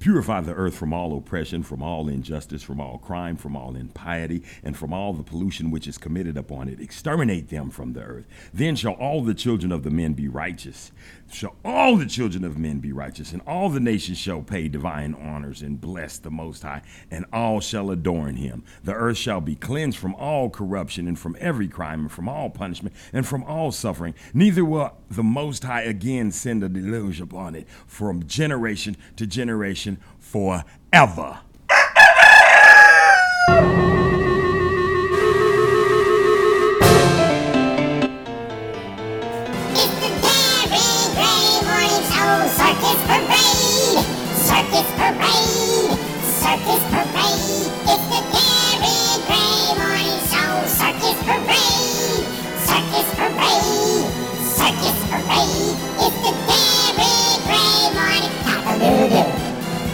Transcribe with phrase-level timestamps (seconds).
[0.00, 4.42] Purify the earth from all oppression, from all injustice, from all crime, from all impiety,
[4.62, 6.80] and from all the pollution which is committed upon it.
[6.80, 8.26] Exterminate them from the earth.
[8.54, 10.92] Then shall all the children of the men be righteous.
[11.32, 15.14] Shall all the children of men be righteous, and all the nations shall pay divine
[15.14, 18.62] honors and bless the Most High, and all shall adorn him.
[18.84, 22.50] The earth shall be cleansed from all corruption, and from every crime, and from all
[22.50, 24.14] punishment, and from all suffering.
[24.32, 29.87] Neither will the Most High again send a deluge upon it from generation to generation
[30.18, 31.38] forever.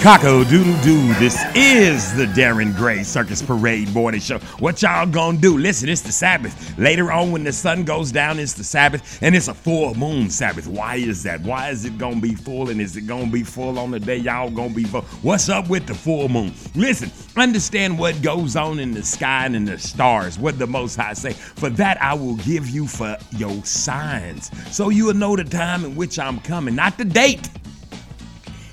[0.04, 1.14] Coco Doodle Doo.
[1.14, 4.38] This is the Darren Gray Circus Parade Morning Show.
[4.59, 5.56] What y'all gonna do?
[5.56, 6.79] Listen, it's the Sabbath.
[6.79, 10.29] Later on, when the sun goes down, it's the Sabbath, and it's a full moon
[10.29, 10.66] Sabbath.
[10.66, 11.40] Why is that?
[11.40, 14.18] Why is it gonna be full, and is it gonna be full on the day
[14.18, 15.01] y'all gonna be full?
[15.23, 16.52] What's up with the full moon?
[16.74, 20.38] Listen, understand what goes on in the sky and in the stars.
[20.38, 21.32] What the Most High say.
[21.32, 25.82] For that, I will give you for your signs, so you will know the time
[25.82, 27.48] in which I'm coming, not the date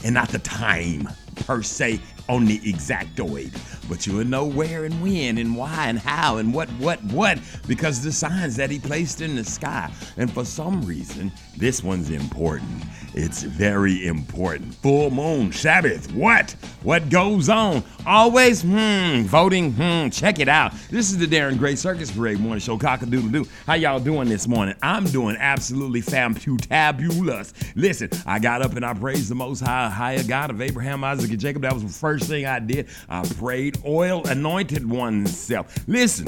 [0.03, 1.07] and not the time
[1.41, 1.99] per se
[2.31, 3.51] on the exactoid,
[3.89, 7.37] but you will know where and when and why and how and what, what, what,
[7.67, 9.91] because the signs that he placed in the sky.
[10.15, 12.83] And for some reason, this one's important.
[13.13, 14.73] It's very important.
[14.75, 16.55] Full moon, Sabbath, what?
[16.83, 17.83] What goes on?
[18.05, 20.71] Always, hmm, voting, hmm, check it out.
[20.89, 23.45] This is the Darren Gray Circus Parade Morning Show, cock-a-doodle doo.
[23.67, 24.75] How y'all doing this morning?
[24.81, 27.53] I'm doing absolutely fantabulous.
[27.75, 31.31] Listen, I got up and I praised the most high, higher God of Abraham, Isaac,
[31.31, 31.63] and Jacob.
[31.63, 32.87] That was the first thing I did.
[33.09, 35.75] I prayed, oil anointed oneself.
[35.87, 36.27] Listen.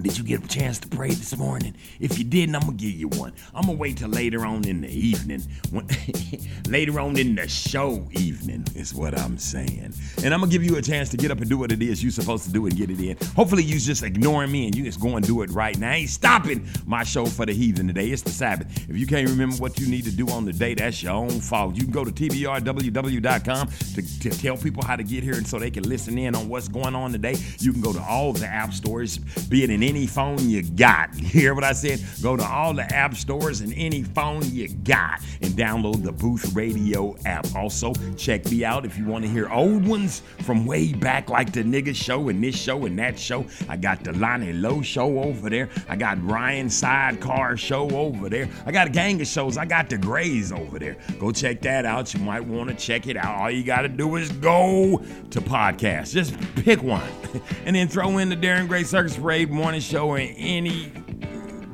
[0.00, 1.74] Did you get a chance to pray this morning?
[2.00, 3.34] If you didn't, I'm gonna give you one.
[3.54, 5.42] I'm gonna wait till later on in the evening.
[5.70, 5.86] When,
[6.66, 9.92] later on in the show evening is what I'm saying.
[10.24, 12.02] And I'm gonna give you a chance to get up and do what it is
[12.02, 13.18] you're supposed to do and get it in.
[13.36, 15.90] Hopefully you just ignoring me and you just go and do it right now.
[15.90, 18.08] I ain't stopping my show for the heathen today.
[18.08, 18.88] It's the Sabbath.
[18.88, 21.38] If you can't remember what you need to do on the day, that's your own
[21.38, 21.76] fault.
[21.76, 25.58] You can go to tbrww.com to, to tell people how to get here and so
[25.58, 27.36] they can listen in on what's going on today.
[27.58, 31.10] You can go to all the app stores, be it in any phone you got.
[31.22, 32.02] You hear what I said?
[32.20, 36.52] Go to all the app stores and any phone you got and download the Booth
[36.54, 37.46] Radio app.
[37.54, 41.52] Also, check me out if you want to hear old ones from way back, like
[41.52, 43.46] the nigga show and this show and that show.
[43.68, 45.68] I got the Lonnie Lowe show over there.
[45.88, 48.48] I got Ryan Sidecar show over there.
[48.66, 49.56] I got a gang of shows.
[49.56, 50.96] I got the Grays over there.
[51.18, 52.12] Go check that out.
[52.12, 53.36] You might want to check it out.
[53.40, 56.12] All you got to do is go to podcast.
[56.12, 57.08] Just pick one
[57.64, 60.92] and then throw in the Darren Gray Circus Parade morning show or any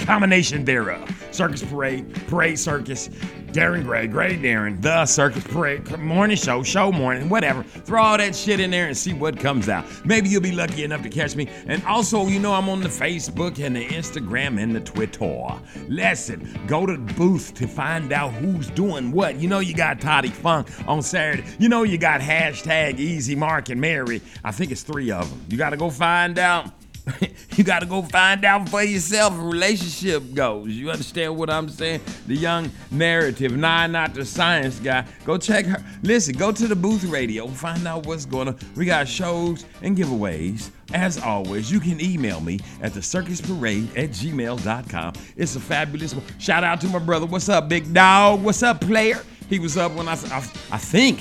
[0.01, 1.15] combination thereof.
[1.31, 3.09] Circus Parade, Parade Circus,
[3.53, 7.63] Darren Gray, Gray Darren, the Circus Parade, morning show, show morning, whatever.
[7.63, 9.87] Throw all that shit in there and see what comes out.
[10.05, 11.49] Maybe you'll be lucky enough to catch me.
[11.67, 15.61] And also, you know, I'm on the Facebook and the Instagram and the Twitter.
[15.89, 19.37] Listen, go to the booth to find out who's doing what.
[19.37, 21.45] You know, you got Toddy Funk on Saturday.
[21.59, 24.21] You know, you got hashtag Easy Mark and Mary.
[24.45, 25.45] I think it's three of them.
[25.49, 26.71] You got to go find out.
[27.57, 30.69] you got to go find out for yourself relationship goes.
[30.69, 32.01] You understand what I'm saying?
[32.27, 33.57] The young narrative.
[33.57, 35.05] Nah, not the science guy.
[35.25, 35.83] Go check her.
[36.03, 37.47] Listen, go to the booth radio.
[37.49, 38.59] Find out what's going on.
[38.77, 40.71] We got shows and giveaways.
[40.95, 45.13] As always, you can email me at the circus parade at gmail.com.
[45.37, 46.25] It's a fabulous one.
[46.39, 47.27] Shout out to my brother.
[47.27, 48.43] What's up, big dog?
[48.43, 49.23] What's up, player?
[49.51, 50.39] He was up when I, I,
[50.73, 51.21] I think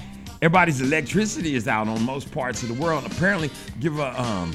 [0.42, 3.04] everybody's electricity is out on most parts of the world.
[3.06, 3.50] Apparently,
[3.80, 4.52] give a um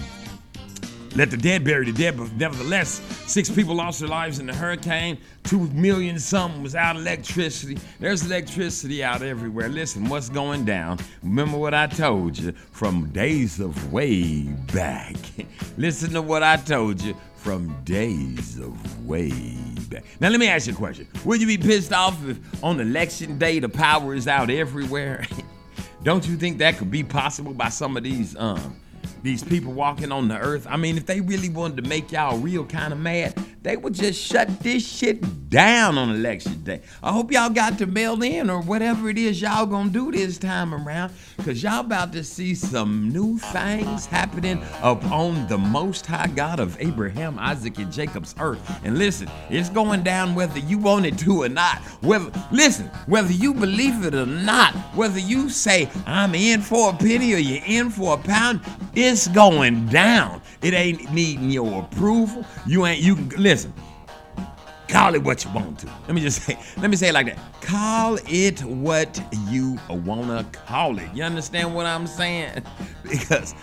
[1.15, 4.53] let the dead bury the dead, but nevertheless, six people lost their lives in the
[4.53, 5.19] hurricane.
[5.43, 7.77] Two million something was out of electricity.
[7.99, 9.69] There's electricity out everywhere.
[9.69, 10.97] Listen, what's going down?
[11.21, 14.43] Remember what I told you from days of way
[14.73, 15.15] back.
[15.77, 19.31] Listen to what I told you from days of way
[19.89, 20.05] back.
[20.19, 21.07] Now, let me ask you a question.
[21.25, 25.27] Would you be pissed off if on election day the power is out everywhere?
[26.03, 28.77] Don't you think that could be possible by some of these um
[29.23, 30.67] these people walking on the earth.
[30.69, 33.33] I mean, if they really wanted to make y'all real kind of mad,
[33.63, 36.81] they would just shut this shit down on election day.
[37.01, 40.37] I hope y'all got to mail in or whatever it is y'all gonna do this
[40.37, 46.05] time around, cause y'all about to see some new things happening up on the Most
[46.05, 48.59] High God of Abraham, Isaac, and Jacob's earth.
[48.83, 51.77] And listen, it's going down whether you want it to or not.
[52.01, 56.93] Whether listen, whether you believe it or not, whether you say I'm in for a
[56.93, 58.59] penny or you're in for a pound,
[58.93, 60.41] it's going down.
[60.61, 62.45] It ain't needing your approval.
[62.65, 63.73] You ain't you can listen.
[64.87, 65.87] Call it what you want to.
[66.07, 67.39] Let me just say, let me say it like that.
[67.61, 71.09] Call it what you wanna call it.
[71.13, 72.63] You understand what I'm saying?
[73.03, 73.53] Because,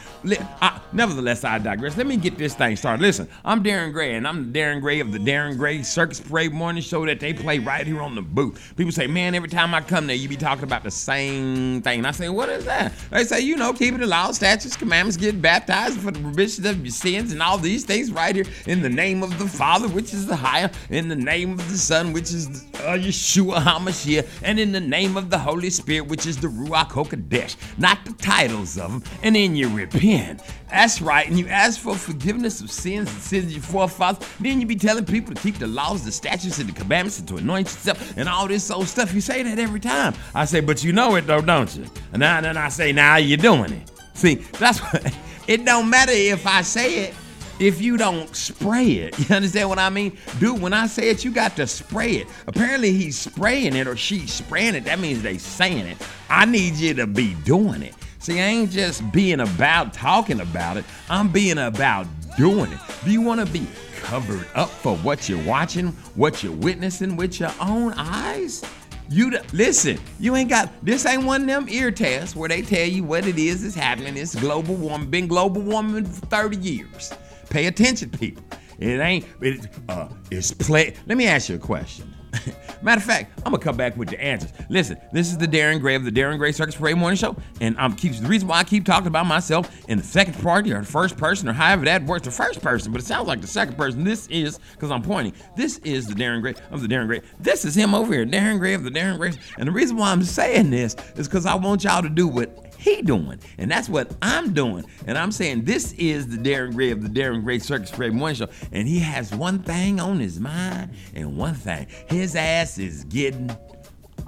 [0.61, 1.97] I, nevertheless, I digress.
[1.97, 3.01] Let me get this thing started.
[3.03, 6.53] Listen, I'm Darren Gray, and I'm the Darren Gray of the Darren Gray Circus Parade
[6.53, 8.75] Morning Show that they play right here on the booth.
[8.77, 12.01] People say, man, every time I come there, you be talking about the same thing.
[12.01, 12.93] And I say, what is that?
[13.11, 16.85] They say, you know, keeping the law, statutes, commandments, getting baptized for the remission of
[16.85, 20.13] your sins, and all these things right here in the name of the Father, which
[20.13, 22.47] is the higher, in the name of the Son, which is
[22.77, 26.89] uh, Yeshua HaMashiach, and in the name of the Holy Spirit, which is the Ruach
[26.89, 27.57] HaKodesh.
[27.79, 29.03] Not the titles of them.
[29.23, 30.41] And then you repent.
[30.71, 31.29] That's right.
[31.29, 34.27] And you ask for forgiveness of sins and sins of your forefathers.
[34.39, 37.29] Then you be telling people to keep the laws, the statutes, and the commandments and
[37.29, 39.12] to anoint yourself and all this old stuff.
[39.12, 40.15] You say that every time.
[40.35, 41.87] I say, but you know it though, don't you?
[42.12, 43.91] And then I say, now you're doing it.
[44.15, 45.15] See, that's what
[45.47, 47.15] it don't matter if I say it
[47.61, 49.19] if you don't spray it.
[49.31, 50.17] You understand what I mean?
[50.39, 52.27] Dude, when I say it, you got to spray it.
[52.47, 54.85] Apparently he's spraying it or she's spraying it.
[54.85, 55.99] That means they saying it.
[56.29, 57.95] I need you to be doing it.
[58.19, 60.85] See, I ain't just being about talking about it.
[61.11, 62.79] I'm being about doing it.
[63.05, 63.67] Do you want to be
[64.01, 68.65] covered up for what you're watching, what you're witnessing with your own eyes?
[69.11, 72.87] You listen, you ain't got this ain't one of them ear tests where they tell
[72.87, 74.17] you what it is that's happening.
[74.17, 77.12] It's global warming, been global warming for 30 years.
[77.50, 78.44] Pay attention, people.
[78.79, 80.94] It ain't it, uh, it's play.
[81.06, 82.14] Let me ask you a question.
[82.82, 84.52] Matter of fact, I'm gonna come back with the answers.
[84.69, 87.76] Listen, this is the Darren Gray of the Darren Gray Circus Parade Morning Show, and
[87.76, 90.81] I'm keep the reason why I keep talking about myself in the second party or
[90.81, 93.47] the first person or however that works, the first person, but it sounds like the
[93.47, 94.05] second person.
[94.05, 95.35] This is because I'm pointing.
[95.56, 97.20] This is the Darren Gray of the Darren Gray.
[97.41, 99.32] This is him over here, Darren Gray of the Darren Gray.
[99.58, 102.70] And the reason why I'm saying this is because I want y'all to do what
[102.81, 103.38] he doing.
[103.59, 104.85] And that's what I'm doing.
[105.06, 108.37] And I'm saying this is the Darren Gray of the Darren Gray Circus Parade Morning
[108.37, 108.49] Show.
[108.73, 111.87] And he has one thing on his mind and one thing.
[112.09, 113.50] His ass is getting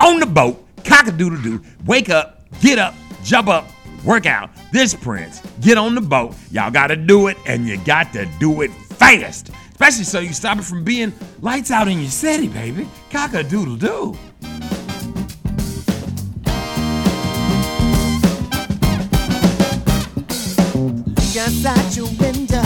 [0.01, 2.95] on the boat, cock a doodle doo, wake up, get up,
[3.25, 3.67] jump up,
[4.05, 4.51] work out.
[4.73, 6.35] This prince, get on the boat.
[6.51, 9.51] Y'all gotta do it, and you got to do it fast.
[9.71, 12.87] Especially so you stop it from being lights out in your city, baby.
[13.11, 14.17] Cock a doodle doo.
[21.53, 22.63] Outside your window.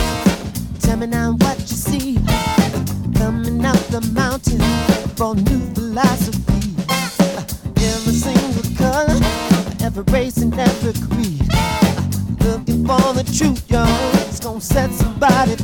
[0.80, 2.14] Tell me now what you see.
[3.16, 4.60] Coming up the mountain
[5.16, 6.74] for new philosophy.
[6.88, 7.42] Uh,
[7.76, 9.18] every single color,
[9.82, 11.42] every race and every creed.
[11.52, 12.12] Uh,
[12.44, 13.84] looking for the truth, yo.
[14.28, 15.55] It's gonna set somebody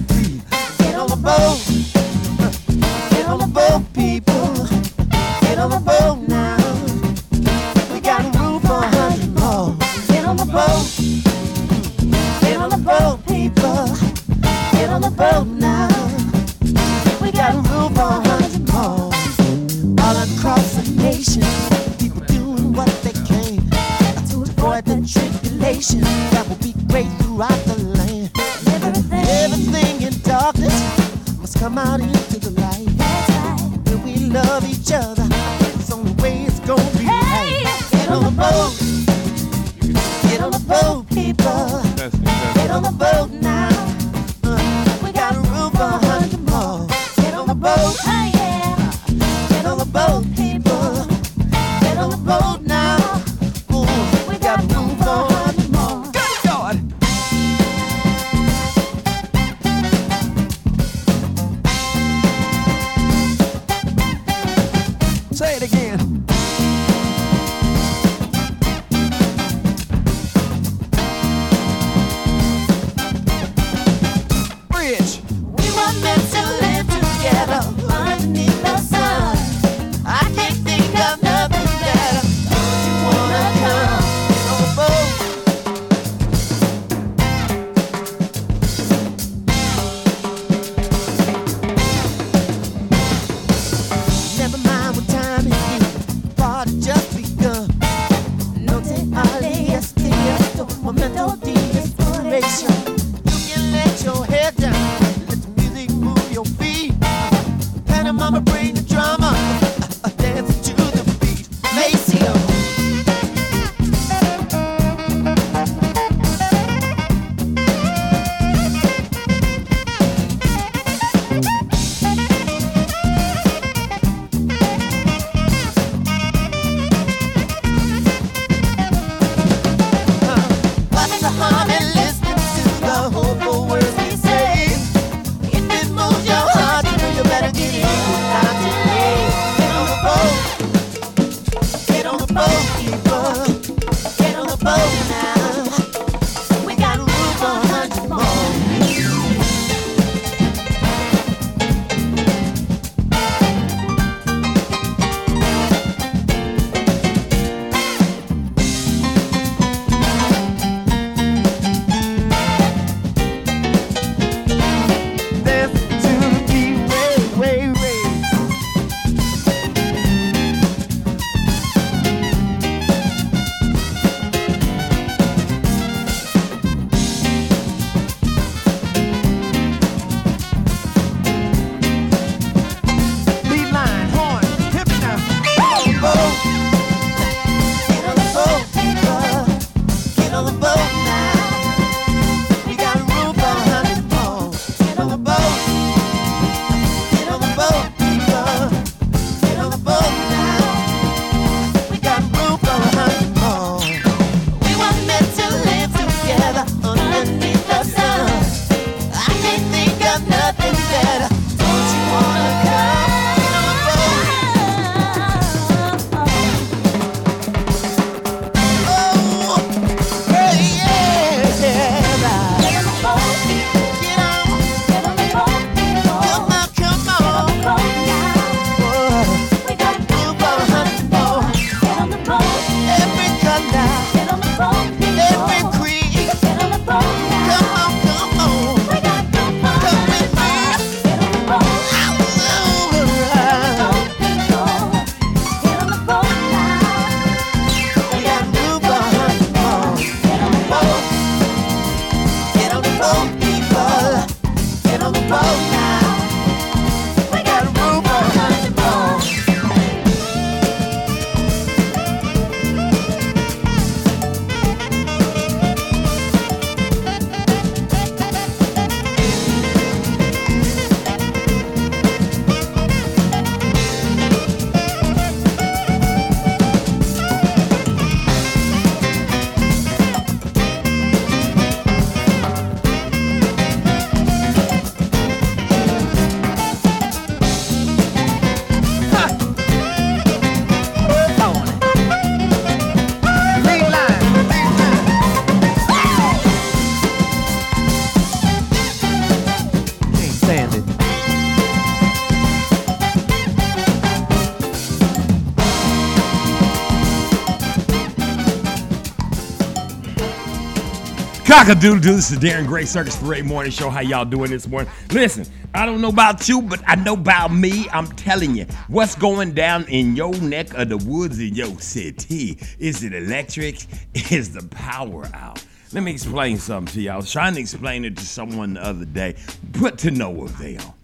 [311.53, 312.17] Cock-a-doodle doo.
[312.17, 313.91] This is Darren Gray Circus Parade Morning Show.
[313.91, 314.91] How y'all doing this morning?
[315.11, 315.45] Listen,
[315.75, 317.87] I don't know about you, but I know about me.
[317.91, 322.59] I'm telling you, what's going down in your neck of the woods in your city?
[322.79, 323.85] Is it electric?
[324.33, 325.63] Is the power out?
[325.93, 327.11] Let me explain something to you.
[327.11, 329.37] I was trying to explain it to someone the other day,
[329.79, 330.97] but to no avail.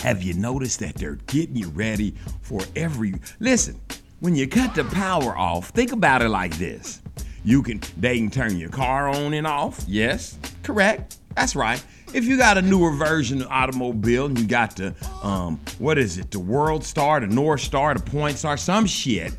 [0.00, 3.14] Have you noticed that they're getting you ready for every.
[3.38, 3.80] Listen,
[4.20, 7.00] when you cut the power off, think about it like this.
[7.44, 9.84] You can they can turn your car on and off.
[9.86, 11.16] Yes, correct.
[11.36, 11.82] That's right.
[12.12, 16.18] If you got a newer version of automobile and you got the um what is
[16.18, 19.32] it, the World Star, the North Star, the Point Star, some shit,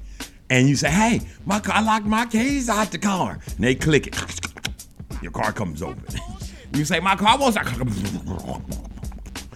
[0.50, 3.40] and you say, hey, my car, I locked my keys out the car.
[3.56, 4.16] And they click it.
[5.22, 6.04] Your car comes open.
[6.74, 7.58] You say, my car was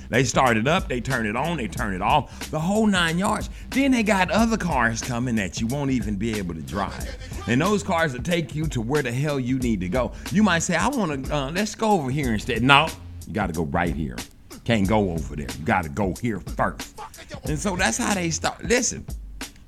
[0.09, 3.17] they start it up, they turn it on, they turn it off, the whole nine
[3.17, 3.49] yards.
[3.69, 7.17] Then they got other cars coming that you won't even be able to drive.
[7.47, 10.11] And those cars will take you to where the hell you need to go.
[10.31, 12.63] You might say, I want to, uh, let's go over here instead.
[12.63, 12.87] No,
[13.27, 14.17] you got to go right here.
[14.63, 15.47] Can't go over there.
[15.59, 16.99] You got to go here first.
[17.43, 18.63] And so that's how they start.
[18.63, 19.05] Listen,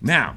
[0.02, 0.36] now,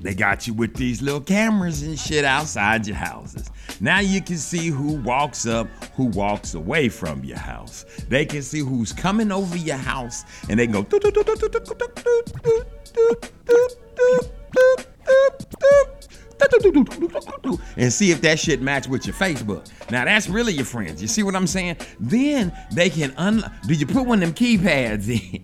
[0.00, 3.50] they got you with these little cameras and shit outside your houses.
[3.82, 7.86] Now you can see who walks up, who walks away from your house.
[8.08, 10.86] They can see who's coming over your house, and they go.
[17.76, 19.70] And see if that shit match with your Facebook.
[19.90, 21.00] Now that's really your friends.
[21.00, 21.78] You see what I'm saying?
[21.98, 23.50] Then they can unlock.
[23.66, 25.42] Did you put one of them keypads in?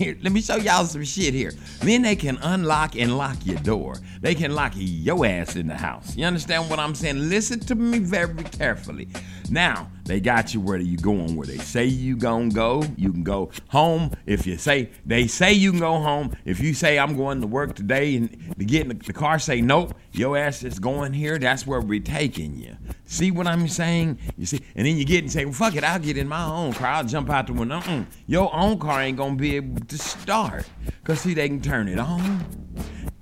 [0.00, 1.52] Here, let me show y'all some shit here.
[1.80, 3.98] Then they can unlock and lock your door.
[4.22, 6.16] They can lock your ass in the house.
[6.16, 7.28] You understand what I'm saying?
[7.28, 9.08] Listen to me very carefully.
[9.50, 13.22] Now, they got you where you going, where they say you gonna go, you can
[13.22, 14.10] go home.
[14.26, 17.46] If you say they say you can go home, if you say I'm going to
[17.46, 21.38] work today and to get in the, car say nope, your ass is going here,
[21.38, 22.76] that's where we're taking you.
[23.04, 24.18] See what I'm saying?
[24.36, 26.44] You see, and then you get and say, well, fuck it, I'll get in my
[26.44, 26.88] own car.
[26.88, 27.80] I'll jump out the window.
[28.26, 30.68] Your own car ain't gonna be able to start.
[31.04, 32.44] Cause see, they can turn it on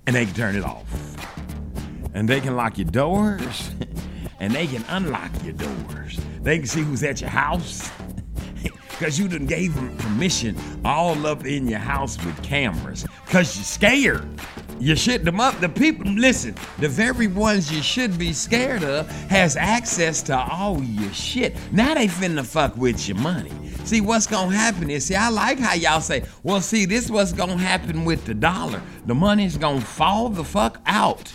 [0.06, 0.86] and they can turn it off.
[2.14, 3.72] And they can lock your doors
[4.40, 6.18] and they can unlock your doors.
[6.42, 7.90] They can see who's at your house.
[8.98, 13.06] Cause you done gave them permission all up in your house with cameras.
[13.26, 14.28] Cause you're scared.
[14.80, 15.58] You shit them up.
[15.60, 20.82] The people, listen, the very ones you should be scared of has access to all
[20.82, 21.56] your shit.
[21.72, 23.52] Now they finna fuck with your money.
[23.84, 27.32] See, what's gonna happen is, see, I like how y'all say, well, see, this what's
[27.32, 28.82] gonna happen with the dollar.
[29.06, 31.34] The money's gonna fall the fuck out.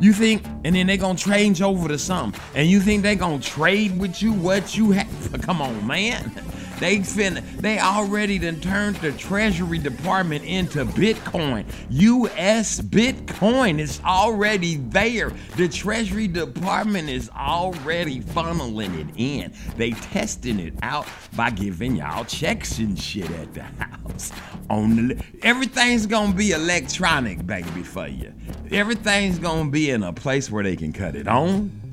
[0.00, 3.40] You think, and then they gonna change over to something, and you think they gonna
[3.40, 5.42] trade with you what you have?
[5.42, 6.32] Come on, man.
[6.84, 11.64] They finna, they already done turned the Treasury Department into Bitcoin.
[11.88, 15.32] US Bitcoin is already there.
[15.56, 19.54] The Treasury Department is already funneling it in.
[19.78, 24.30] They testing it out by giving y'all checks and shit at the house.
[24.68, 28.30] On the everything's gonna be electronic, baby, for you.
[28.70, 31.83] Everything's gonna be in a place where they can cut it on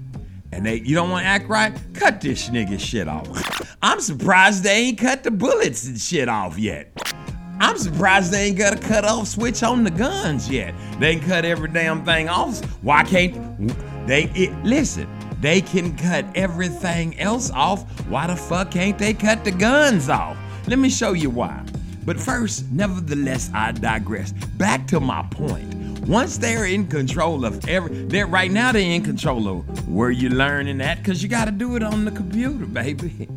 [0.51, 3.27] and they you don't want to act right, cut this nigga shit off.
[3.81, 6.91] I'm surprised they ain't cut the bullets and shit off yet.
[7.59, 10.73] I'm surprised they ain't got a cut off switch on the guns yet.
[10.99, 12.63] They can cut every damn thing off.
[12.83, 13.35] Why can't
[14.07, 15.07] they it, listen?
[15.41, 17.83] They can cut everything else off.
[18.07, 20.37] Why the fuck can't they cut the guns off?
[20.67, 21.63] Let me show you why.
[22.05, 24.31] But first, nevertheless, I digress.
[24.31, 25.80] Back to my point.
[26.11, 30.27] Once they're in control of every, they're right now they're in control of where you
[30.27, 33.29] learning that because you got to do it on the computer, baby,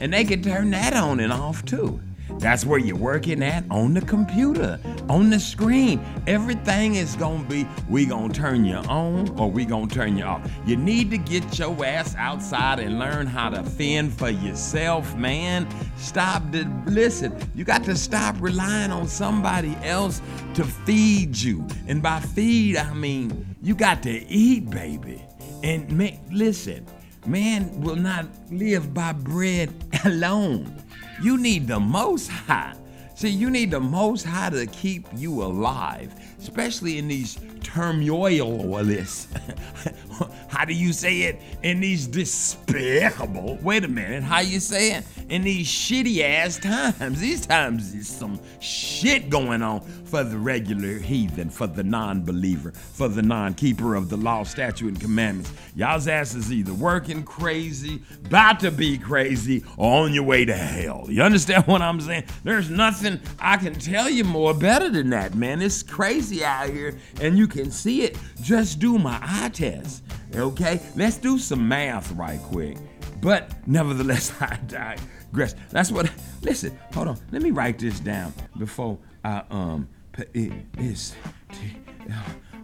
[0.00, 2.00] and they can turn that on and off too.
[2.38, 6.04] That's where you're working at on the computer, on the screen.
[6.26, 10.50] Everything is gonna be, we gonna turn you on or we gonna turn you off.
[10.66, 15.68] You need to get your ass outside and learn how to fend for yourself, man.
[15.96, 20.20] Stop the, listen, you got to stop relying on somebody else
[20.54, 21.66] to feed you.
[21.86, 25.24] And by feed, I mean, you got to eat, baby.
[25.62, 26.86] And listen,
[27.26, 29.72] man will not live by bread
[30.04, 30.81] alone.
[31.22, 32.74] You need the most high.
[33.14, 39.28] See, you need the most high to keep you alive, especially in these turmoilous.
[40.48, 41.40] how do you say it?
[41.62, 43.58] In these despicable.
[43.62, 45.04] Wait a minute, how you say it?
[45.28, 47.20] In these shitty ass times.
[47.20, 49.80] These times is some shit going on
[50.12, 55.00] for the regular heathen, for the non-believer, for the non-keeper of the law, statute, and
[55.00, 55.50] commandments.
[55.74, 60.54] Y'all's ass is either working crazy, about to be crazy, or on your way to
[60.54, 61.06] hell.
[61.08, 62.24] You understand what I'm saying?
[62.44, 65.62] There's nothing I can tell you more better than that, man.
[65.62, 68.18] It's crazy out here, and you can see it.
[68.42, 70.02] Just do my eye test.
[70.34, 72.76] Okay, let's do some math right quick.
[73.20, 75.54] But nevertheless, I digress.
[75.70, 76.10] That's what.
[76.42, 77.18] Listen, hold on.
[77.30, 79.88] Let me write this down before I um.
[80.34, 81.14] It is.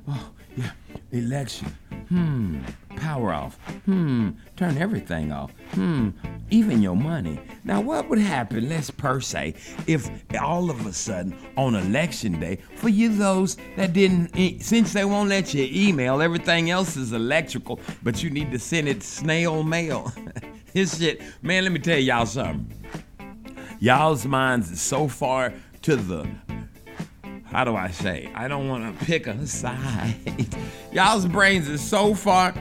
[0.06, 0.70] Oh yeah,
[1.12, 1.68] election.
[2.08, 2.60] Hmm.
[2.96, 3.56] Power off.
[3.84, 4.30] Hmm.
[4.56, 5.52] Turn everything off.
[5.72, 6.10] Hmm.
[6.50, 7.38] Even your money.
[7.64, 9.54] Now, what would happen, let's per se,
[9.86, 15.04] if all of a sudden on election day, for you those that didn't, since they
[15.04, 19.62] won't let you email, everything else is electrical, but you need to send it snail
[19.62, 20.12] mail.
[20.72, 22.72] this shit, man, let me tell y'all something.
[23.78, 26.28] Y'all's minds is so far to the
[27.50, 28.30] how do I say?
[28.34, 30.14] I don't want to pick a side.
[30.92, 32.54] Y'all's brains is so far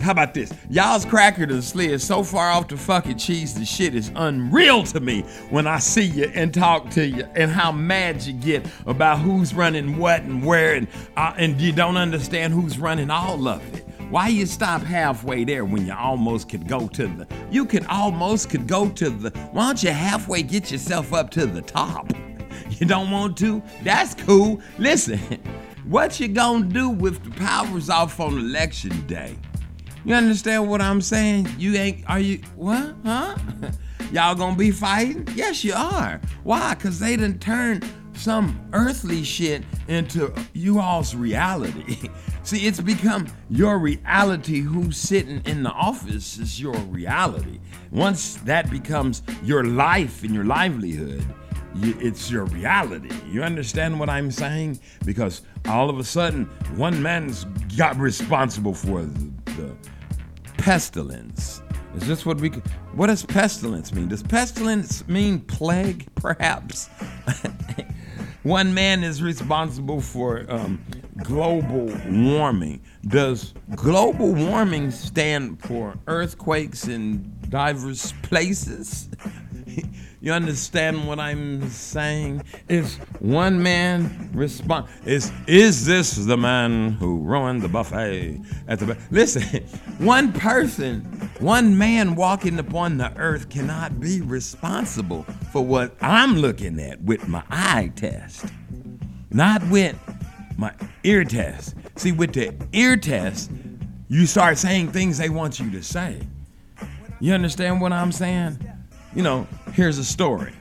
[0.00, 0.52] how about this?
[0.70, 4.10] Y'all's cracker to the slid is so far off the fucking cheese, the shit is
[4.16, 8.32] unreal to me when I see you and talk to you and how mad you
[8.32, 13.10] get about who's running what and where and uh, and you don't understand who's running
[13.10, 13.86] all of it.
[14.08, 18.48] Why you stop halfway there when you almost could go to the you could almost
[18.48, 22.10] could go to the why don't you halfway get yourself up to the top?
[22.80, 23.62] You don't want to?
[23.82, 24.62] That's cool.
[24.78, 25.18] Listen,
[25.84, 29.36] what you gonna do with the powers off on election day?
[30.04, 31.46] You understand what I'm saying?
[31.58, 32.94] You ain't, are you, what?
[33.04, 33.36] Huh?
[34.12, 35.28] Y'all gonna be fighting?
[35.34, 36.22] Yes, you are.
[36.42, 36.74] Why?
[36.74, 37.82] Because they didn't turn
[38.14, 42.08] some earthly shit into you all's reality.
[42.44, 47.60] See, it's become your reality who's sitting in the office is your reality.
[47.90, 51.24] Once that becomes your life and your livelihood,
[51.76, 53.10] it's your reality.
[53.28, 54.80] You understand what I'm saying?
[55.04, 57.44] Because all of a sudden, one man's
[57.76, 59.74] got responsible for the, the
[60.58, 61.62] pestilence.
[61.96, 62.50] Is this what we?
[62.94, 64.08] What does pestilence mean?
[64.08, 66.88] Does pestilence mean plague, perhaps?
[68.42, 70.82] One man is responsible for um,
[71.22, 72.80] global warming.
[73.06, 79.10] Does global warming stand for earthquakes in diverse places?
[80.22, 82.42] You understand what I'm saying?
[82.68, 84.88] Is one man respond?
[85.06, 88.98] Is is this the man who ruined the buffet at the?
[89.10, 89.62] Listen,
[89.98, 91.00] one person,
[91.38, 97.26] one man walking upon the earth cannot be responsible for what I'm looking at with
[97.26, 98.44] my eye test,
[99.30, 99.96] not with
[100.58, 101.76] my ear test.
[101.96, 103.50] See, with the ear test,
[104.08, 106.20] you start saying things they want you to say.
[107.20, 108.58] You understand what I'm saying?
[109.12, 110.52] You know, here's a story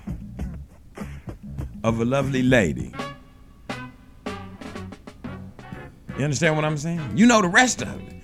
[1.83, 2.91] of a lovely lady.
[6.17, 6.99] You understand what I'm saying?
[7.15, 8.15] You know the rest of it.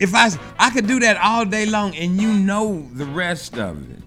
[0.00, 3.90] If I I could do that all day long and you know the rest of
[3.90, 4.02] it.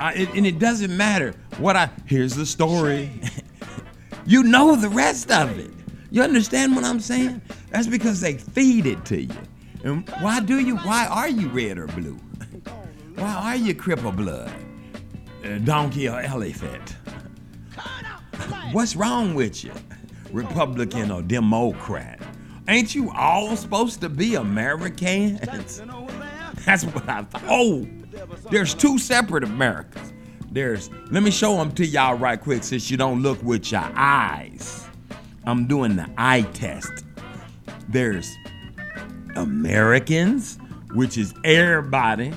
[0.00, 3.08] I, it and it doesn't matter what I here's the story.
[4.26, 5.70] you know the rest of it.
[6.10, 7.40] You understand what I'm saying?
[7.70, 9.36] That's because they feed it to you.
[9.84, 12.18] And why do you why are you red or blue?
[13.14, 14.52] Why are you cripple blood?
[15.44, 16.96] Uh, donkey or elephant.
[18.72, 19.72] What's wrong with you,
[20.32, 22.20] Republican or Democrat?
[22.68, 25.40] Ain't you all supposed to be Americans?
[26.64, 27.42] That's what I thought.
[27.48, 27.86] Oh,
[28.50, 30.12] there's two separate Americas.
[30.50, 33.88] There's, let me show them to y'all right quick since you don't look with your
[33.94, 34.88] eyes.
[35.44, 37.04] I'm doing the eye test.
[37.88, 38.34] There's
[39.36, 40.58] Americans,
[40.92, 42.32] which is everybody,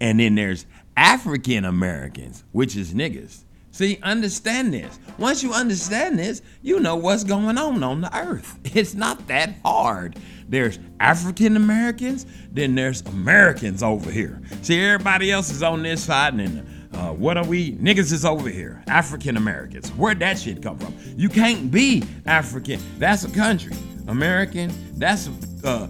[0.00, 0.64] and then there's
[0.98, 3.44] African Americans, which is niggas.
[3.70, 4.98] See, understand this.
[5.16, 8.58] Once you understand this, you know what's going on on the earth.
[8.74, 10.18] It's not that hard.
[10.48, 14.42] There's African Americans, then there's Americans over here.
[14.62, 17.74] See, everybody else is on this side, and then uh, what are we?
[17.74, 18.82] Niggas is over here.
[18.88, 19.90] African Americans.
[19.90, 20.96] Where'd that shit come from?
[21.16, 22.80] You can't be African.
[22.98, 23.76] That's a country.
[24.08, 25.28] American, that's
[25.62, 25.88] a, uh,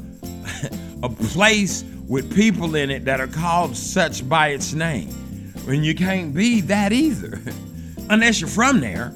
[1.02, 5.14] a place with people in it that are called such by its name.
[5.68, 7.40] And you can't be that either,
[8.10, 9.14] unless you're from there.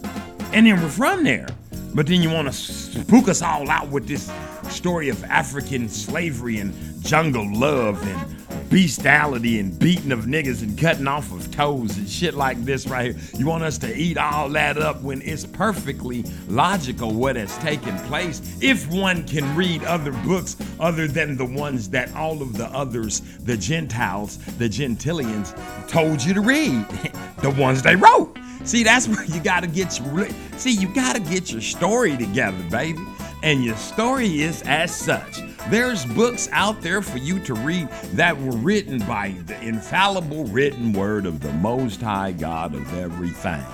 [0.52, 1.48] And then we're from there.
[1.94, 4.30] But then you want to spook us all out with this
[4.68, 8.41] story of African slavery and jungle love and
[8.72, 13.14] bestiality and beating of niggas and cutting off of toes and shit like this right
[13.14, 13.22] here.
[13.38, 17.98] You want us to eat all that up when it's perfectly logical what has taken
[18.06, 22.64] place if one can read other books other than the ones that all of the
[22.68, 25.52] others, the Gentiles, the Gentilians,
[25.86, 26.86] told you to read.
[27.42, 28.38] the ones they wrote.
[28.64, 33.00] See, that's where you gotta get your see, you gotta get your story together, baby.
[33.42, 35.40] And your story is as such.
[35.68, 40.92] There's books out there for you to read that were written by the infallible written
[40.92, 43.64] word of the Most High God of everything,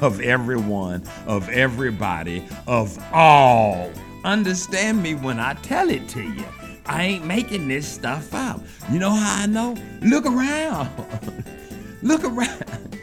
[0.00, 3.90] of everyone, of everybody, of all.
[4.24, 6.44] Understand me when I tell it to you.
[6.86, 8.60] I ain't making this stuff up.
[8.90, 9.76] You know how I know?
[10.00, 10.90] Look around.
[12.02, 12.98] look around.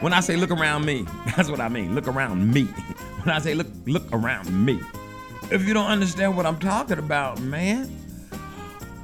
[0.00, 1.94] When I say look around me, that's what I mean.
[1.94, 2.64] Look around me.
[3.24, 4.78] When I say look look around me.
[5.50, 7.90] If you don't understand what I'm talking about, man,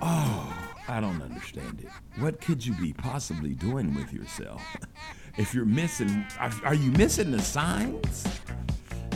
[0.00, 0.56] oh,
[0.88, 1.90] I don't understand it.
[2.20, 4.62] What could you be possibly doing with yourself?
[5.36, 8.26] If you're missing, are, are you missing the signs?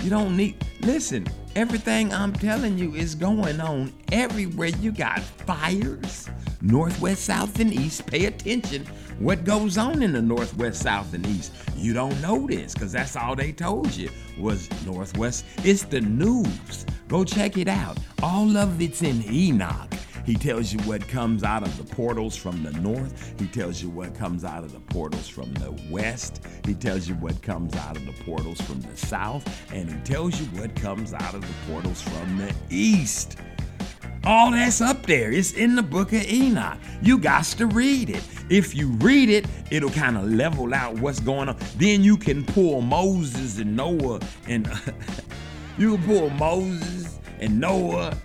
[0.03, 4.69] You don't need, listen, everything I'm telling you is going on everywhere.
[4.69, 6.31] You got fires,
[6.63, 8.07] northwest, south, and east.
[8.07, 8.87] Pay attention
[9.18, 11.53] what goes on in the northwest, south, and east.
[11.77, 15.44] You don't know this because that's all they told you was northwest.
[15.59, 16.87] It's the news.
[17.09, 17.98] Go check it out.
[18.22, 19.92] All of it's in Enoch.
[20.24, 23.35] He tells you what comes out of the portals from the north.
[23.38, 26.46] He tells you what comes out of the portals from the west.
[26.64, 29.46] He tells you what comes out of the portals from the south.
[29.72, 33.37] And he tells you what comes out of the portals from the east.
[34.27, 35.31] All that's up there.
[35.31, 36.79] It's in the book of Enoch.
[37.03, 38.23] You got to read it.
[38.49, 41.59] If you read it, it'll kind of level out what's going on.
[41.77, 44.67] Then you can pull Moses and Noah and
[45.79, 48.17] you can pull Moses and Noah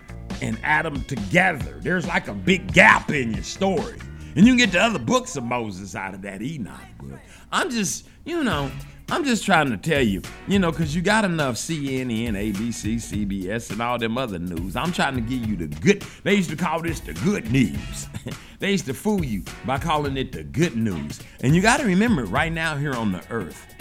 [0.41, 1.79] and Adam together.
[1.81, 3.99] There's like a big gap in your story.
[4.37, 7.19] And you can get the other books of Moses out of that Enoch book.
[7.51, 8.71] I'm just, you know,
[9.11, 13.71] I'm just trying to tell you, you know, because you got enough CNN, ABC, CBS,
[13.71, 14.75] and all them other news.
[14.75, 16.03] I'm trying to give you the good.
[16.23, 18.07] They used to call this the good news.
[18.59, 21.19] they used to fool you by calling it the good news.
[21.41, 23.73] And you got to remember, right now here on the earth,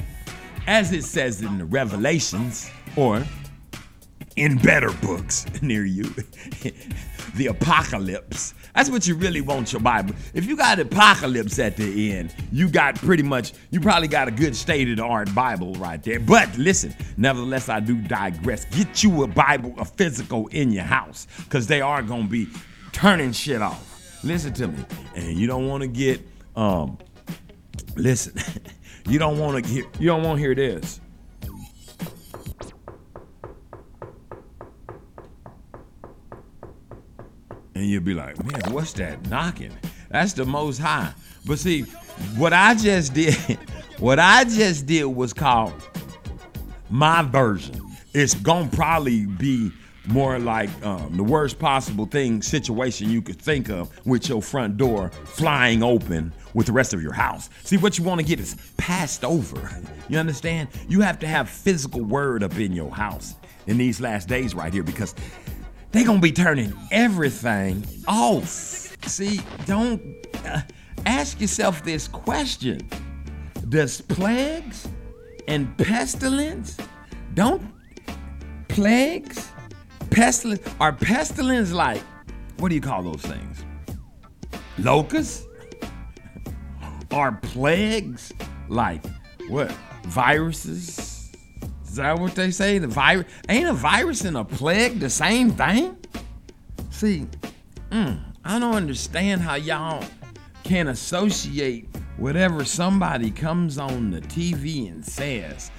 [0.67, 3.23] as it says in the Revelations, or
[4.39, 6.05] in better books near you.
[7.35, 8.55] the apocalypse.
[8.75, 10.15] That's what you really want your Bible.
[10.35, 14.31] If you got apocalypse at the end, you got pretty much, you probably got a
[14.31, 16.21] good state of the art Bible right there.
[16.21, 18.65] But listen, nevertheless, I do digress.
[18.67, 22.49] Get you a Bible, a physical in your house, because they are going to be
[22.93, 24.21] turning shit off.
[24.23, 24.85] Listen to me.
[25.15, 26.21] And you don't want to get,
[26.57, 26.99] um,
[27.97, 28.35] listen,
[29.09, 31.01] you don't want to hear, you don't want to hear this.
[37.79, 39.73] And you'll be like, man, what's that knocking?
[40.11, 41.13] That's the most high.
[41.47, 41.83] But see,
[42.37, 43.35] what I just did,
[43.99, 45.81] what I just did was called
[46.91, 47.81] my version.
[48.13, 49.71] It's gonna probably be
[50.07, 54.77] more like um, the worst possible thing situation you could think of with your front
[54.77, 57.49] door flying open with the rest of your house.
[57.63, 59.71] See, what you want to get is passed over.
[60.11, 60.71] You understand?
[60.89, 63.35] You have to have physical word up in your house
[63.67, 65.15] in these last days right here because
[65.93, 68.49] they gonna be turning everything off.
[69.07, 70.03] See, don't
[70.45, 70.61] uh,
[71.07, 72.89] ask yourself this question:
[73.69, 74.89] Does plagues
[75.47, 76.77] and pestilence
[77.35, 77.63] don't
[78.69, 79.51] plagues,
[80.11, 82.03] pestilence are pestilence like
[82.59, 83.65] what do you call those things?
[84.79, 85.47] Locusts?
[87.13, 88.33] Are plagues
[88.69, 89.05] like
[89.49, 89.71] what?
[90.07, 91.18] Viruses?
[91.89, 92.79] Is that what they say?
[92.79, 95.97] The virus ain't a virus and a plague the same thing?
[96.91, 97.27] See,
[97.91, 100.05] mm, I don't understand how y'all
[100.65, 105.71] can associate whatever somebody comes on the TV and says.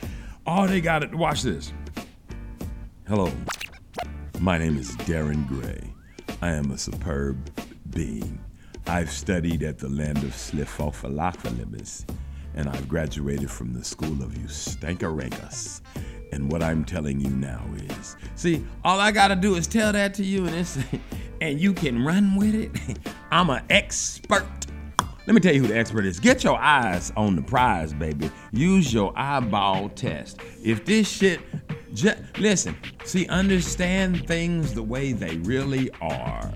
[0.48, 1.72] All they got to watch this.
[3.08, 3.32] Hello,
[4.40, 5.94] my name is Darren Gray.
[6.42, 7.52] I am a superb
[7.92, 8.40] being.
[8.88, 12.06] I've studied at the land of Slifophilophilis
[12.56, 15.82] and I've graduated from the school of Eustankarangus.
[16.32, 17.64] And what I'm telling you now
[18.00, 20.78] is, see, all I gotta do is tell that to you, and it's,
[21.42, 22.72] and you can run with it.
[23.32, 24.46] I'm an expert.
[25.26, 26.20] Let me tell you who the expert is.
[26.20, 28.32] Get your eyes on the prize, baby.
[28.52, 30.40] Use your eyeball test.
[30.64, 31.40] If this shit,
[31.94, 36.52] just, listen, see, understand things the way they really are.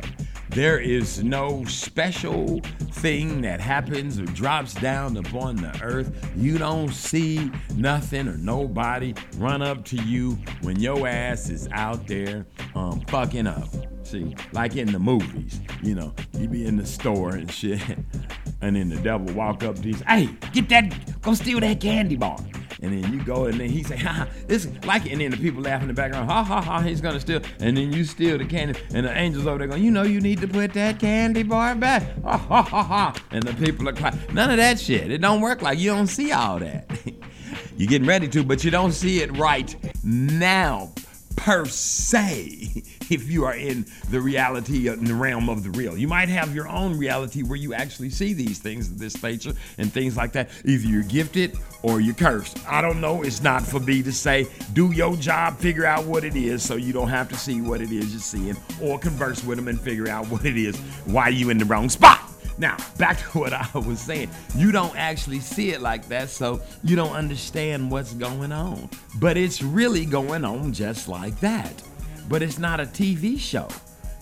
[0.54, 2.60] There is no special
[2.92, 6.32] thing that happens or drops down upon the earth.
[6.36, 12.06] You don't see nothing or nobody run up to you when your ass is out
[12.06, 13.68] there um, fucking up.
[14.04, 17.82] See, like in the movies, you know, you be in the store and shit,
[18.62, 22.16] and then the devil walk up to you, hey, get that, go steal that candy
[22.16, 22.38] bar.
[22.84, 25.14] And then you go and then he say, ha, this like it.
[25.14, 27.42] And then the people laugh in the background, ha ha ha, he's gonna steal.
[27.60, 28.80] And then you steal the candy.
[28.94, 31.76] And the angels over there going, you know you need to put that candy bar
[31.76, 32.04] back.
[32.24, 33.16] Ha ha ha ha.
[33.32, 34.18] And the people are crying.
[34.34, 35.12] None of that shit.
[35.12, 36.90] It don't work like you don't see all that.
[37.78, 40.92] You're getting ready to, but you don't see it right now
[41.36, 42.84] per se.
[43.10, 45.98] if you are in the reality uh, in the realm of the real.
[45.98, 49.54] You might have your own reality where you actually see these things of this nature
[49.78, 50.50] and things like that.
[50.66, 52.60] Either you're gifted or you're cursed.
[52.68, 53.24] I don't know.
[53.24, 54.48] It's not for me to say.
[54.74, 57.82] Do your job, figure out what it is so you don't have to see what
[57.82, 61.30] it is you're seeing or converse with them and figure out what it is why
[61.30, 62.30] you in the wrong spot.
[62.58, 64.30] Now, back to what I was saying.
[64.56, 68.90] You don't actually see it like that, so you don't understand what's going on.
[69.16, 71.84] But it's really going on just like that.
[72.30, 73.68] But it's not a TV show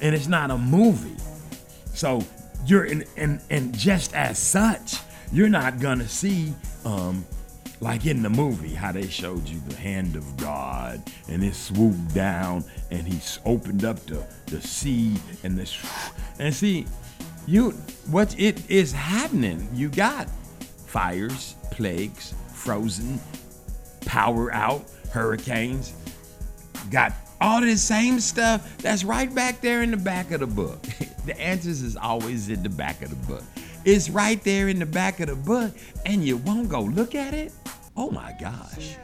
[0.01, 1.21] and it's not a movie.
[1.93, 2.23] So
[2.65, 4.97] you're in and and just as such,
[5.31, 6.53] you're not gonna see
[6.85, 7.25] um
[7.81, 12.13] like in the movie how they showed you the hand of God and it swooped
[12.13, 15.75] down and he's opened up the, the sea and this
[16.39, 16.85] and see
[17.47, 17.71] you
[18.11, 20.29] what it is happening you got
[20.85, 23.19] fires plagues frozen
[24.05, 25.93] power out hurricanes
[26.91, 30.82] got all this same stuff that's right back there in the back of the book
[31.25, 33.43] the answers is always in the back of the book
[33.84, 35.73] it's right there in the back of the book
[36.06, 37.51] and you won't go look at it
[37.97, 38.95] oh my gosh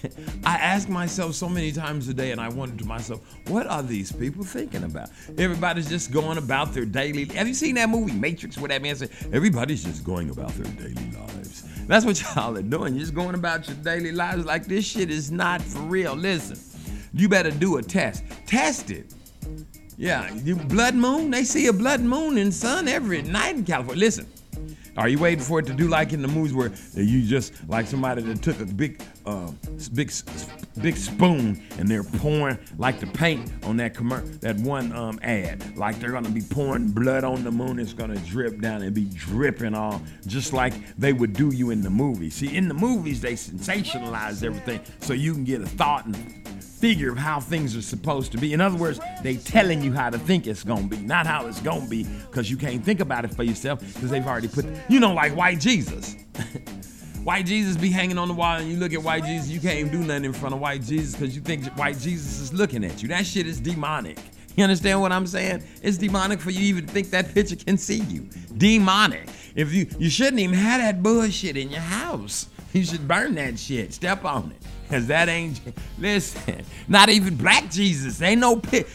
[0.44, 3.82] I ask myself so many times a day, and I wonder to myself, what are
[3.82, 5.10] these people thinking about?
[5.36, 7.24] Everybody's just going about their daily.
[7.26, 10.72] Have you seen that movie Matrix, where that man said, everybody's just going about their
[10.74, 11.64] daily lives?
[11.86, 12.94] That's what y'all are doing.
[12.94, 16.14] You're just going about your daily lives like this shit is not for real.
[16.14, 16.56] Listen,
[17.12, 18.24] you better do a test.
[18.46, 19.14] Test it.
[19.96, 21.30] Yeah, you blood moon.
[21.30, 23.98] They see a blood moon and sun every night in California.
[23.98, 24.26] Listen,
[24.98, 27.86] are you waiting for it to do like in the movies where you just like
[27.86, 29.50] somebody that took a big, uh,
[29.94, 30.12] big,
[30.80, 35.76] big spoon and they're pouring like the paint on that commer- that one um, ad,
[35.76, 37.78] like they're gonna be pouring blood on the moon.
[37.78, 41.80] It's gonna drip down and be dripping all just like they would do you in
[41.80, 42.30] the movie.
[42.30, 46.16] See, in the movies they sensationalize everything so you can get a thought and
[46.80, 48.52] figure of how things are supposed to be.
[48.52, 51.60] In other words, they telling you how to think it's gonna be, not how it's
[51.60, 55.00] gonna be, because you can't think about it for yourself because they've already put, you
[55.00, 56.16] know, like white Jesus.
[57.24, 59.78] white Jesus be hanging on the wall, and you look at white Jesus, you can't
[59.78, 62.84] even do nothing in front of white Jesus because you think white Jesus is looking
[62.84, 63.08] at you.
[63.08, 64.18] That shit is demonic.
[64.56, 65.62] You understand what I'm saying?
[65.82, 68.28] It's demonic for you even think that picture can see you.
[68.56, 69.28] Demonic.
[69.54, 72.48] If you you shouldn't even have that bullshit in your house.
[72.72, 73.94] You should burn that shit.
[73.94, 74.62] Step on it.
[74.88, 75.60] Cause that ain't
[75.98, 78.22] listen, not even black Jesus.
[78.22, 78.86] Ain't no pit.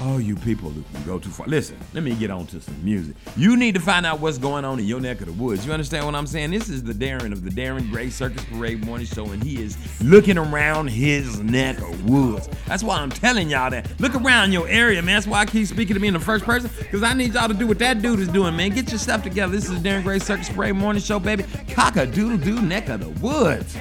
[0.00, 1.46] Oh, you people who go too far.
[1.46, 3.14] Listen, let me get on to some music.
[3.36, 5.64] You need to find out what's going on in your neck of the woods.
[5.64, 6.50] You understand what I'm saying?
[6.50, 9.78] This is the Darren of the Darren Gray Circus Parade Morning Show, and he is
[10.02, 12.48] looking around his neck of woods.
[12.66, 13.88] That's why I'm telling y'all that.
[14.00, 15.14] Look around your area, man.
[15.14, 17.46] That's why I keep speaking to me in the first person, because I need y'all
[17.46, 18.70] to do what that dude is doing, man.
[18.70, 19.52] Get your stuff together.
[19.52, 21.44] This is the Darren Gray Circus Parade Morning Show, baby.
[21.68, 23.76] Cock a doodle doo neck of the woods.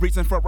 [0.00, 0.40] Reason for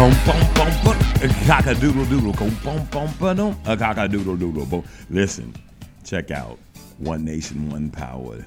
[0.00, 0.98] Gum bum bum bum.
[1.46, 2.32] Cock a doodle.
[2.32, 3.60] Go bum bum bum.
[3.66, 4.82] A cock a doodle.
[5.10, 5.54] Listen,
[6.04, 6.58] check out
[6.96, 8.46] One Nation One Power.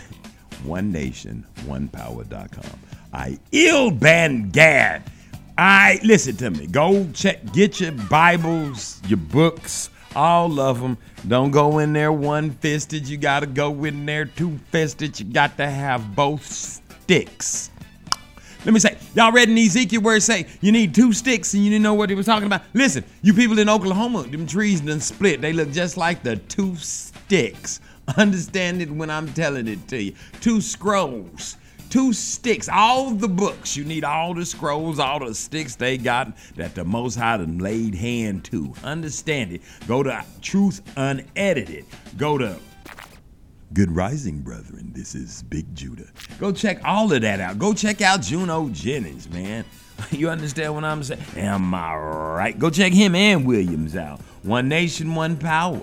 [0.64, 2.78] One Nation One Power.com.
[3.12, 5.02] I ill ban gad.
[5.58, 6.66] I listen to me.
[6.66, 7.52] Go check.
[7.52, 10.96] Get your Bibles, your books, all of them.
[11.28, 13.06] Don't go in there one fisted.
[13.06, 15.20] You gotta go in there two fisted.
[15.20, 17.68] You got to have both sticks.
[18.66, 21.64] Let me say, y'all read in Ezekiel where it say you need two sticks and
[21.64, 22.62] you didn't know what he was talking about.
[22.74, 25.40] Listen, you people in Oklahoma, them trees done split.
[25.40, 27.78] They look just like the two sticks.
[28.16, 30.14] Understand it when I'm telling it to you.
[30.40, 31.58] Two scrolls,
[31.90, 33.76] two sticks, all the books.
[33.76, 37.58] You need all the scrolls, all the sticks they got that the Most High done
[37.58, 38.74] laid hand to.
[38.82, 39.60] Understand it.
[39.86, 41.84] Go to Truth Unedited.
[42.16, 42.58] Go to
[43.72, 44.92] Good rising, brethren.
[44.94, 46.06] This is Big Judah.
[46.38, 47.58] Go check all of that out.
[47.58, 49.64] Go check out Juno Jennings, man.
[50.10, 51.22] You understand what I'm saying?
[51.36, 52.58] Am I right?
[52.58, 54.20] Go check him and Williams out.
[54.42, 55.80] One Nation, One Power.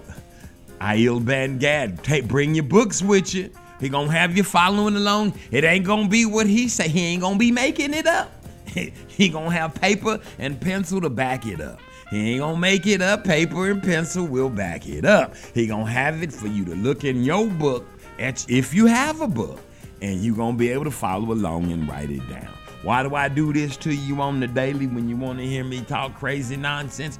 [0.79, 2.03] Aiel Van Gad.
[2.03, 3.49] Take, bring your books with you.
[3.79, 5.33] He gonna have you following along.
[5.49, 6.89] It ain't gonna be what he say.
[6.89, 8.31] He ain't gonna be making it up.
[9.07, 11.79] he gonna have paper and pencil to back it up.
[12.13, 13.23] He ain't gonna make it up.
[13.23, 15.35] Paper and pencil will back it up.
[15.55, 17.87] He gonna have it for you to look in your book,
[18.19, 19.59] at, if you have a book,
[19.99, 22.53] and you gonna be able to follow along and write it down.
[22.83, 25.63] Why do I do this to you on the daily when you want to hear
[25.63, 27.17] me talk crazy nonsense?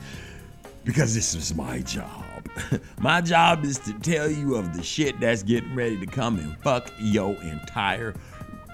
[0.84, 2.48] Because this is my job.
[3.00, 6.56] my job is to tell you of the shit that's getting ready to come and
[6.60, 8.14] fuck your entire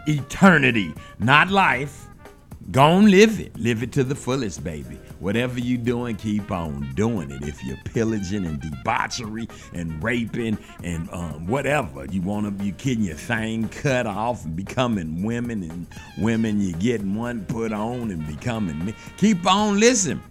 [0.05, 2.07] eternity, not life.
[2.71, 3.57] Gon' live it.
[3.57, 4.99] Live it to the fullest, baby.
[5.19, 7.43] Whatever you doing, keep on doing it.
[7.43, 13.03] If you're pillaging and debauchery and raping and um, whatever, you want to be getting
[13.03, 18.25] your thing cut off and becoming women and women, you're getting one put on and
[18.27, 18.95] becoming men.
[19.17, 20.23] Keep on listening.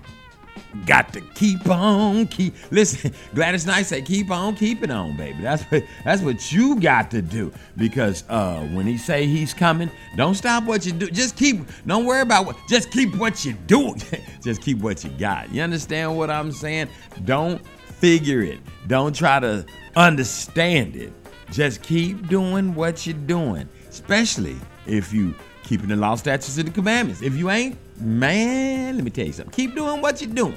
[0.86, 3.12] Got to keep on keep listen.
[3.34, 7.22] Gladys Knight said, "Keep on keeping on, baby." That's what that's what you got to
[7.22, 11.10] do because uh, when he say he's coming, don't stop what you do.
[11.10, 11.60] Just keep.
[11.86, 12.56] Don't worry about what.
[12.68, 14.00] Just keep what you doing.
[14.42, 15.52] just keep what you got.
[15.52, 16.88] You understand what I'm saying?
[17.24, 17.64] Don't
[17.98, 18.60] figure it.
[18.86, 19.64] Don't try to
[19.96, 21.12] understand it.
[21.50, 24.56] Just keep doing what you're doing, especially
[24.86, 25.34] if you
[25.64, 27.22] keeping the law, statutes, and the commandments.
[27.22, 29.52] If you ain't, man, let me tell you something.
[29.52, 30.56] Keep doing what you're doing.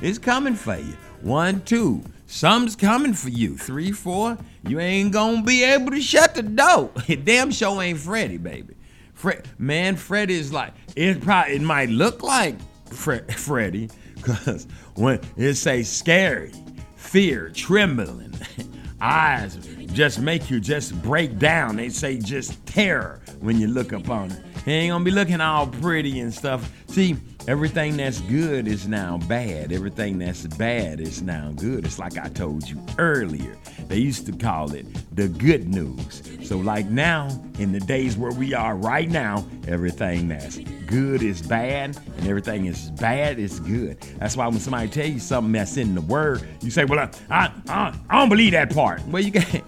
[0.00, 0.96] It's coming for you.
[1.22, 2.02] One, two.
[2.26, 3.56] Some's coming for you.
[3.56, 4.36] Three, four.
[4.66, 6.90] You ain't gonna be able to shut the door.
[7.24, 8.74] Damn show ain't Freddy, baby.
[9.14, 11.20] Fred, man, Freddy is like it.
[11.20, 12.56] Probably it might look like
[12.90, 13.90] Fre- Freddy,
[14.22, 16.52] cause when it say scary,
[16.94, 18.32] fear, trembling,
[19.00, 19.56] eyes
[19.92, 21.76] just make you just break down.
[21.76, 24.40] They say just terror when you look upon it.
[24.68, 26.70] Ain't gonna be looking all pretty and stuff.
[26.88, 27.16] See,
[27.46, 29.72] everything that's good is now bad.
[29.72, 31.86] Everything that's bad is now good.
[31.86, 33.56] It's like I told you earlier.
[33.86, 34.84] They used to call it
[35.16, 36.22] the good news.
[36.46, 41.40] So, like now, in the days where we are right now, everything that's good is
[41.40, 43.98] bad, and everything is bad is good.
[44.18, 47.10] That's why when somebody tell you something that's in the word, you say, "Well, I
[47.30, 49.64] I, I, I don't believe that part." Well, you can't.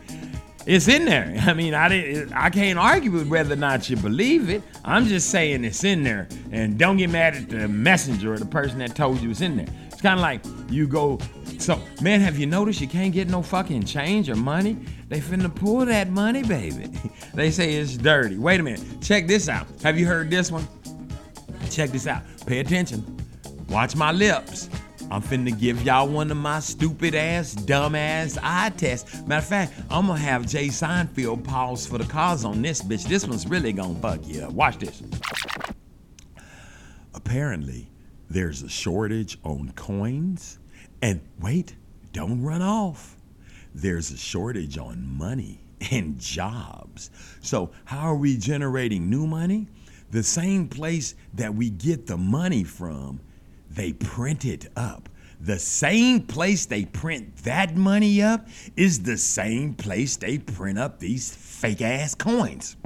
[0.70, 1.34] It's in there.
[1.40, 2.32] I mean, I didn't.
[2.32, 4.62] I can't argue with whether or not you believe it.
[4.84, 8.46] I'm just saying it's in there, and don't get mad at the messenger or the
[8.46, 9.66] person that told you it's in there.
[9.88, 11.18] It's kind of like you go.
[11.58, 14.78] So, man, have you noticed you can't get no fucking change or money?
[15.08, 16.88] They finna pull that money, baby.
[17.34, 18.38] they say it's dirty.
[18.38, 18.84] Wait a minute.
[19.00, 19.66] Check this out.
[19.82, 20.68] Have you heard this one?
[21.68, 22.22] Check this out.
[22.46, 23.04] Pay attention.
[23.68, 24.70] Watch my lips.
[25.10, 29.22] I'm finna give y'all one of my stupid ass, dumb ass eye tests.
[29.26, 33.08] Matter of fact, I'm gonna have DJ Seinfeld pause for the cause on this bitch.
[33.08, 34.52] This one's really gonna fuck you up.
[34.52, 35.02] Watch this.
[37.12, 37.90] Apparently,
[38.28, 40.58] there's a shortage on coins.
[41.02, 41.74] And wait,
[42.12, 43.16] don't run off.
[43.74, 47.10] There's a shortage on money and jobs.
[47.40, 49.66] So, how are we generating new money?
[50.10, 53.20] The same place that we get the money from,
[53.70, 55.08] they print it up.
[55.40, 58.46] The same place they print that money up
[58.76, 62.76] is the same place they print up these fake ass coins.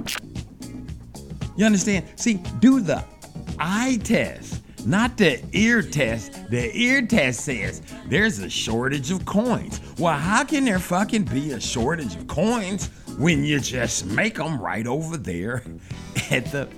[1.57, 2.05] You understand?
[2.15, 3.03] See, do the
[3.59, 6.49] eye test, not the ear test.
[6.49, 9.81] The ear test says there's a shortage of coins.
[9.97, 14.61] Well, how can there fucking be a shortage of coins when you just make them
[14.61, 15.63] right over there
[16.31, 16.69] at the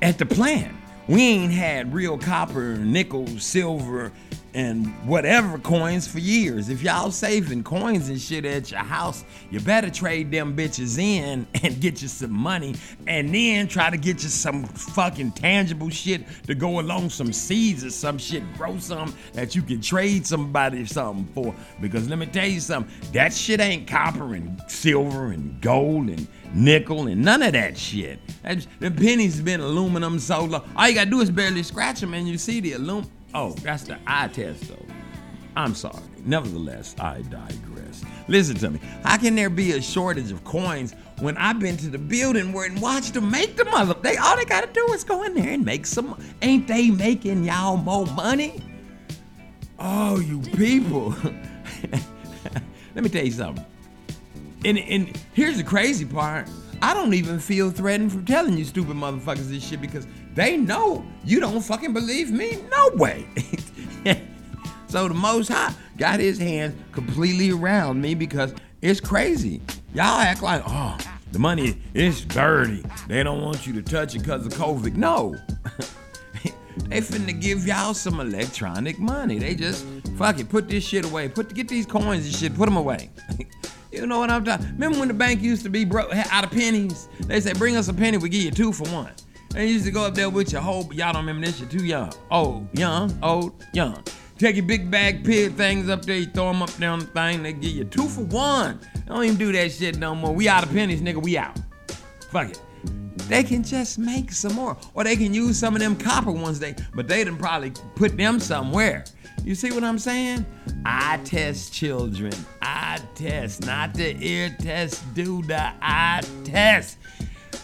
[0.00, 0.74] at the plant?
[1.08, 4.12] We ain't had real copper, nickel, silver,
[4.54, 6.68] and whatever coins for years.
[6.68, 11.46] If y'all saving coins and shit at your house, you better trade them bitches in
[11.62, 12.76] and get you some money
[13.06, 17.84] and then try to get you some fucking tangible shit to go along, some seeds
[17.84, 21.54] or some shit, grow some that you can trade somebody something for.
[21.80, 26.28] Because let me tell you something, that shit ain't copper and silver and gold and
[26.54, 28.18] nickel and none of that shit.
[28.80, 30.68] The pennies been aluminum so long.
[30.76, 33.10] All you gotta do is barely scratch them and you see the aluminum.
[33.34, 34.86] Oh, that's the eye test though.
[35.56, 36.02] I'm sorry.
[36.24, 38.04] Nevertheless, I digress.
[38.28, 38.80] Listen to me.
[39.02, 42.66] How can there be a shortage of coins when I've been to the building where
[42.66, 43.94] and watched them make the mother?
[43.94, 46.20] They all they gotta do is go in there and make some.
[46.40, 48.62] Ain't they making y'all more money?
[49.78, 51.10] Oh, you people.
[52.94, 53.64] Let me tell you something.
[54.64, 56.48] And, and here's the crazy part.
[56.80, 61.04] I don't even feel threatened from telling you stupid motherfuckers this shit because they know
[61.24, 62.58] you don't fucking believe me.
[62.70, 63.26] No way.
[64.88, 69.60] so the Most High got his hands completely around me because it's crazy.
[69.94, 70.98] Y'all act like, oh,
[71.30, 72.84] the money is dirty.
[73.08, 74.96] They don't want you to touch it because of COVID.
[74.96, 75.36] No.
[76.88, 79.38] they finna give y'all some electronic money.
[79.38, 79.86] They just
[80.18, 81.28] fuck it, put this shit away.
[81.28, 83.10] Put get these coins and shit, put them away.
[83.92, 84.66] you know what I'm talking?
[84.72, 87.08] Remember when the bank used to be broke out of pennies?
[87.26, 89.12] They say bring us a penny, we give you two for one.
[89.54, 91.60] And you used to go up there with your whole oh, y'all don't remember this,
[91.60, 92.12] you're too young.
[92.30, 94.02] Old, young, old, young.
[94.38, 97.42] Take your big bag pig things up there, you throw them up down the thing,
[97.42, 98.80] they give you two for one.
[99.06, 100.32] Don't even do that shit no more.
[100.32, 101.58] We out of pennies, nigga, we out.
[102.30, 102.62] Fuck it.
[103.28, 104.76] They can just make some more.
[104.94, 108.16] Or they can use some of them copper ones they but they done probably put
[108.16, 109.04] them somewhere.
[109.44, 110.46] You see what I'm saying?
[110.84, 112.32] I test children.
[112.60, 116.98] I test, not the ear test, do the eye test.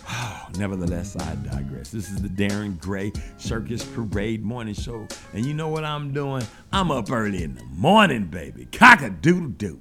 [0.59, 1.91] Nevertheless, I digress.
[1.91, 5.07] This is the Darren Gray Circus Parade Morning Show.
[5.33, 6.45] And you know what I'm doing?
[6.73, 8.67] I'm up early in the morning, baby.
[8.73, 9.81] Cock a doodle doo.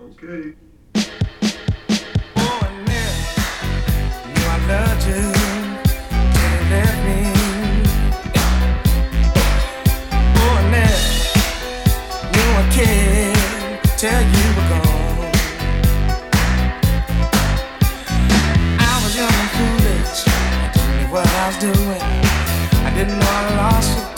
[0.00, 0.54] Okay.
[14.06, 15.32] Till you were gone.
[18.78, 22.02] I was young and foolish, I didn't know what I was doing.
[22.86, 24.15] I didn't know I lost you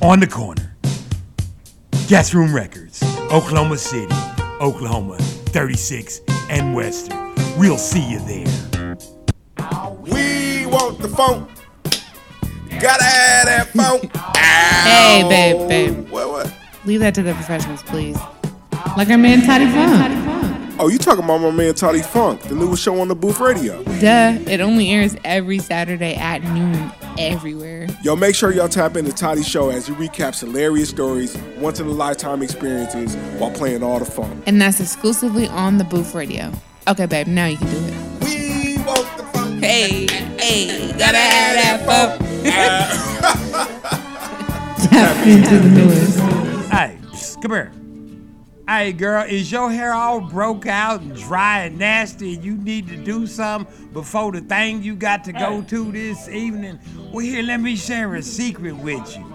[0.00, 0.74] On the corner.
[2.08, 4.14] Guest Room Records, Oklahoma City,
[4.58, 7.34] Oklahoma 36 and Western.
[7.58, 8.46] We'll see you there.
[10.00, 11.50] We want the funk.
[12.80, 14.10] Gotta have that funk.
[14.80, 16.08] Hey, babe, babe.
[16.08, 16.50] What, what?
[16.86, 18.16] Leave that to the professionals, please.
[18.96, 20.30] Like our man Toddy Funk.
[20.82, 23.84] Oh, you talking about my man Toddy Funk, the newest show on the Booth Radio.
[23.84, 24.38] Duh.
[24.48, 27.86] It only airs every Saturday at noon everywhere.
[28.02, 31.86] Yo, make sure y'all tap into Toddy's show as he recaps hilarious stories, once in
[31.86, 34.42] a lifetime experiences while playing all the funk.
[34.46, 36.50] And that's exclusively on the Booth Radio.
[36.88, 37.92] Okay, babe, now you can do it.
[38.24, 39.62] We want the funk.
[39.62, 40.06] Hey,
[40.38, 42.22] hey, gotta have that funk.
[44.88, 46.18] Tap into the newest.
[46.72, 46.98] Hey,
[47.42, 47.70] come here.
[48.70, 52.86] Hey, girl, is your hair all broke out and dry and nasty and you need
[52.86, 56.78] to do something before the thing you got to go to this evening?
[57.12, 59.26] Well, here, let me share a secret with you.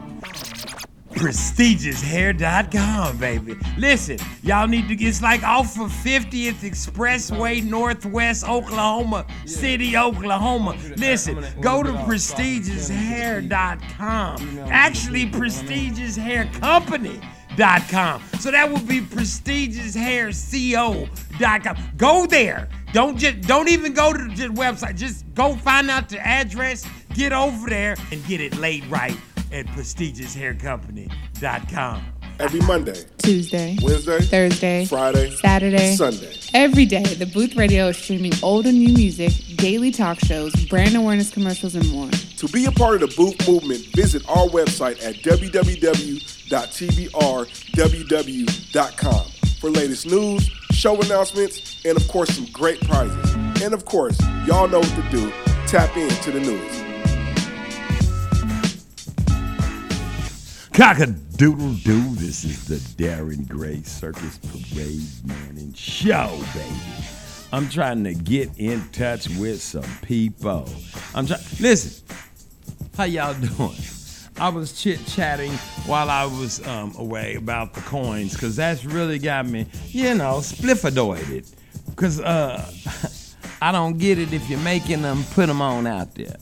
[1.17, 3.57] Prestigious.hair.com, baby.
[3.77, 10.77] Listen, y'all need to get, it's like off of 50th Expressway, Northwest Oklahoma City, Oklahoma.
[10.95, 14.59] Listen, go to prestigioushair.com.
[14.71, 17.19] Actually, Prestigious Hair Company.
[17.57, 18.21] Com.
[18.39, 21.77] So that would be prestigioushairco.com.
[21.97, 22.69] Go there.
[22.91, 24.97] Don't just don't even go to the website.
[24.97, 29.17] Just go find out the address, get over there, and get it laid right
[29.51, 32.05] at prestigioushaircompany.com.
[32.37, 36.37] Every Monday, Tuesday, Wednesday, Thursday, Friday, Saturday, Sunday.
[36.53, 40.97] Every day, the Booth Radio is streaming old and new music, daily talk shows, brand
[40.97, 42.09] awareness commercials, and more.
[42.11, 45.21] To be a part of the Booth movement, visit our website at
[46.49, 47.65] www.tbrww.com
[49.59, 53.35] for latest news, show announcements, and of course, some great prizes.
[53.61, 55.31] And of course, y'all know what to do.
[55.67, 56.81] Tap into the news.
[60.73, 62.15] Cock a doodle doo.
[62.15, 66.75] This is the Darren Gray Circus Parade Morning Show, baby.
[67.53, 70.69] I'm trying to get in touch with some people.
[71.13, 71.39] I'm trying.
[71.61, 72.05] Listen,
[72.97, 73.77] how y'all doing?
[74.37, 75.53] I was chit chatting
[75.85, 80.39] while I was um, away about the coins because that's really got me, you know,
[80.39, 81.49] spliffadoided.
[81.89, 82.69] Because uh,
[83.61, 86.35] I don't get it if you're making them, put them on out there.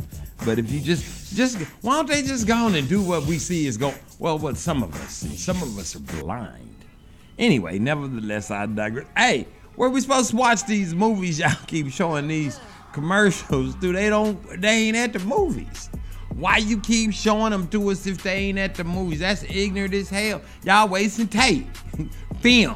[0.44, 3.38] But if you just, just why don't they just go on and do what we
[3.38, 3.96] see is going?
[4.18, 6.86] Well, what some of us see, some of us are blind.
[7.38, 9.06] Anyway, nevertheless, I digress.
[9.16, 11.38] Hey, where we supposed to watch these movies?
[11.40, 12.60] Y'all keep showing these
[12.92, 13.76] commercials.
[13.76, 13.96] dude.
[13.96, 14.60] they don't?
[14.60, 15.92] They ain't at the movies.
[16.36, 19.20] Why you keep showing them to us if they ain't at the movies?
[19.20, 20.42] That's ignorant as hell.
[20.64, 21.68] Y'all wasting tape,
[22.42, 22.76] film,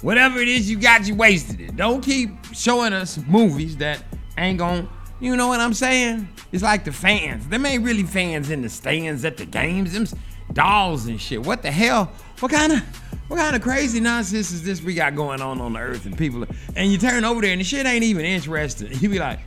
[0.00, 1.76] whatever it is you got, you wasted it.
[1.76, 4.02] Don't keep showing us movies that
[4.36, 4.88] ain't gon'
[5.22, 6.28] You know what I'm saying?
[6.50, 7.46] It's like the fans.
[7.46, 9.92] Them ain't really fans in the stands at the games.
[9.92, 10.04] Them
[10.52, 11.46] dolls and shit.
[11.46, 12.06] What the hell?
[12.40, 12.80] What kind of
[13.28, 16.06] what kind of crazy nonsense is this we got going on on the earth?
[16.06, 16.44] And people,
[16.74, 18.90] and you turn over there and the shit ain't even interesting.
[19.00, 19.38] You be like,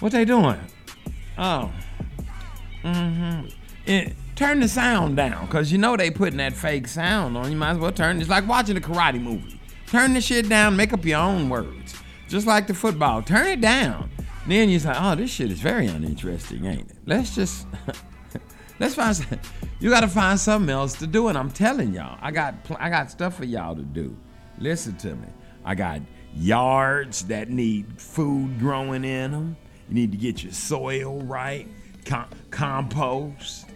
[0.00, 0.58] what they doing?
[1.36, 1.70] Oh,
[2.82, 3.48] mm-hmm.
[3.86, 7.50] And turn the sound down, cause you know they putting that fake sound on.
[7.50, 8.20] You might as well turn.
[8.20, 9.60] It's like watching a karate movie.
[9.86, 10.76] Turn the shit down.
[10.76, 11.94] Make up your own words.
[12.28, 13.22] Just like the football.
[13.22, 14.10] Turn it down.
[14.46, 16.96] Then you're like, oh, this shit is very uninteresting, ain't it?
[17.06, 17.66] Let's just
[18.80, 19.40] let's find.
[19.80, 22.88] You got to find something else to do, and I'm telling y'all, I got I
[22.88, 24.16] got stuff for y'all to do.
[24.58, 25.28] Listen to me.
[25.64, 26.00] I got
[26.34, 29.56] yards that need food growing in them.
[29.88, 31.68] You need to get your soil right,
[32.04, 33.66] com- compost.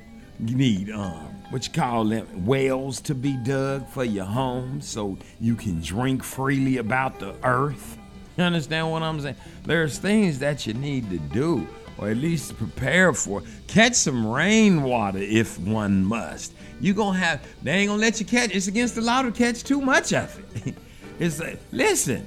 [0.41, 5.17] You need um, what you call them wells to be dug for your home, so
[5.41, 7.99] you can drink freely about the earth.
[8.37, 9.37] You understand what I'm saying?
[9.65, 11.67] There's things that you need to do,
[11.97, 13.43] or at least prepare for.
[13.67, 16.53] Catch some rainwater if one must.
[16.81, 18.51] You gonna have they ain't gonna let you catch.
[18.51, 20.75] It's against the law to catch too much of it.
[21.19, 22.27] it's like, listen,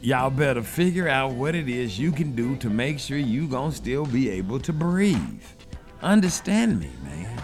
[0.00, 3.72] y'all better figure out what it is you can do to make sure you gonna
[3.72, 5.42] still be able to breathe.
[6.02, 7.42] Understand me, man.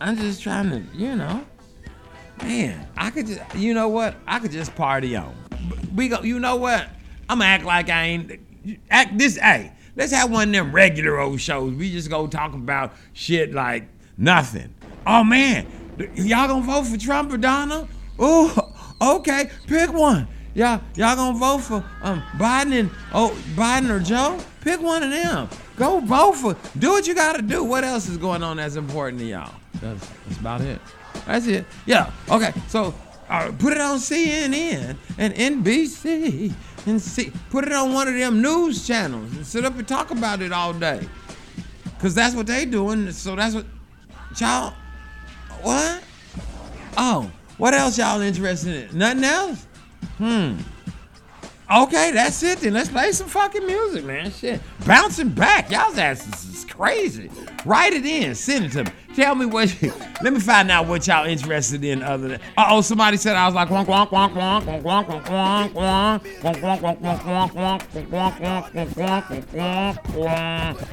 [0.00, 1.44] I'm just trying to, you know.
[2.42, 4.14] Man, I could just, you know what?
[4.26, 5.34] I could just party on.
[5.94, 6.88] We go, you know what?
[7.28, 8.40] I'm gonna act like I ain't
[8.90, 9.36] act this.
[9.36, 11.74] Hey, let's have one of them regular old shows.
[11.74, 14.72] We just go talk about shit like nothing.
[15.06, 15.66] Oh man,
[16.14, 17.88] y'all gonna vote for Trump or Donald?
[18.18, 20.28] Oh, okay, pick one.
[20.58, 24.40] Y'all, y'all gonna vote for um Biden and oh Biden or Joe?
[24.60, 25.48] Pick one of them.
[25.76, 26.56] Go vote for.
[26.76, 27.62] Do what you gotta do.
[27.62, 29.54] What else is going on that's important to y'all?
[29.74, 30.80] That's, that's about it.
[31.26, 31.64] That's it.
[31.86, 32.10] Yeah.
[32.28, 32.52] Okay.
[32.66, 32.92] So
[33.28, 36.52] uh, put it on CNN and NBC
[36.86, 37.30] and see.
[37.50, 40.50] Put it on one of them news channels and sit up and talk about it
[40.50, 41.06] all day.
[42.00, 43.12] Cause that's what they doing.
[43.12, 43.64] So that's what
[44.40, 44.74] y'all.
[45.62, 46.02] What?
[46.96, 48.98] Oh, what else y'all interested in?
[48.98, 49.67] Nothing else?
[50.18, 50.56] Hmm.
[51.70, 52.72] Okay, that's it then.
[52.72, 54.30] Let's play some fucking music, man.
[54.30, 54.60] Shit.
[54.86, 55.70] Bouncing back.
[55.70, 57.30] Y'all's asses is crazy.
[57.66, 58.34] Write it in.
[58.34, 58.90] Send it to me.
[59.18, 59.74] Tell me what
[60.22, 63.46] let me find out what y'all interested in other than uh oh somebody said I
[63.46, 63.68] was like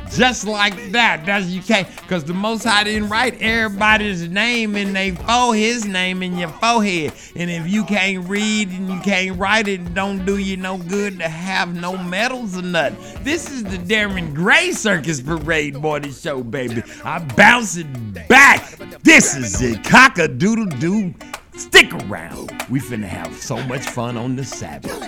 [0.10, 1.24] just like that.
[1.26, 5.86] That's you can't cause the most high didn't write everybody's name in they fo his
[5.86, 7.14] name in your forehead.
[7.36, 10.78] And if you can't read and you can't write it, it don't do you no
[10.78, 13.24] good to have no medals or nothing.
[13.24, 16.82] This is the Darren Gray Circus Parade Morning Show, baby.
[17.04, 18.78] I'm bouncing back.
[19.04, 19.84] This is it.
[19.84, 21.14] Cock a doodle doo.
[21.56, 22.52] Stick around.
[22.70, 25.02] We finna have so much fun on the Sabbath.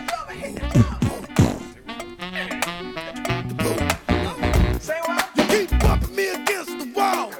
[5.35, 7.31] You keep bumping me against the wall.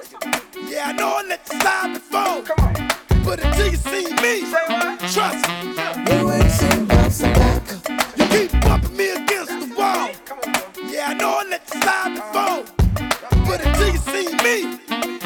[0.68, 2.44] Yeah, I know I let you slide before.
[3.24, 4.42] But until you see me,
[5.12, 5.76] trust me.
[6.18, 7.64] You ain't seen bouncing back.
[8.18, 10.10] You keep bumping me against the wall.
[10.90, 12.77] Yeah, I know I let you slide before.
[13.78, 14.80] But until you see me,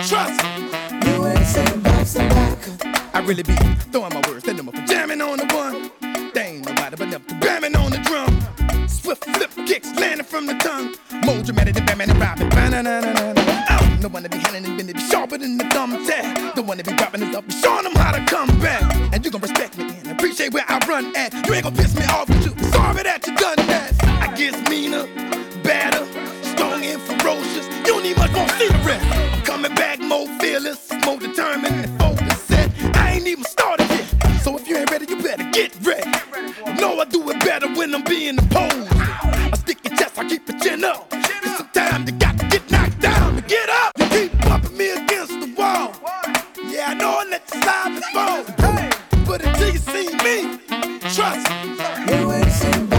[0.07, 0.69] trust me.
[1.05, 3.15] You ain't seen bouncing back.
[3.15, 3.55] I really be
[3.91, 5.91] throwing my words, sending them up, jamming on the one.
[6.33, 8.87] They ain't nobody but them bamming on the drum.
[8.87, 10.95] Swift flip kicks landing from the tongue.
[11.25, 12.49] More dramatic than Batman and Robin.
[12.49, 13.41] Ba-na-na-na-na-na.
[13.69, 16.55] I'm one to be handling and bending, be sharper than the thumbtack.
[16.55, 18.83] The one to be dropping his up, be showing them how to come back.
[19.13, 21.33] And you gon' respect me and appreciate where I run at.
[21.47, 23.93] You ain't gon' piss me off, but you sorry that you done that.
[24.03, 25.05] I guess meaner,
[25.63, 26.05] badder,
[26.61, 27.67] strong and ferocious.
[27.67, 29.05] You don't need much more the rest.
[29.33, 32.45] I'm coming back more fearless, more determined and focused.
[32.47, 32.69] Set.
[32.95, 34.05] I ain't even started yet.
[34.43, 36.09] So if you ain't ready, you better get ready.
[36.67, 38.87] You Know I do it better when I'm being opposed.
[38.91, 41.09] I stick your chest, I keep your chin up.
[41.09, 43.91] Cause sometimes you got to get knocked down to get up.
[43.97, 45.93] You keep bumping me against the wall.
[46.63, 49.25] Yeah, I know I let you slide before.
[49.25, 50.59] But until you see me,
[51.15, 52.17] trust me.
[52.17, 52.90] You ain't seen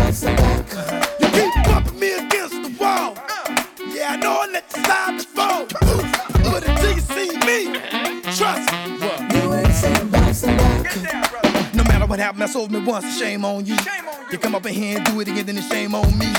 [8.36, 9.40] trust me.
[9.40, 11.74] You ain't seen bouncing back.
[11.74, 13.76] No matter what happened, I sold me once, shame on you.
[14.30, 16.32] You come up in here and do it again, then it's shame on me.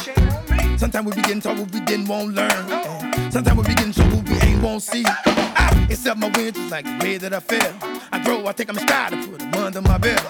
[0.78, 2.52] Sometimes we be getting told what we didn't want learn.
[2.52, 5.04] And Sometimes we be getting shown what we ain't won't see.
[5.06, 7.74] I accept my wins just like the way that I feel.
[8.12, 10.24] I grow, I take them stride and put them under my belt.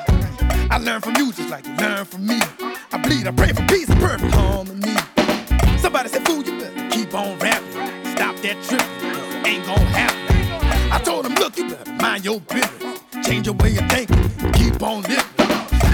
[0.70, 2.39] I learn from you just like you learn from me.
[2.91, 4.95] I bleed, I pray for peace and perfect harmony.
[5.80, 7.72] Somebody said, fool, you better keep on rapping.
[8.16, 10.32] Stop that it ain't gon' happen.
[10.93, 12.99] I told him, look, you better mind your business.
[13.25, 15.25] Change your way of thinking, keep on living.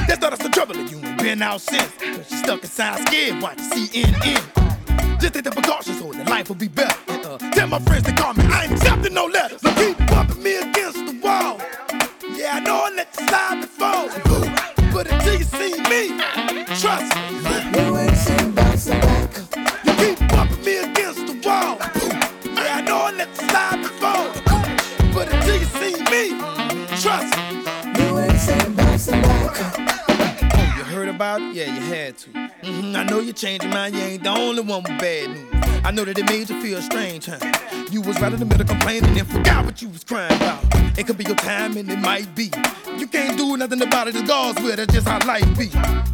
[0.07, 1.89] That's not us the trouble that you ain't been out since.
[1.97, 5.19] Cause you stuck inside scared, watch CNN.
[5.21, 6.97] Just take the precautions so that life will be better.
[7.07, 9.61] And, uh, tell my friends to call me, I ain't accepting no letters.
[9.61, 11.61] So keep bumping me against the wall.
[12.35, 14.59] Yeah, I know I let you slide before.
[14.91, 16.19] But until you see me,
[16.81, 17.79] trust me.
[17.79, 19.18] You ain't seen back.
[26.27, 26.29] Me,
[27.01, 27.35] trust.
[27.97, 29.55] You ain't seen bouncing back.
[30.53, 31.55] Oh, you heard about it?
[31.55, 32.29] Yeah, you had to.
[32.29, 33.95] hmm I know you changed your mind.
[33.95, 35.81] You ain't the only one with bad news.
[35.85, 37.39] I know that it made you feel strange, huh?
[37.89, 40.63] You was right in the middle complaining and forgot what you was crying about.
[40.97, 42.51] It could be your time and it might be.
[42.97, 44.15] You can't do nothing about it.
[44.15, 44.75] It's God's will.
[44.75, 45.67] That's just how life be.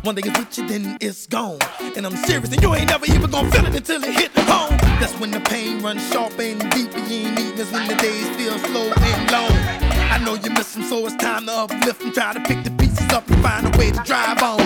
[0.04, 1.58] One day it's with you, then it's gone.
[1.98, 4.78] And I'm serious, and you ain't never even gonna feel it until it hit home.
[5.00, 7.56] That's when the pain runs sharp and deep, and you ain't eating.
[7.58, 9.95] That's when the days feel slow and long.
[10.12, 12.72] I know you miss them, so it's time to uplift and try to pick the
[12.72, 14.62] pieces up and find a way to drive on.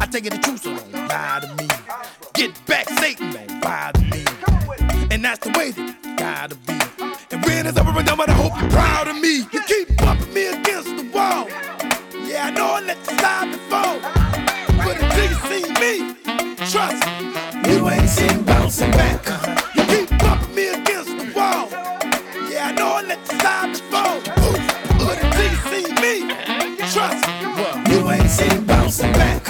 [0.00, 1.68] I take it the truth, so don't lie to me.
[2.34, 4.24] Get back, Satan, don't bother me.
[5.10, 6.78] And that's the way that it gotta be.
[7.30, 9.46] And when it's over and done, but I hope you're proud of me.
[9.52, 11.48] You keep bumping me against the wall.
[12.26, 14.00] Yeah, I know I let you slide before.
[14.84, 16.14] But until you see me,
[16.70, 17.72] trust me.
[17.72, 19.71] You ain't seen bouncing back.
[28.32, 29.44] bouncing, bouncing back.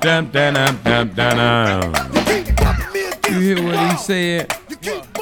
[0.00, 1.94] Dum, dum, dum, dum, dum.
[3.28, 4.65] You hear what he said?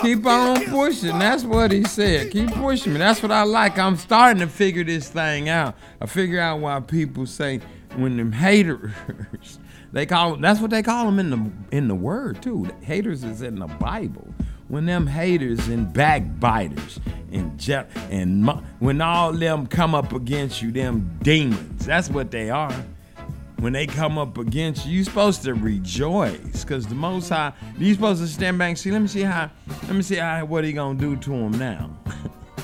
[0.04, 1.18] Keep on pushing.
[1.18, 2.30] That's what he said.
[2.30, 2.98] Keep pushing me.
[2.98, 3.78] That's what I like.
[3.78, 5.76] I'm starting to figure this thing out.
[5.98, 7.60] I figure out why people say
[7.96, 8.92] when them haters,
[9.92, 12.68] they call them, that's what they call them in the in the word too.
[12.82, 14.28] Haters is in the Bible.
[14.68, 17.00] When them haters and backbiters
[17.32, 18.46] and je- and
[18.80, 21.86] when all them come up against you, them demons.
[21.86, 22.84] That's what they are
[23.64, 27.94] when they come up against you, you're supposed to rejoice because the Most High, you
[27.94, 28.90] supposed to stand back and see.
[28.90, 29.50] Let me see how.
[29.84, 30.44] Let me see how.
[30.44, 31.90] What he gonna do to him now?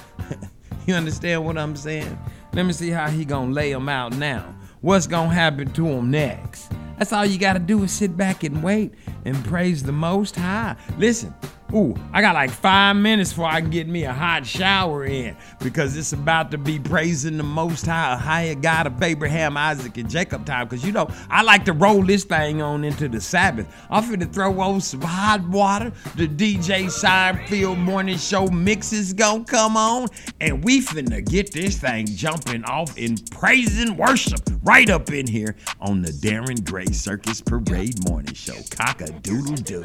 [0.87, 2.19] you understand what I'm saying?
[2.53, 4.55] Let me see how he gonna lay him out now.
[4.83, 6.71] What's gonna happen to him next?
[6.99, 8.93] That's all you gotta do is sit back and wait
[9.25, 10.77] and praise the Most High.
[10.99, 11.33] Listen.
[11.73, 15.37] Ooh, I got like five minutes before I can get me a hot shower in
[15.61, 19.97] because it's about to be praising the Most High, a higher God of Abraham, Isaac,
[19.97, 20.67] and Jacob time.
[20.67, 23.73] Because you know, I like to roll this thing on into the Sabbath.
[23.89, 25.93] I'm finna throw on some hot water.
[26.17, 30.09] The DJ Seinfeld morning show mix is gonna come on,
[30.41, 35.27] and we finna get this thing jumping off in praise and worship right up in
[35.27, 38.57] here on the Darren Gray Circus Parade morning show.
[38.71, 39.85] Cock a doodle doo.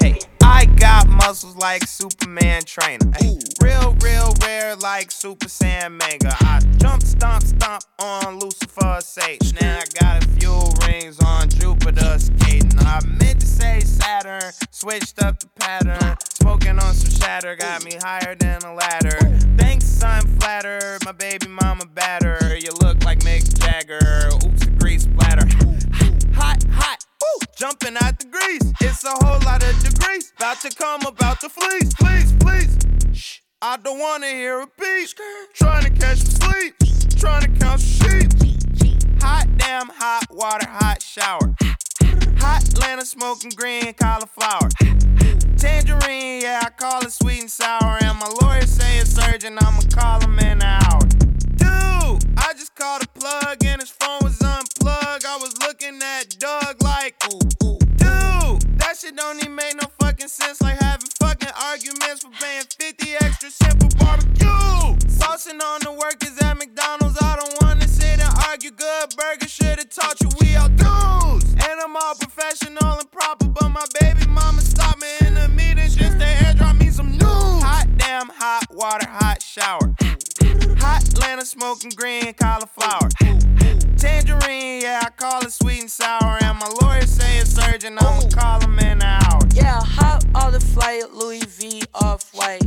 [0.00, 0.18] Hey,
[0.64, 3.04] I got muscles like Superman trainer.
[3.20, 6.34] Ay, real, real rare like Super Saiyan manga.
[6.40, 9.58] I jump, stomp, stomp on Lucifer Satan.
[9.60, 12.78] Now I got a few rings on Jupiter skating.
[12.78, 16.16] I meant to say Saturn, switched up the pattern.
[16.32, 19.18] Smoking on some shatter, got me higher than a ladder.
[19.58, 21.04] Thanks, I'm flattered.
[21.04, 22.56] My baby mama batter.
[22.58, 24.30] You look like Mick Jagger.
[24.32, 25.46] Oops, the grease splatter.
[27.64, 27.84] Hot, hot.
[27.84, 28.72] Ooh, jumping out the grease.
[28.80, 30.32] It's a whole lot of degrees.
[30.36, 31.94] About to come about to fleece.
[31.94, 32.78] Please, please.
[33.12, 33.40] Shh.
[33.62, 35.14] I don't wanna hear a beat.
[35.54, 36.74] Trying to catch some sleep.
[37.18, 39.22] Trying to count some sheep.
[39.22, 41.54] Hot damn, hot water, hot shower.
[42.38, 44.68] Hot Atlanta smoking green cauliflower.
[45.56, 47.98] Tangerine, yeah, I call it sweet and sour.
[48.02, 50.83] And my lawyer say it's urgent, I'ma call him in an
[60.24, 60.60] fucking sense.
[60.60, 64.46] Like having fucking arguments for paying 50 extra cent for barbecue.
[65.08, 67.18] Saucing on the workers at McDonald's.
[67.20, 68.70] I don't wanna sit and argue.
[68.70, 71.52] Good burger should've taught you we all dudes.
[71.52, 75.88] And I'm all professional and proper, but my baby mama stopped me in the meeting
[75.90, 77.62] just to airdrop me some news.
[77.62, 79.94] Hot damn, hot water, hot shower.
[80.78, 83.08] Hot Atlanta smoking green cauliflower.
[83.96, 86.38] Tangerine, yeah, I call it sweet and sour.
[86.42, 89.23] And my lawyer say it's urgent, I'ma call him in an
[90.44, 92.62] hot all the flight, Louis V off white.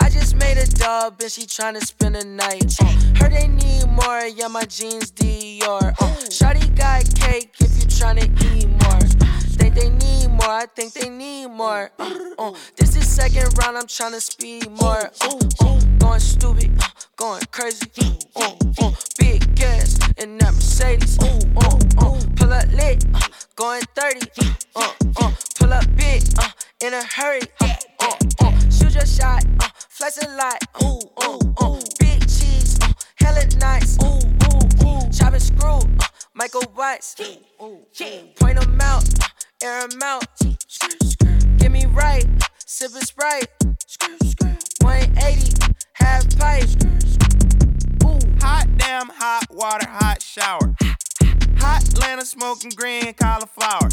[0.00, 2.74] I just made a dub and she tryna spend the night.
[2.80, 2.84] Uh,
[3.18, 5.92] heard they need more, yeah, my jeans Dior.
[6.00, 9.00] Uh, Shawty got cake if you tryna eat more.
[9.56, 11.90] Think they need more, I think they need more.
[11.98, 15.10] Uh, uh, this is second round, I'm tryna speed more.
[15.20, 17.90] Uh, uh, going stupid, uh, going crazy.
[18.36, 21.18] Uh, uh, big gas in that Mercedes.
[21.18, 24.20] Uh, uh, uh, pull up lit, uh, going 30.
[24.76, 26.48] Uh, uh, pull up big, uh,
[26.80, 27.40] in a hurry.
[27.60, 30.58] Uh, uh, uh, shoot your shot, uh, flex a lot.
[30.80, 33.96] Uh, uh, uh, big cheese, uh, hella nice.
[34.02, 35.10] Ooh, ooh, ooh.
[35.10, 37.14] Chop and screw, uh, Michael Watts.
[37.14, 39.28] Point them out, uh,
[39.62, 40.24] air them out.
[41.58, 42.26] Get me right,
[42.66, 43.48] sippin' Sprite.
[44.82, 46.68] 180, half pipe.
[48.40, 50.74] Hot damn, hot water, hot shower.
[51.58, 53.88] Hot Atlanta smoking green cauliflower.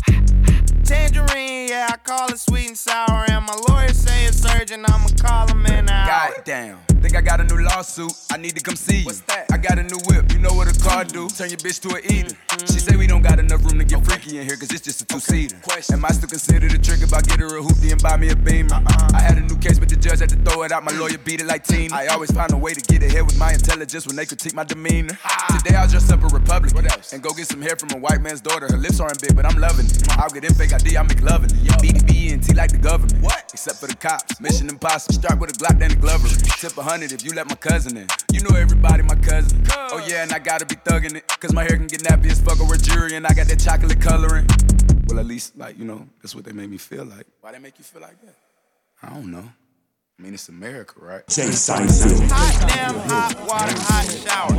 [0.84, 3.26] Tangerine, yeah, I call it sweet and sour.
[3.30, 6.08] And my lawyer say it's urgent, I'ma call him in an.
[6.08, 6.91] Goddamn.
[7.02, 8.14] Think I got a new lawsuit.
[8.30, 9.06] I need to come see you.
[9.06, 9.48] What's that?
[9.52, 10.32] I got a new whip.
[10.32, 11.28] You know what a car do?
[11.30, 12.36] Turn your bitch to an eater.
[12.36, 12.66] Mm-hmm.
[12.68, 15.02] She say we don't got enough room to get freaky in here, cause it's just
[15.02, 15.58] a two seater.
[15.92, 18.30] Am I still considered a trick if I get her a hoopty and buy me
[18.30, 18.76] a beamer?
[18.76, 19.10] Uh-uh.
[19.16, 20.84] I had a new case, but the judge had to throw it out.
[20.84, 21.90] My lawyer beat it like Tina.
[21.90, 21.96] Mm-hmm.
[21.96, 24.64] I always find a way to get ahead with my intelligence when they critique my
[24.64, 25.18] demeanor.
[25.58, 28.42] Today I'll dress up a Republican and go get some hair from a white man's
[28.42, 28.68] daughter.
[28.70, 29.92] Her lips aren't big, but I'm loving it.
[29.92, 30.22] Mm-hmm.
[30.22, 31.82] I'll get in fake ID, I make loving it.
[31.82, 33.24] BDB and T like the government.
[33.24, 33.50] What?
[33.52, 34.40] Except for the cops.
[34.40, 35.16] Mission impossible.
[35.16, 36.28] Start with a Glock, then a Glover.
[36.62, 38.08] Tip a hundred if you let my cousin in.
[38.34, 39.64] You know everybody, my cousin.
[39.72, 41.26] Oh yeah, and I gotta be thugging it.
[41.40, 43.62] Cause my hair can get nappy as fuck or wear jewelry and I got that
[43.62, 44.46] chocolate coloring.
[45.08, 47.26] Well, at least, like, you know, that's what they made me feel like.
[47.40, 48.36] Why they make you feel like that?
[49.02, 49.46] I don't know.
[50.20, 51.24] I mean, it's America, right?
[52.30, 54.54] Hot damn, hot water, hot shower.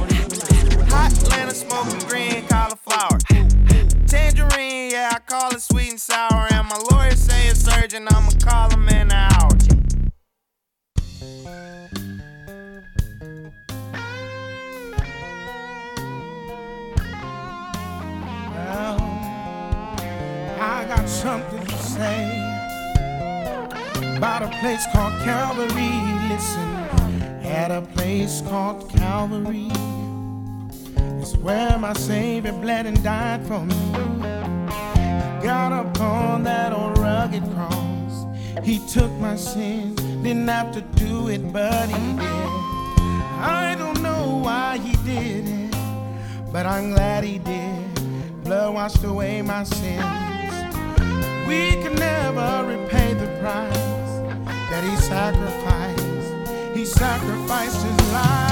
[0.89, 3.18] Hot Atlanta smoking green cauliflower.
[4.07, 6.49] Tangerine, yeah, I call it sweet and sour.
[6.51, 9.51] And my lawyer say it's urgent, I'ma call him in an hour.
[20.64, 22.27] I got something to say
[24.16, 25.93] about a place called Calvary.
[26.29, 26.68] Listen,
[27.45, 29.68] at a place called Calvary
[31.20, 33.75] It's where my Savior bled and died for me.
[35.39, 38.27] He got upon that old rugged cross.
[38.64, 39.95] He took my sins,
[40.25, 42.82] didn't have to do it, but he did.
[43.43, 45.74] I don't know why he did it,
[46.53, 48.45] but I'm glad he did.
[48.45, 50.05] Blood washed away my sins.
[51.49, 53.74] We can never repay the price
[54.70, 56.76] that he sacrificed.
[56.76, 58.52] He sacrificed his life.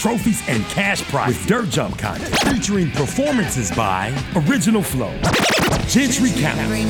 [0.00, 5.12] trophies, and cash prizes with dirt jump contest featuring performances by Original Flow,
[5.86, 6.84] Gentry County,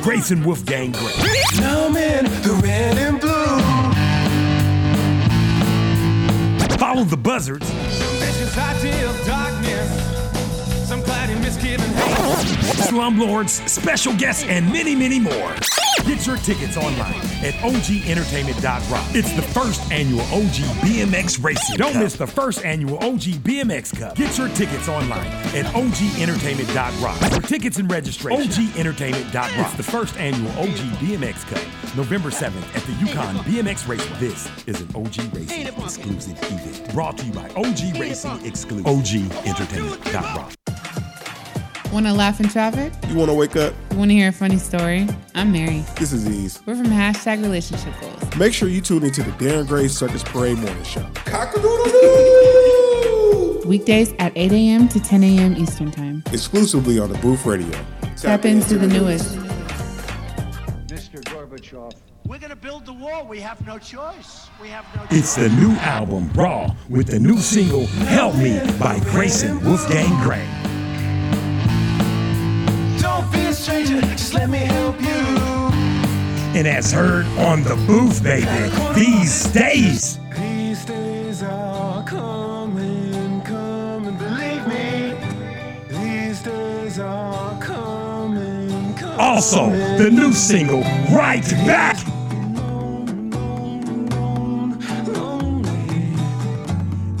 [0.00, 1.12] Grayson Wolfgang Gray,
[1.60, 3.58] Now I'm the red and blue.
[6.78, 10.88] Follow the Buzzards, Vicious idea of darkness.
[10.88, 12.16] Some cloudy misgiving hate.
[12.88, 15.54] Slumlords, special guests, and many, many more.
[16.06, 17.14] Get your tickets online
[17.44, 19.04] at OGEntertainment.rock.
[19.14, 21.76] It's the first annual OG BMX Racing.
[21.76, 24.16] Don't miss the first annual OG BMX Cup.
[24.16, 27.16] Get your tickets online at OGEntertainment.rock.
[27.32, 29.50] For tickets and registration, OGEntertainment.rock.
[29.54, 34.18] It's the first annual OG BMX Cup, November 7th at the Yukon BMX Raceway.
[34.18, 38.86] This is an OG Racing exclusive event brought to you by OG Racing Exclusive.
[38.86, 40.54] OGEntertainment.rock.
[41.92, 42.92] Want to laugh in traffic?
[43.08, 43.74] You want to wake up?
[44.00, 45.06] You want to hear a funny story?
[45.34, 45.84] I'm Mary.
[45.98, 46.62] This is Ease.
[46.64, 48.34] We're from hashtag relationship goals.
[48.36, 51.02] Make sure you tune into the Darren Gray Circus Parade Morning Show.
[53.66, 54.88] Weekdays at 8 a.m.
[54.88, 55.54] to 10 a.m.
[55.58, 56.22] Eastern Time.
[56.32, 57.78] Exclusively on the Booth Radio.
[58.16, 59.34] Tap into the newest.
[60.86, 61.22] Mr.
[61.24, 61.92] Gorbachev.
[62.24, 63.26] We're going to build the wall.
[63.26, 64.48] We have no choice.
[64.62, 68.98] We have no It's the new album, Raw, with the new single, Help Me, by
[69.10, 70.59] Grayson Wolfgang Gray.
[73.70, 75.08] Stranger, just let me help you.
[76.58, 78.46] And as heard on the booth, baby,
[78.94, 80.18] these days.
[80.36, 85.14] These days are coming, coming, believe me.
[85.88, 89.18] These days are coming, coming.
[89.20, 90.82] Also, the new single,
[91.12, 92.19] Right Back.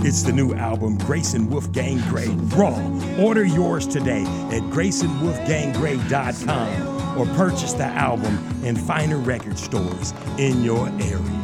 [0.02, 2.80] It's the new album, Grayson Wolfgang Gray, Raw.
[3.18, 10.88] Order yours today at GraysonWolfgangGray.com or purchase the album in finer record stores in your
[11.00, 11.39] area.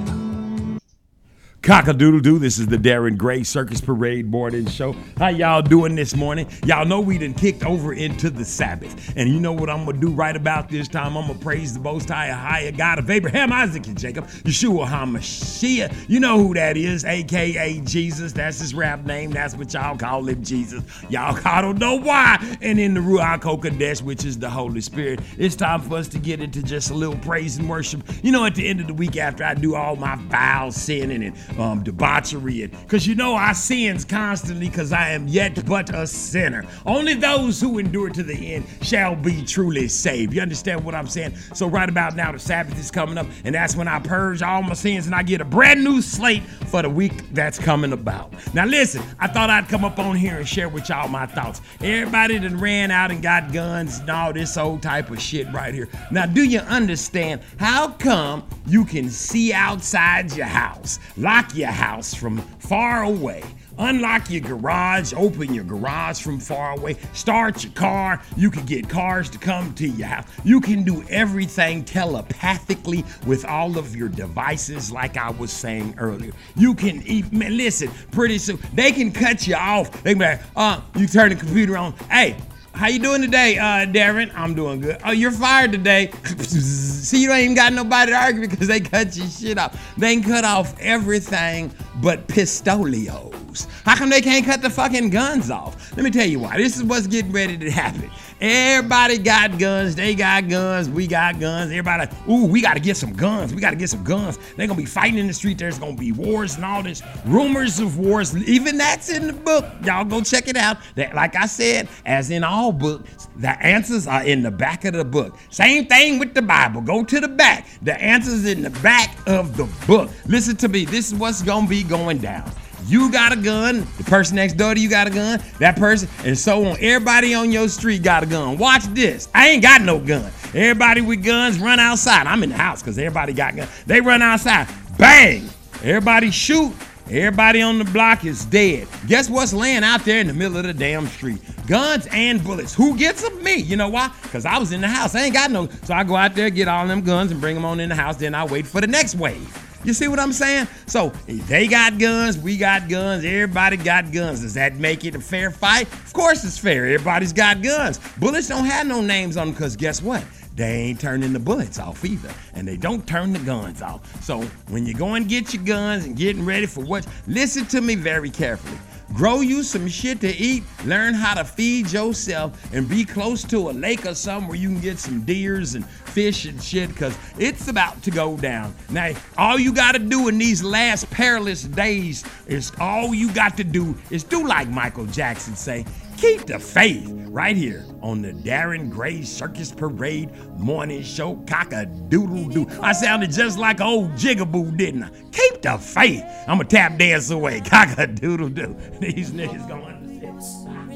[1.67, 2.39] Cock-a-doodle doo.
[2.39, 4.95] This is the Darren Gray Circus Parade Morning Show.
[5.19, 6.47] How y'all doing this morning?
[6.65, 9.13] Y'all know we done kicked over into the Sabbath.
[9.17, 11.17] And you know what I'm gonna do right about this time?
[11.17, 16.09] I'm gonna praise the most high, higher God of Abraham, Isaac, and Jacob, Yeshua HaMashiach.
[16.09, 18.33] You know who that is, aka Jesus.
[18.33, 19.33] That's his rap name.
[19.33, 20.85] That's what y'all call him, Jesus.
[21.11, 22.39] Y'all I don't know why.
[22.63, 26.21] And in the Ruach HaKodesh, which is the Holy Spirit, it's time for us to
[26.21, 28.05] get into just a little praise and worship.
[28.23, 31.25] You know, at the end of the week after I do all my foul sinning
[31.25, 36.07] and um, debauchery, because you know I sins constantly because I am yet but a
[36.07, 36.65] sinner.
[36.85, 40.33] Only those who endure to the end shall be truly saved.
[40.33, 41.37] You understand what I'm saying?
[41.55, 44.63] So right about now, the Sabbath is coming up, and that's when I purge all
[44.63, 48.33] my sins and I get a brand new slate for the week that's coming about.
[48.55, 51.61] Now listen, I thought I'd come up on here and share with y'all my thoughts.
[51.81, 55.75] Everybody that ran out and got guns and all this old type of shit right
[55.75, 55.89] here.
[56.11, 62.15] Now, do you understand how come you can see outside your house, lock your house
[62.15, 63.43] from far away?
[63.79, 68.23] Unlock your garage, open your garage from far away, start your car.
[68.37, 70.27] You can get cars to come to your house.
[70.45, 76.33] You can do everything telepathically with all of your devices, like I was saying earlier.
[76.57, 79.91] You can even listen, pretty soon they can cut you off.
[80.03, 81.93] They can be like, uh, you turn the computer on.
[82.11, 82.37] Hey,
[82.77, 84.31] how you doing today, uh, Darren?
[84.35, 84.99] I'm doing good.
[85.03, 86.11] Oh, you're fired today.
[86.39, 89.95] See, you ain't even got nobody to argue because they cut your shit off.
[89.97, 91.73] They cut off everything
[92.03, 93.67] but pistolios.
[93.85, 95.97] How come they can't cut the fucking guns off?
[95.97, 96.59] Let me tell you why.
[96.59, 98.11] This is what's getting ready to happen.
[98.41, 99.97] Everybody got guns.
[99.97, 100.91] They got guns.
[100.91, 101.71] We got guns.
[101.71, 103.55] Everybody, ooh, we got to get some guns.
[103.55, 104.39] We got to get some guns.
[104.57, 105.57] They're going to be fighting in the street.
[105.57, 107.03] There's going to be wars and all this.
[107.25, 108.37] Rumors of wars.
[108.37, 109.65] Even that's in the book.
[109.85, 110.77] Y'all go check it out.
[110.97, 114.93] That, like I said, as in all books, the answers are in the back of
[114.93, 115.37] the book.
[115.51, 116.83] Same thing with the Bible.
[116.83, 117.67] Go to the back.
[117.83, 120.11] The answers in the back of the book.
[120.27, 120.85] Listen to me.
[120.85, 122.51] This is what's going to be going down.
[122.87, 123.87] You got a gun.
[123.99, 125.43] The person next door to you got a gun.
[125.59, 126.77] That person, and so on.
[126.81, 128.59] Everybody on your street got a gun.
[128.59, 129.29] Watch this.
[129.35, 130.31] I ain't got no gun.
[130.55, 132.29] Everybody with guns run outside.
[132.29, 133.71] I'm in the house because everybody got guns.
[133.87, 134.69] They run outside.
[134.99, 135.49] Bang.
[135.83, 136.73] Everybody shoot.
[137.09, 138.89] Everybody on the block is dead.
[139.07, 141.41] Guess what's laying out there in the middle of the damn street?
[141.69, 142.75] Guns and bullets.
[142.75, 143.45] Who gets them?
[143.45, 143.55] Me.
[143.55, 144.11] You know why?
[144.23, 145.15] Because I was in the house.
[145.15, 145.69] I ain't got no.
[145.85, 147.95] So I go out there, get all them guns, and bring them on in the
[147.95, 148.17] house.
[148.17, 149.57] Then I wait for the next wave.
[149.85, 150.67] You see what I'm saying?
[150.87, 154.41] So they got guns, we got guns, everybody got guns.
[154.41, 155.87] Does that make it a fair fight?
[155.93, 156.87] Of course it's fair.
[156.87, 158.01] Everybody's got guns.
[158.19, 160.25] Bullets don't have no names on them because guess what?
[160.57, 164.23] They ain't turning the bullets off either, and they don't turn the guns off.
[164.25, 167.83] So when you go and get your guns and getting ready for what, listen to
[167.83, 168.79] me very carefully.
[169.13, 173.71] Grow you some shit to eat, learn how to feed yourself, and be close to
[173.71, 177.17] a lake or something where you can get some deers and fish and shit, because
[177.39, 178.75] it's about to go down.
[178.91, 183.57] Now, all you got to do in these last perilous days is all you got
[183.59, 185.85] to do is do like Michael Jackson say,
[186.17, 191.37] keep the faith right here on the Darren Gray Circus Parade Morning Show.
[191.47, 192.67] Cock a doodle doo.
[192.81, 195.11] I sounded just like old Jigaboo, didn't I?
[195.33, 196.25] Keep the faith.
[196.49, 197.61] I'm a tap dance away.
[197.67, 198.75] Cock a doodle doo.
[199.01, 200.87] These niggas gonna understand.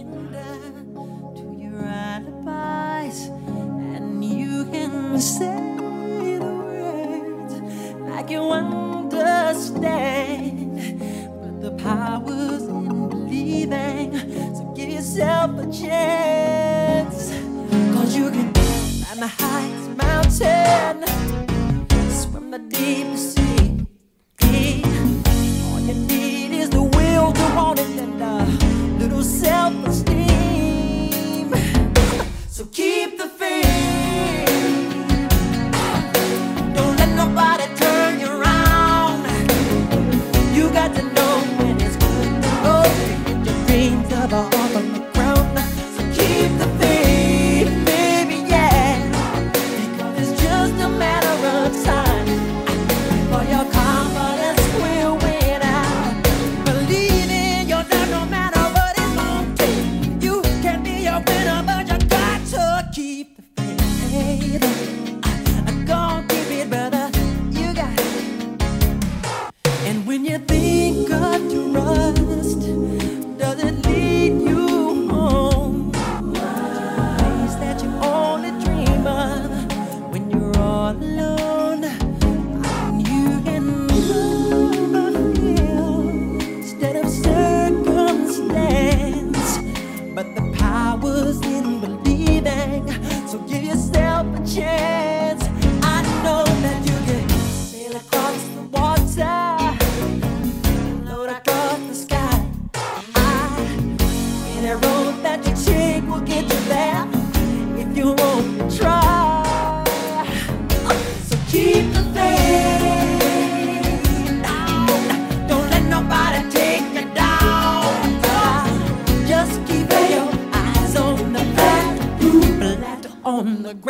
[3.96, 7.54] And you can say the words
[8.00, 9.90] like you understand.
[11.42, 14.14] But the power's in believing.
[14.56, 14.69] So
[15.00, 17.30] yourself a chance.
[17.94, 21.06] Cause you can climb the highest mountain,
[22.10, 23.86] swim the deep sea.
[25.64, 28.44] All you need is the will to want it and a
[28.98, 31.50] little self esteem.
[32.50, 33.69] So keep the faith.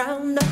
[0.00, 0.49] round up.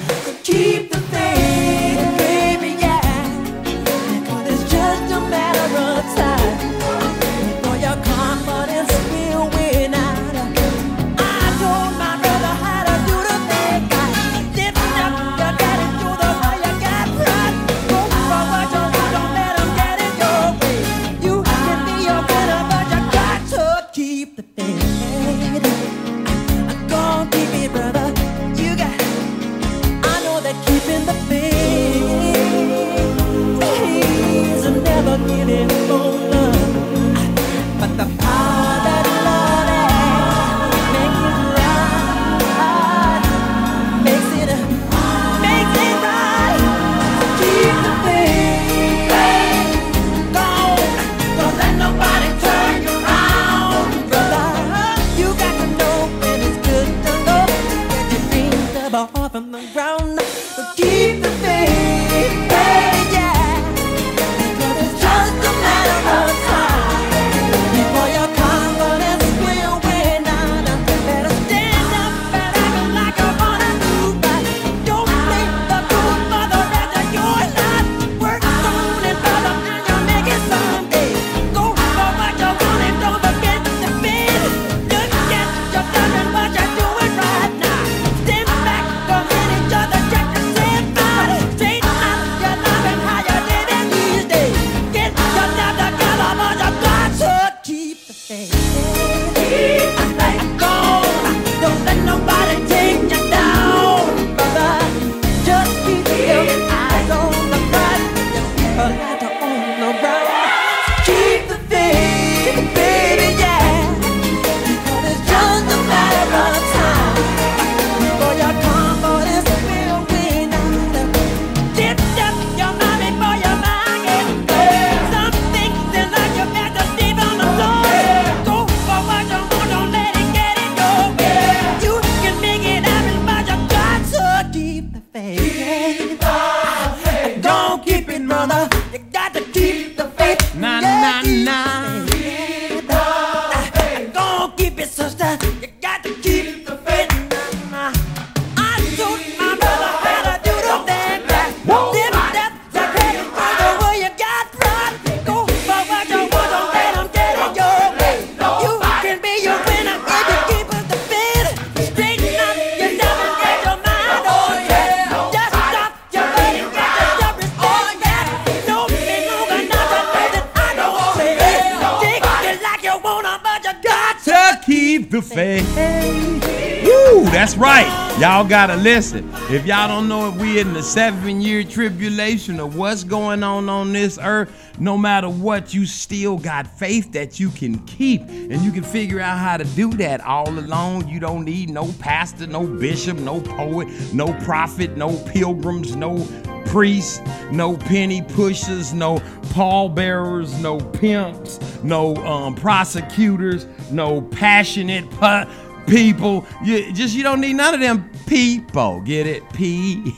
[179.51, 183.71] If y'all don't know if we in the seven year tribulation of what's going on
[183.71, 188.21] on this earth, no matter what, you still got faith that you can keep.
[188.29, 191.09] And you can figure out how to do that all alone.
[191.09, 196.29] You don't need no pastor, no bishop, no poet, no prophet, no pilgrims, no
[196.67, 199.19] priests, no penny pushers, no
[199.55, 205.47] pallbearers, no pimps, no um, prosecutors, no passionate pu-
[205.87, 206.45] people.
[206.63, 209.01] You just you don't need none of them people.
[209.01, 209.43] Get it?
[209.53, 210.15] P.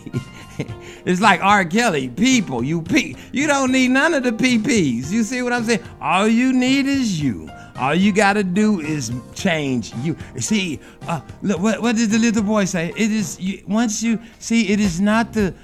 [1.05, 1.65] it's like R.
[1.65, 2.09] Kelly.
[2.09, 2.63] People.
[2.63, 3.17] You P.
[3.33, 5.11] You don't need none of the PPs.
[5.11, 5.83] You see what I'm saying?
[6.01, 7.49] All you need is you.
[7.77, 10.15] All you gotta do is change you.
[10.37, 12.93] See, uh, look, what, what did the little boy say?
[12.95, 15.55] It is you, once you see, it is not the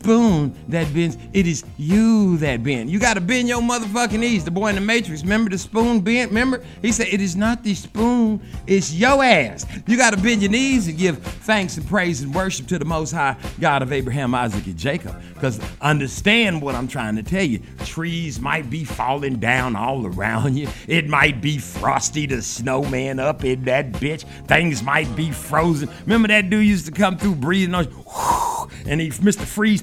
[0.00, 2.90] spoon that bends, it is you that bend.
[2.90, 4.44] You gotta bend your motherfucking knees.
[4.44, 6.30] The boy in the Matrix, remember the spoon bent?
[6.30, 6.62] Remember?
[6.80, 9.66] He said, It is not the spoon, it's your ass.
[9.86, 13.12] You gotta bend your knees and give thanks and praise and worship to the Most
[13.12, 15.20] High God of Abraham, Isaac, and Jacob.
[15.34, 17.60] Because understand what I'm trying to tell you.
[17.84, 23.44] Trees might be falling down all around you, it might be frosty, the snowman up
[23.44, 24.24] in that bitch.
[24.46, 25.90] Things might be frozen.
[26.02, 29.44] Remember that dude used to come through breathing on you, and he Mr.
[29.44, 29.82] Freeze,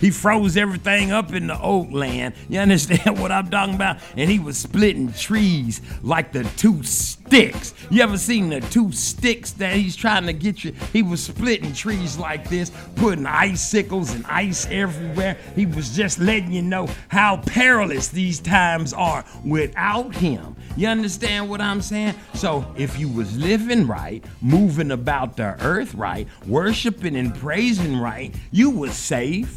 [0.00, 2.34] he froze everything up in the oak land.
[2.48, 3.98] You understand what I'm talking about?
[4.16, 7.74] And he was splitting trees like the two sticks.
[7.90, 10.72] You ever seen the two sticks that he's trying to get you?
[10.92, 15.36] He was splitting trees like this, putting icicles and ice everywhere.
[15.54, 20.56] He was just letting you know how perilous these times are without him.
[20.76, 22.14] You understand what I'm saying?
[22.34, 28.34] So if you was living right, moving about the earth right, worshiping and praising right,
[28.50, 29.51] you was safe,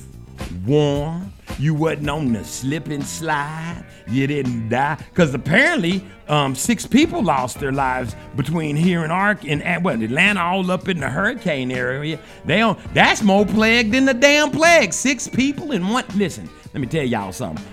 [0.66, 4.95] warm, you wasn't on the slip and slide, you didn't die.
[5.10, 10.41] Because apparently, um, six people lost their lives between here and Ark and what Atlanta,
[10.41, 12.20] all up in the hurricane area.
[12.45, 14.94] They don't, that's more plague than the damn plague.
[14.94, 16.06] Six people in one.
[16.16, 17.66] Listen, let me tell y'all something.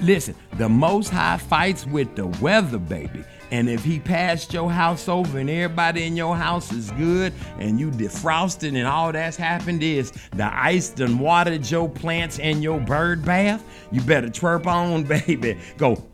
[0.00, 3.24] Listen, the Most High fights with the weather, baby.
[3.50, 7.80] And if he passed your house over and everybody in your house is good and
[7.80, 12.80] you defrosted and all that's happened is the ice done watered your plants and your
[12.80, 15.58] bird bath, you better chirp on, baby.
[15.76, 16.04] Go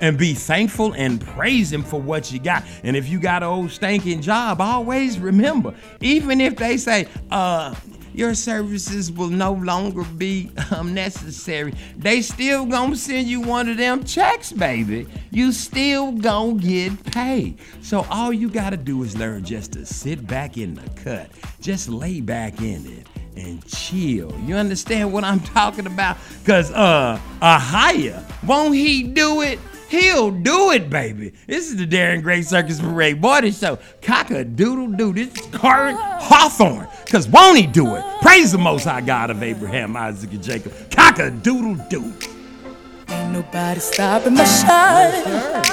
[0.00, 2.64] and be thankful and praise him for what you got.
[2.82, 7.74] And if you got an old stinking job, always remember, even if they say, uh,
[8.14, 11.74] your services will no longer be um, necessary.
[11.98, 15.06] They still gonna send you one of them checks, baby.
[15.30, 17.58] You still gonna get paid.
[17.82, 21.28] So all you gotta do is learn just to sit back in the cut,
[21.60, 24.32] just lay back in it and chill.
[24.46, 26.16] You understand what I'm talking about?
[26.44, 29.58] Cause uh, a higher, won't he do it?
[29.88, 31.32] He'll do it, baby.
[31.46, 33.78] This is the Darren Gray Circus Parade Morning Show.
[34.02, 35.12] Cock a doodle doo.
[35.12, 36.88] This is Koryn Hawthorne.
[37.10, 38.04] Cause won't he do it?
[38.22, 40.72] Praise the Most High God of Abraham, Isaac, and Jacob.
[40.90, 42.12] Cock a doodle doo.
[43.08, 45.12] Ain't nobody stopping my shine.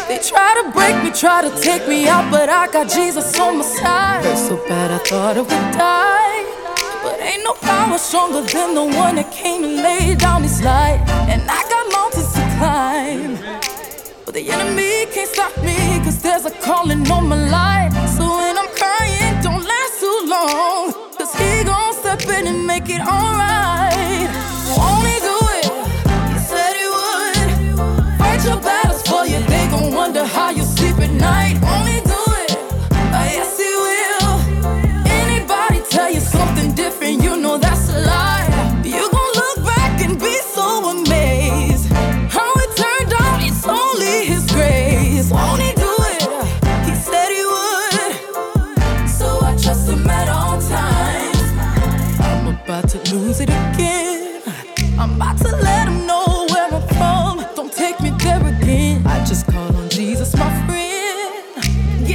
[0.08, 3.58] They try to break me, try to take me out, but I got Jesus on
[3.58, 4.38] my side.
[4.38, 6.52] So bad I thought I would die.
[7.04, 11.02] But ain't no power stronger than the one that came and laid down his life.
[11.10, 13.61] And I got mountains to climb.
[14.32, 15.76] But the enemy can't stop me,
[16.06, 17.92] cause there's a calling on my life.
[18.16, 20.94] So when I'm crying, don't last too long.
[21.18, 23.81] Cause he gon' step in and make it alright.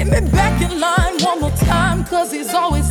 [0.07, 2.86] Me back in line one more time, cause he's always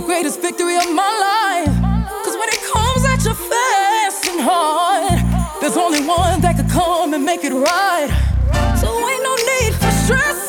[0.00, 1.74] the greatest victory of my life.
[2.22, 7.14] Cause when it comes at you fast and hard, there's only one that could come
[7.14, 8.10] and make it right.
[8.78, 10.45] So ain't no need for stressing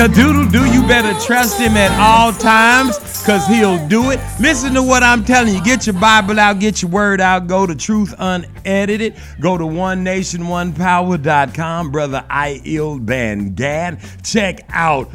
[0.00, 4.20] Cock-a-doodle do you better trust him at all times because he'll do it.
[4.40, 5.62] Listen to what I'm telling you.
[5.62, 11.90] Get your Bible out, get your word out, go to Truth Unedited, go to OneNationOnePower.com.
[11.90, 14.00] Brother Iil Bangad.
[14.24, 15.10] Check out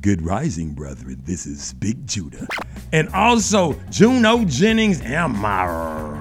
[0.00, 1.20] Good Rising, brethren.
[1.26, 2.48] This is Big Judah.
[2.94, 6.15] And also Juno Jennings am I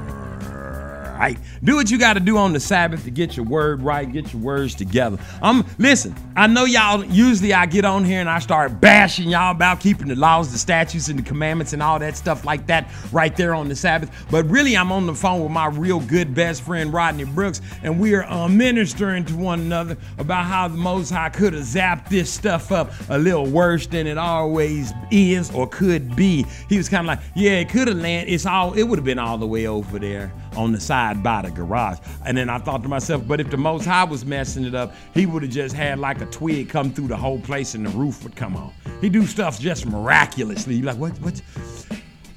[1.16, 1.38] right?
[1.64, 4.34] Do what you got to do on the Sabbath to get your word right, get
[4.34, 5.18] your words together.
[5.42, 7.04] Um, listen, I know y'all.
[7.06, 10.58] Usually, I get on here and I start bashing y'all about keeping the laws, the
[10.58, 14.12] statutes, and the commandments and all that stuff like that right there on the Sabbath.
[14.30, 18.00] But really, I'm on the phone with my real good best friend Rodney Brooks, and
[18.00, 22.10] we are uh, ministering to one another about how the Most High could have zapped
[22.10, 26.46] this stuff up a little worse than it always is or could be.
[26.68, 28.32] He was kind of like, yeah, it could have landed.
[28.32, 28.74] It's all.
[28.74, 32.00] It would have been all the way over there on the side by the garage.
[32.26, 34.94] And then I thought to myself, but if the Most High was messing it up,
[35.14, 37.90] he would have just had like a twig come through the whole place and the
[37.92, 38.74] roof would come on.
[39.02, 40.76] He do stuff just miraculously.
[40.76, 41.42] You're like, what, what,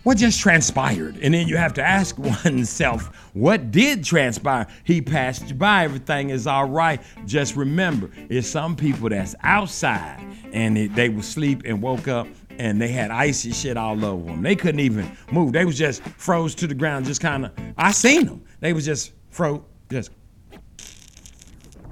[0.08, 1.18] what just transpired?
[1.20, 4.66] And then you have to ask oneself, what did transpire?
[4.84, 5.84] He passed you by.
[5.84, 7.02] Everything is all right.
[7.26, 10.18] Just remember, it's some people that's outside
[10.50, 12.26] and it, they would sleep and woke up
[12.58, 14.40] and they had icy shit all over them.
[14.40, 15.52] They couldn't even move.
[15.52, 17.52] They was just froze to the ground, just kind of.
[17.76, 18.42] I seen them.
[18.60, 19.60] They was just froze,
[19.90, 20.10] just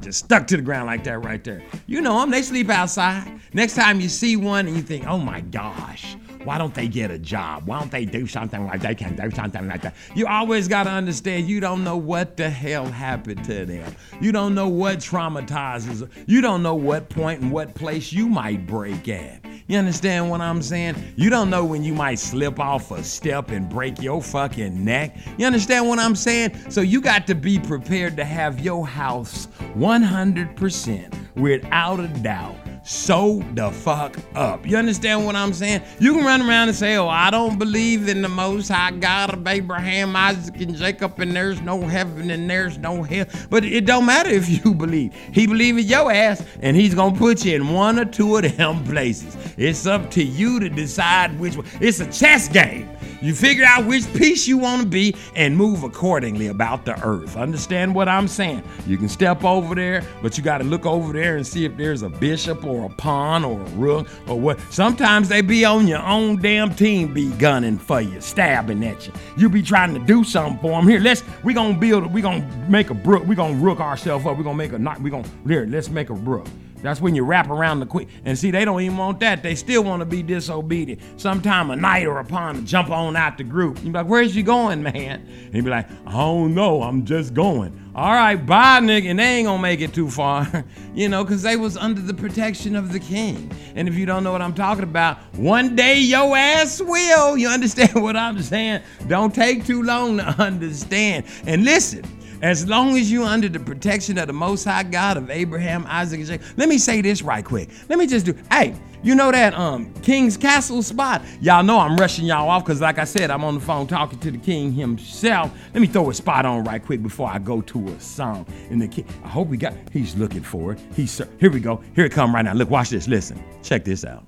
[0.01, 1.62] just stuck to the ground like that right there.
[1.86, 2.30] You know them.
[2.30, 3.40] They sleep outside.
[3.52, 6.16] Next time you see one and you think, oh my gosh,
[6.47, 7.66] why don't they get a job?
[7.66, 9.97] Why don't they do something like they can do something like that?
[10.14, 13.97] You always got to understand you don't know what the hell happened to them.
[14.20, 16.09] You don't know what traumatizes.
[16.27, 19.44] You don't know what point and what place you might break at.
[19.66, 20.94] You understand what I'm saying?
[21.16, 25.16] You don't know when you might slip off a step and break your fucking neck.
[25.39, 26.70] You understand what I'm saying?
[26.70, 32.56] So you got to be prepared to have your house 100% without a doubt
[32.86, 34.64] sew the fuck up.
[34.64, 35.82] You understand what I'm saying?
[35.98, 39.34] You can run around and say, Oh, I don't believe in the most high God
[39.34, 43.26] of Abraham, Isaac, and Jacob, and there's no heaven and there's no hell.
[43.50, 45.12] But it don't matter if you believe.
[45.32, 48.56] He believe in your ass, and he's gonna put you in one or two of
[48.56, 49.36] them places.
[49.56, 51.66] It's up to you to decide which one.
[51.80, 52.88] It's a chess game.
[53.22, 57.36] You figure out which piece you want to be and move accordingly about the earth.
[57.36, 58.62] Understand what I'm saying?
[58.86, 61.76] You can step over there, but you got to look over there and see if
[61.76, 64.60] there's a bishop or a pawn or a rook or what.
[64.70, 69.12] Sometimes they be on your own damn team, be gunning for you, stabbing at you.
[69.36, 70.88] You be trying to do something for them.
[70.88, 72.12] Here, let's we gonna build.
[72.12, 73.26] We gonna make a brook.
[73.26, 74.36] We gonna rook ourselves up.
[74.36, 75.01] We gonna make a knot.
[75.01, 75.66] We gonna here.
[75.66, 76.47] Let's make a brook.
[76.86, 78.08] That's when you wrap around the queen.
[78.24, 79.42] And see, they don't even want that.
[79.42, 81.00] They still want to be disobedient.
[81.20, 83.78] Sometime a knight or a pawn jump on out the group.
[83.78, 85.26] You be like, where's you going, man?
[85.46, 86.82] And he be like, I don't know.
[86.82, 87.86] I'm just going.
[87.96, 89.10] All right, bye, nigga.
[89.10, 90.64] And they ain't gonna make it too far.
[90.94, 93.50] you know, because they was under the protection of the king.
[93.74, 97.38] And if you don't know what I'm talking about, one day your ass will.
[97.38, 98.82] You understand what I'm saying?
[99.08, 101.24] Don't take too long to understand.
[101.46, 102.04] And listen,
[102.42, 106.20] as long as you're under the protection of the Most High God of Abraham, Isaac,
[106.20, 106.46] and Jacob.
[106.56, 107.70] Let me say this right quick.
[107.88, 108.34] Let me just do.
[108.50, 111.22] Hey, you know that um King's Castle spot?
[111.40, 114.18] Y'all know I'm rushing y'all off because, like I said, I'm on the phone talking
[114.20, 115.52] to the king himself.
[115.72, 118.46] Let me throw a spot on right quick before I go to a song.
[118.70, 119.74] And the king, I hope we got.
[119.92, 120.80] He's looking for it.
[120.94, 121.50] He's here.
[121.50, 121.82] We go.
[121.94, 122.54] Here it come right now.
[122.54, 123.08] Look, watch this.
[123.08, 123.42] Listen.
[123.62, 124.26] Check this out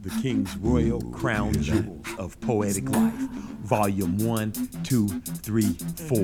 [0.00, 3.14] the King's Royal Crown Jewels of Poetic Life,
[3.64, 4.52] Volume 1,
[4.84, 5.62] 2, 3,
[6.08, 6.18] 4.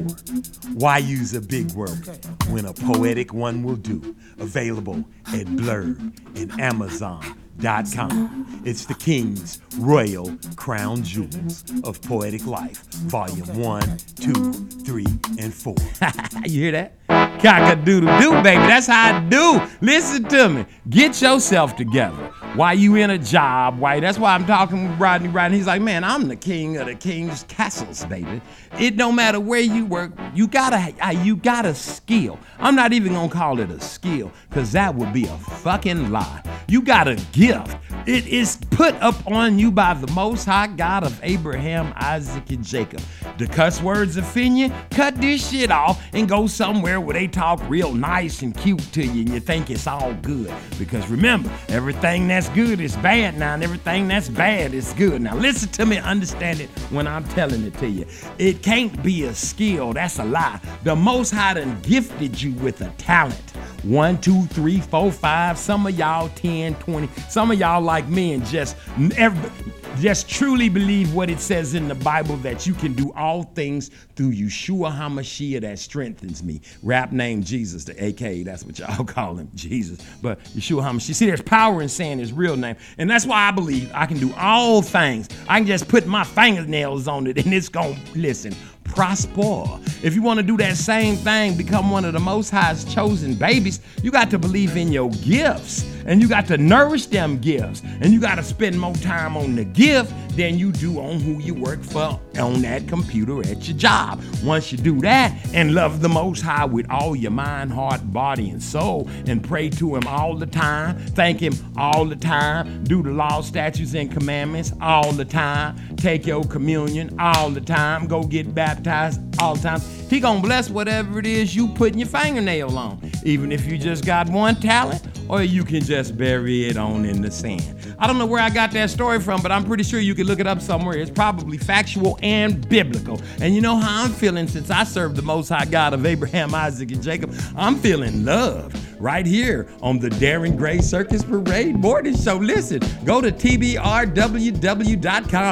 [0.74, 2.09] Why use a big word
[2.49, 4.15] when a poetic one will do?
[4.39, 7.41] Available at Blurb and Amazon.
[7.61, 8.62] TBR.com.
[8.65, 15.07] It's the King's Royal Crown Jewels of Poetic Life, Volume 1, 2, 3,
[15.39, 15.74] and 4.
[16.45, 16.99] you hear that?
[17.41, 18.62] Cock a doodle doo, baby.
[18.66, 19.61] That's how I do.
[19.81, 20.66] Listen to me.
[20.89, 22.32] Get yourself together.
[22.55, 24.01] Why you in a job, why?
[24.01, 25.28] That's why I'm talking with Rodney.
[25.28, 28.41] Rodney, he's like, man, I'm the king of the king's castles, baby.
[28.78, 30.12] It don't matter where you work.
[30.35, 30.93] You gotta,
[31.23, 32.39] you got a skill.
[32.59, 36.43] I'm not even gonna call it a skill, cause that would be a fucking lie.
[36.66, 37.77] You got a gift.
[38.07, 42.65] It is put up on you by the Most High God of Abraham, Isaac, and
[42.65, 43.01] Jacob.
[43.39, 44.73] The cuss words offend you?
[44.91, 49.02] Cut this shit off and go somewhere where they talk real nice and cute to
[49.02, 50.52] you and you think it's all good.
[50.78, 55.22] Because remember, everything that's good is bad now, and everything that's bad is good.
[55.22, 58.06] Now listen to me, understand it when I'm telling it to you.
[58.39, 60.60] It can't be a skill, that's a lie.
[60.85, 63.51] The Most High done gifted you with a talent.
[63.82, 65.59] One, two, three, four, five.
[65.59, 67.09] Some of y'all 10, 20.
[67.28, 68.77] Some of y'all like me and just
[69.16, 69.51] every,
[69.98, 73.90] just truly believe what it says in the Bible that you can do all things
[74.16, 76.60] through Yeshua HaMashiach that strengthens me.
[76.82, 80.00] Rap name Jesus, the AK, that's what y'all call him, Jesus.
[80.22, 81.14] But Yeshua HaMashiach.
[81.14, 82.76] See, there's power in saying his real name.
[82.98, 85.28] And that's why I believe I can do all things.
[85.48, 88.54] I can just put my fingernails on it and it's going to, listen,
[88.90, 89.64] prosper.
[90.02, 93.34] If you want to do that same thing, become one of the Most High's chosen
[93.34, 97.82] babies, you got to believe in your gifts and you got to nourish them gifts
[98.00, 101.32] and you got to spend more time on the gift than you do on who
[101.32, 104.18] you work for on that computer at your job.
[104.42, 108.48] Once you do that and love the Most High with all your mind, heart, body,
[108.48, 113.02] and soul, and pray to Him all the time, thank Him all the time, do
[113.02, 118.22] the law, statutes, and commandments all the time, take your communion all the time, go
[118.22, 119.80] get baptized all the time.
[120.08, 124.06] He gonna bless whatever it is you putting your fingernail on, even if you just
[124.06, 127.80] got one talent, or you can just bury it on in the sand.
[127.98, 130.26] I don't know where I got that story from, but I'm pretty sure you can
[130.26, 130.98] look it up somewhere.
[130.98, 133.20] It's probably factual and biblical.
[133.40, 136.54] And you know how I'm feeling since I serve the Most High God of Abraham,
[136.54, 137.34] Isaac, and Jacob?
[137.56, 142.36] I'm feeling loved right here on the Darren Gray Circus Parade morning show.
[142.36, 143.98] Listen, go to tbrww.com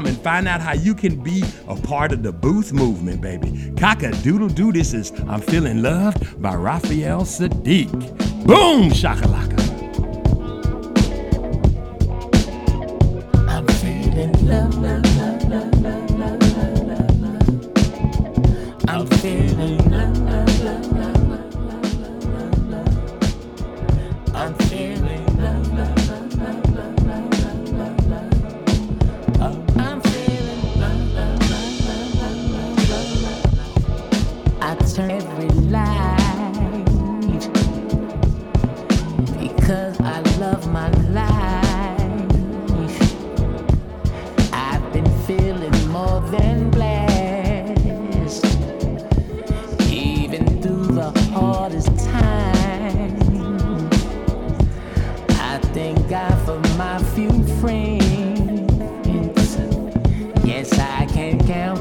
[0.06, 3.72] and find out how you can be a part of the booth movement, baby.
[3.76, 4.72] Cock a doodle doo.
[4.72, 7.90] This is I'm Feeling Loved by Raphael Saadiq.
[8.46, 9.67] Boom, shakalaka.
[18.90, 19.47] I'm feeling
[60.58, 61.77] Yes, I can't count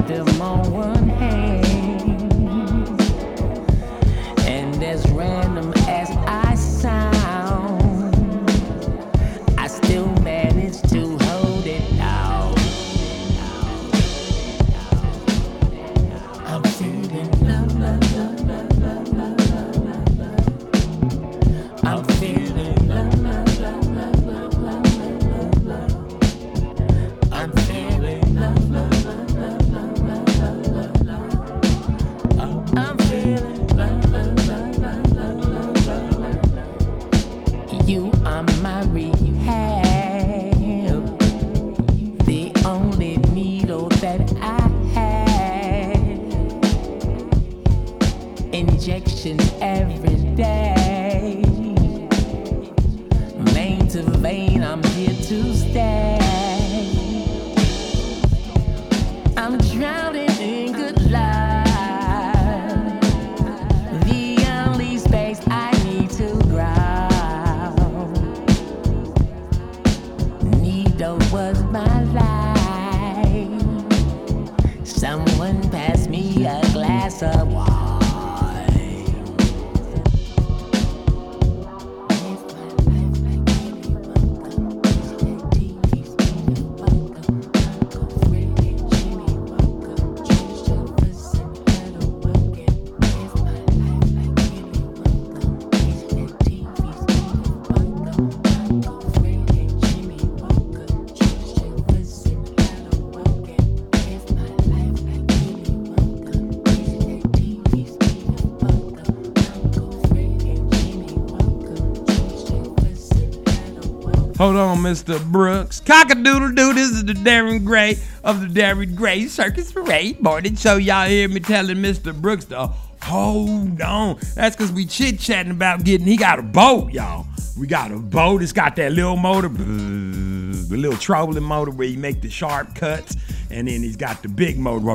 [114.48, 115.22] Hold on, Mr.
[115.30, 115.78] Brooks.
[115.80, 116.72] Cock-a-doodle doo.
[116.72, 120.76] This is the Darren Gray of the Darren Gray Circus Parade morning show.
[120.76, 122.18] Y'all hear me telling Mr.
[122.18, 122.68] Brooks to
[123.02, 124.18] hold on.
[124.34, 127.26] That's because we chit-chatting about getting, he got a boat, y'all.
[127.58, 128.40] We got a boat.
[128.42, 133.16] It's got that little motor, the little trolling motor where you make the sharp cuts.
[133.50, 134.86] And then he's got the big motor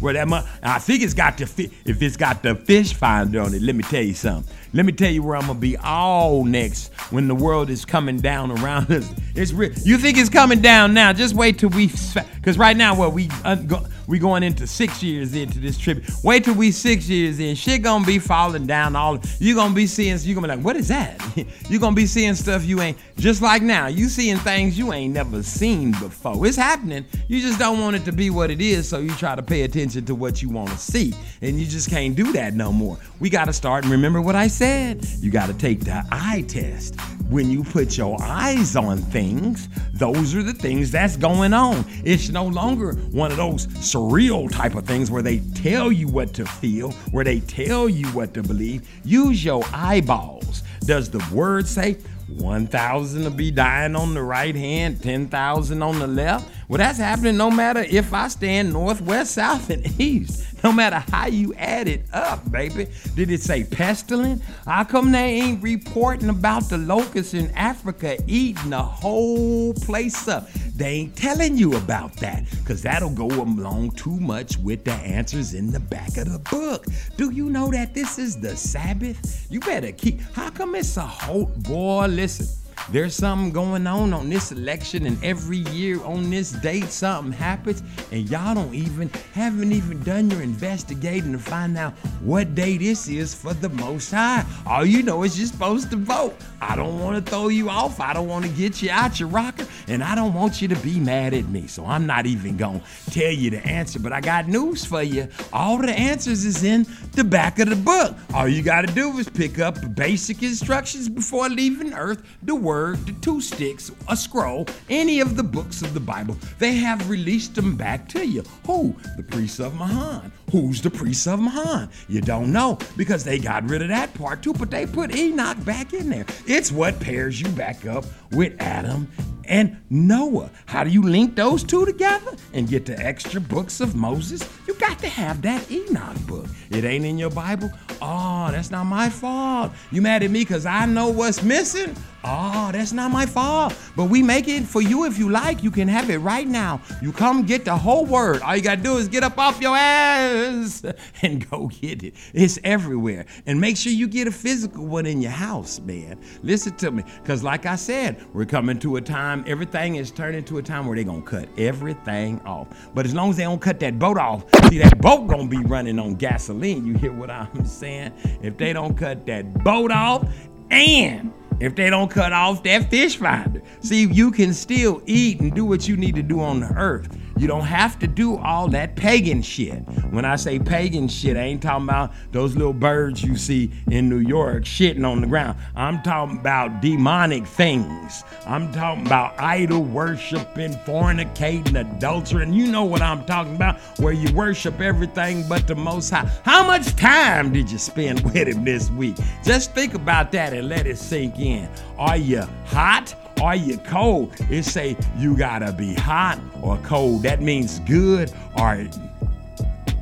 [0.00, 3.40] where- that mo- I think it's got the fi- if it's got the fish finder
[3.40, 3.60] on it.
[3.62, 4.50] Let me tell you something.
[4.74, 8.18] Let me tell you where I'm gonna be all next when the world is coming
[8.18, 9.12] down around us.
[9.34, 9.70] It's real.
[9.84, 11.12] You think it's coming down now?
[11.12, 15.02] Just wait till we, because right now, what we uh, go, we going into six
[15.02, 16.02] years into this trip.
[16.24, 17.54] Wait till we six years in.
[17.54, 18.96] Shit gonna be falling down.
[18.96, 20.18] All you gonna be seeing.
[20.20, 21.20] You gonna be like, what is that?
[21.68, 22.96] you gonna be seeing stuff you ain't.
[23.18, 26.46] Just like now, you seeing things you ain't never seen before.
[26.46, 27.04] It's happening.
[27.28, 29.62] You just don't want it to be what it is, so you try to pay
[29.62, 31.12] attention to what you want to see,
[31.42, 32.98] and you just can't do that no more.
[33.20, 34.61] We got to start and remember what I said.
[34.62, 36.94] You got to take the eye test.
[37.30, 41.84] When you put your eyes on things, those are the things that's going on.
[42.04, 46.32] It's no longer one of those surreal type of things where they tell you what
[46.34, 48.88] to feel, where they tell you what to believe.
[49.04, 50.62] Use your eyeballs.
[50.84, 51.96] Does the word say
[52.28, 56.48] 1,000 will be dying on the right hand, 10,000 on the left?
[56.72, 60.64] Well, that's happening no matter if I stand north, west, south, and east.
[60.64, 62.86] No matter how you add it up, baby.
[63.14, 64.40] Did it say pestilent?
[64.64, 70.50] How come they ain't reporting about the locusts in Africa eating the whole place up?
[70.74, 75.52] They ain't telling you about that, because that'll go along too much with the answers
[75.52, 76.86] in the back of the book.
[77.18, 79.46] Do you know that this is the Sabbath?
[79.50, 80.22] You better keep.
[80.32, 81.52] How come it's a whole.
[81.54, 82.61] Boy, listen.
[82.90, 87.82] There's something going on on this election, and every year on this date, something happens,
[88.10, 93.08] and y'all don't even haven't even done your investigating to find out what day this
[93.08, 94.44] is for the Most High.
[94.66, 96.36] All you know is you're supposed to vote.
[96.60, 97.98] I don't want to throw you off.
[97.98, 100.76] I don't want to get you out your rocker, and I don't want you to
[100.76, 101.66] be mad at me.
[101.66, 103.98] So I'm not even gonna tell you the answer.
[104.00, 105.28] But I got news for you.
[105.52, 108.16] All the answers is in the back of the book.
[108.34, 112.22] All you got to do is pick up basic instructions before leaving Earth.
[112.42, 116.34] The word, the two sticks, a scroll, any of the books of the Bible.
[116.58, 118.42] They have released them back to you.
[118.64, 118.96] Who?
[119.18, 120.32] The priests of Mahan.
[120.50, 121.90] Who's the priests of Mahan?
[122.08, 125.62] You don't know because they got rid of that part too, but they put Enoch
[125.66, 126.24] back in there.
[126.46, 129.06] It's what pairs you back up with Adam
[129.52, 130.50] and Noah.
[130.64, 134.48] How do you link those two together and get the extra books of Moses?
[134.66, 136.46] You got to have that Enoch book.
[136.70, 137.70] It ain't in your Bible?
[138.00, 139.72] Oh, that's not my fault.
[139.90, 141.94] You mad at me because I know what's missing?
[142.24, 143.76] Oh, that's not my fault.
[143.96, 145.62] But we make it for you if you like.
[145.62, 146.80] You can have it right now.
[147.00, 148.42] You come get the whole word.
[148.42, 150.84] All you got to do is get up off your ass
[151.22, 152.14] and go get it.
[152.32, 153.26] It's everywhere.
[153.46, 156.20] And make sure you get a physical one in your house, man.
[156.42, 157.04] Listen to me.
[157.22, 160.86] Because, like I said, we're coming to a time, everything is turned into a time
[160.86, 162.68] where they're to cut everything off.
[162.94, 165.64] But as long as they don't cut that boat off, see, that boat to be
[165.64, 166.86] running on gasoline.
[166.86, 168.12] You hear what I'm saying?
[168.42, 170.28] If they don't cut that boat off,
[170.70, 173.62] and if they don't cut off that fish finder.
[173.80, 177.16] See, you can still eat and do what you need to do on the earth.
[177.42, 179.80] You don't have to do all that pagan shit.
[180.12, 184.08] When I say pagan shit, I ain't talking about those little birds you see in
[184.08, 185.58] New York shitting on the ground.
[185.74, 188.22] I'm talking about demonic things.
[188.46, 192.44] I'm talking about idol worshiping, fornicating, adultery.
[192.44, 196.30] and You know what I'm talking about, where you worship everything but the Most High.
[196.44, 199.16] How much time did you spend with Him this week?
[199.42, 201.68] Just think about that and let it sink in.
[201.98, 203.16] Are you hot?
[203.42, 204.36] Are you cold?
[204.50, 207.24] It say you gotta be hot or cold.
[207.24, 208.76] That means good or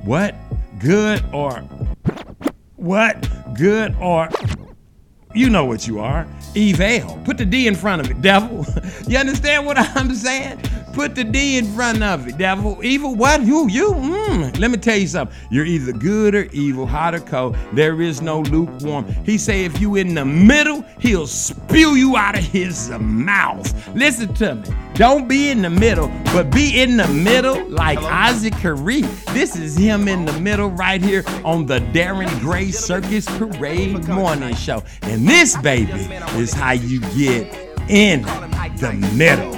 [0.05, 0.35] what?
[0.79, 1.61] Good or
[2.77, 3.27] what?
[3.57, 4.29] Good or
[5.33, 6.27] you know what you are.
[6.55, 7.21] Evil.
[7.25, 8.67] Put the D in front of it, devil.
[9.07, 10.61] you understand what I'm saying?
[10.93, 12.81] Put the D in front of it, devil.
[12.83, 13.41] Evil, what?
[13.41, 13.71] Who?
[13.71, 13.93] You?
[13.93, 14.59] Mm.
[14.59, 15.37] Let me tell you something.
[15.49, 17.57] You're either good or evil, hot or cold.
[17.73, 19.07] There is no lukewarm.
[19.25, 23.89] He say if you in the middle, he'll spew you out of his mouth.
[23.95, 24.69] Listen to me.
[24.95, 29.01] Don't be in the middle, but be in the middle like Isaac Curry.
[29.33, 34.55] This is him in the middle right here on the Darren Gray Circus Parade Morning
[34.57, 34.83] Show.
[35.03, 35.93] And this, baby,
[36.37, 37.53] is how you get
[37.89, 39.53] in the middle.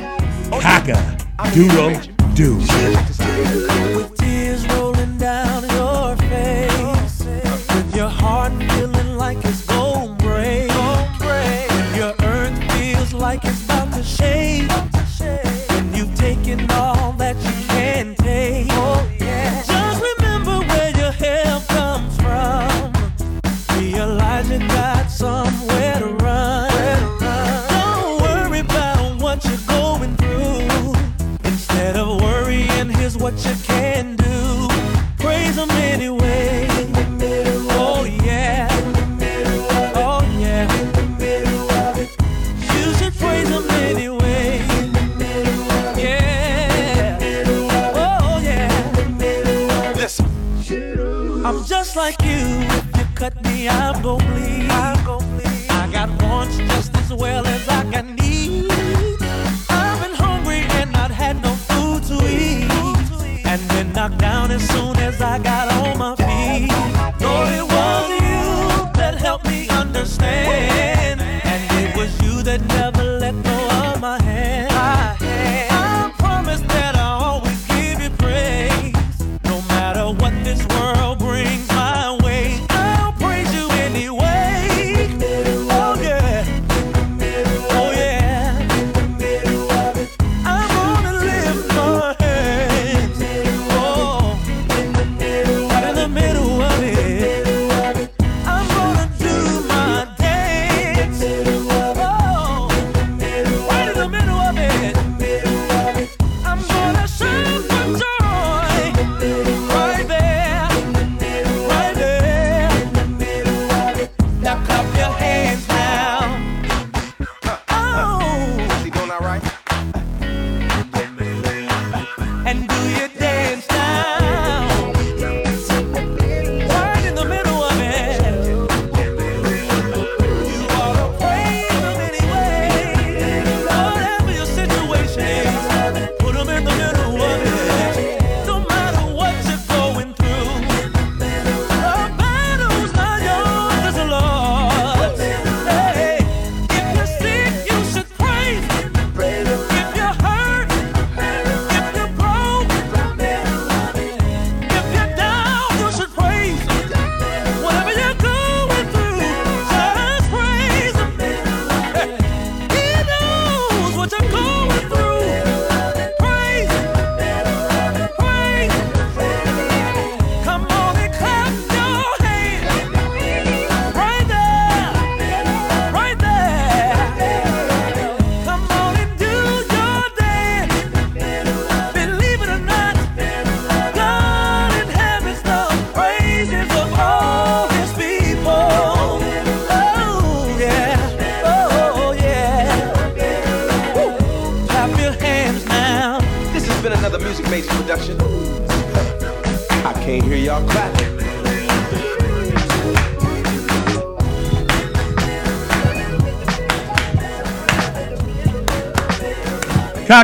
[0.61, 1.17] Cocker
[1.55, 2.01] doodle
[2.35, 2.61] doo.
[64.53, 66.22] As soon as I got on my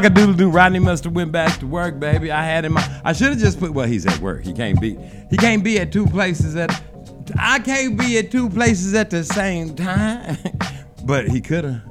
[0.08, 0.48] Cock-a-doodle doo.
[0.48, 2.32] Rodney must have went back to work, baby.
[2.32, 2.78] I had him.
[2.78, 3.72] I should have just put.
[3.72, 4.42] Well, he's at work.
[4.42, 4.96] He can't be.
[5.28, 6.70] He can't be at two places at.
[7.38, 10.38] I can't be at two places at the same time.
[11.04, 11.82] but he could have.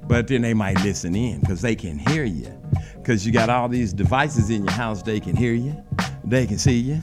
[0.08, 2.52] but then they might listen in because they can hear you.
[2.96, 5.00] Because you got all these devices in your house.
[5.00, 5.80] They can hear you.
[6.24, 7.00] They can see you.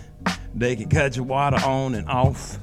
[0.54, 2.60] They can cut your water on and off.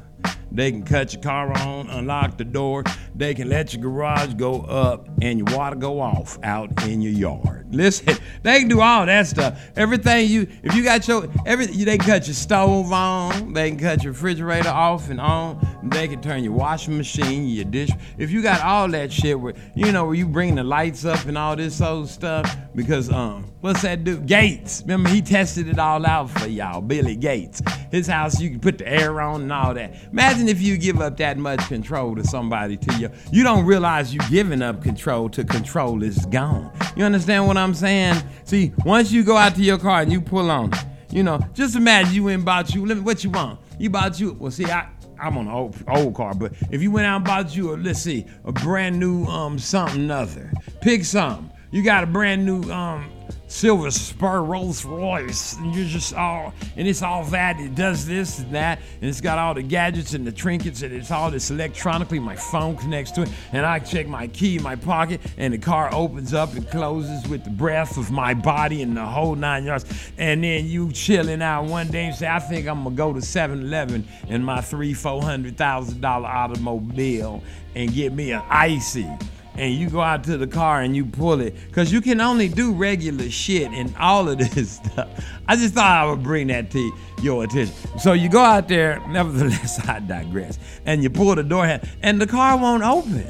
[0.53, 2.85] They can cut your car on, unlock the door.
[3.15, 7.13] They can let your garage go up and your water go off out in your
[7.13, 7.56] yard.
[7.71, 9.61] Listen, they can do all that stuff.
[9.77, 13.53] Everything you, if you got your, every, they can cut your stove on.
[13.53, 15.66] They can cut your refrigerator off and on.
[15.91, 17.91] They can turn your washing machine, your dish.
[18.19, 21.25] If you got all that shit where, you know, where you bring the lights up
[21.27, 24.27] and all this old stuff, because um, what's that dude?
[24.27, 24.83] Gates.
[24.83, 26.81] Remember he tested it all out for y'all.
[26.81, 27.63] Billy Gates.
[27.91, 29.95] His house, you can put the air on and all that.
[30.13, 33.11] Imagine if you give up that much control to somebody to you.
[33.31, 36.73] You don't realize you giving up control to control is gone.
[36.97, 38.23] You understand what I'm saying?
[38.45, 40.73] See, once you go out to your car and you pull on,
[41.11, 42.85] you know, just imagine you went and bought you.
[42.85, 43.61] Let me, what you want?
[43.79, 44.33] You bought you.
[44.33, 44.89] Well, see, I.
[45.21, 47.77] I'm on an old, old car, but if you went out and bought you a,
[47.77, 51.51] let's see, a brand new um something other, pick something.
[51.71, 53.11] You got a brand new um
[53.49, 57.59] silver spur Rolls Royce, and you're just all, and it's all that.
[57.61, 60.93] It does this and that, and it's got all the gadgets and the trinkets, and
[60.93, 62.19] it's all this electronically.
[62.19, 65.59] My phone connects to it, and I check my key in my pocket, and the
[65.59, 69.65] car opens up and closes with the breath of my body and the whole nine
[69.65, 69.85] yards.
[70.19, 73.21] And then you chilling out one day and say, I think I'm gonna go to
[73.21, 77.43] 7-Eleven in my three, four hundred thousand dollar automobile
[77.75, 79.09] and get me an icy
[79.59, 82.49] and you go out to the car and you pull it because you can only
[82.49, 85.09] do regular shit and all of this stuff.
[85.49, 86.93] I just thought I would bring that to
[87.23, 87.75] your attention.
[87.99, 92.21] So you go out there, nevertheless, I digress, and you pull the door handle and
[92.21, 93.27] the car won't open.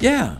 [0.00, 0.36] Yeah.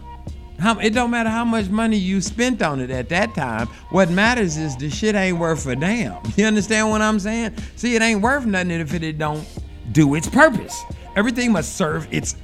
[0.58, 3.66] How, it don't matter how much money you spent on it at that time.
[3.90, 6.22] What matters is the shit ain't worth a damn.
[6.36, 7.56] You understand what I'm saying?
[7.76, 9.46] See, it ain't worth nothing if it don't
[9.90, 10.80] do its purpose.
[11.16, 12.36] Everything must serve its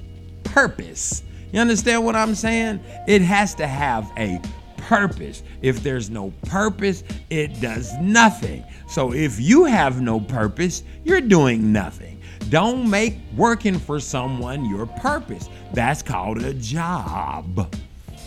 [0.44, 1.22] purpose.
[1.52, 2.80] You understand what I'm saying?
[3.06, 4.40] It has to have a
[4.76, 5.42] purpose.
[5.62, 8.64] If there's no purpose, it does nothing.
[8.88, 12.20] So if you have no purpose, you're doing nothing.
[12.48, 15.48] Don't make working for someone your purpose.
[15.72, 17.72] That's called a job.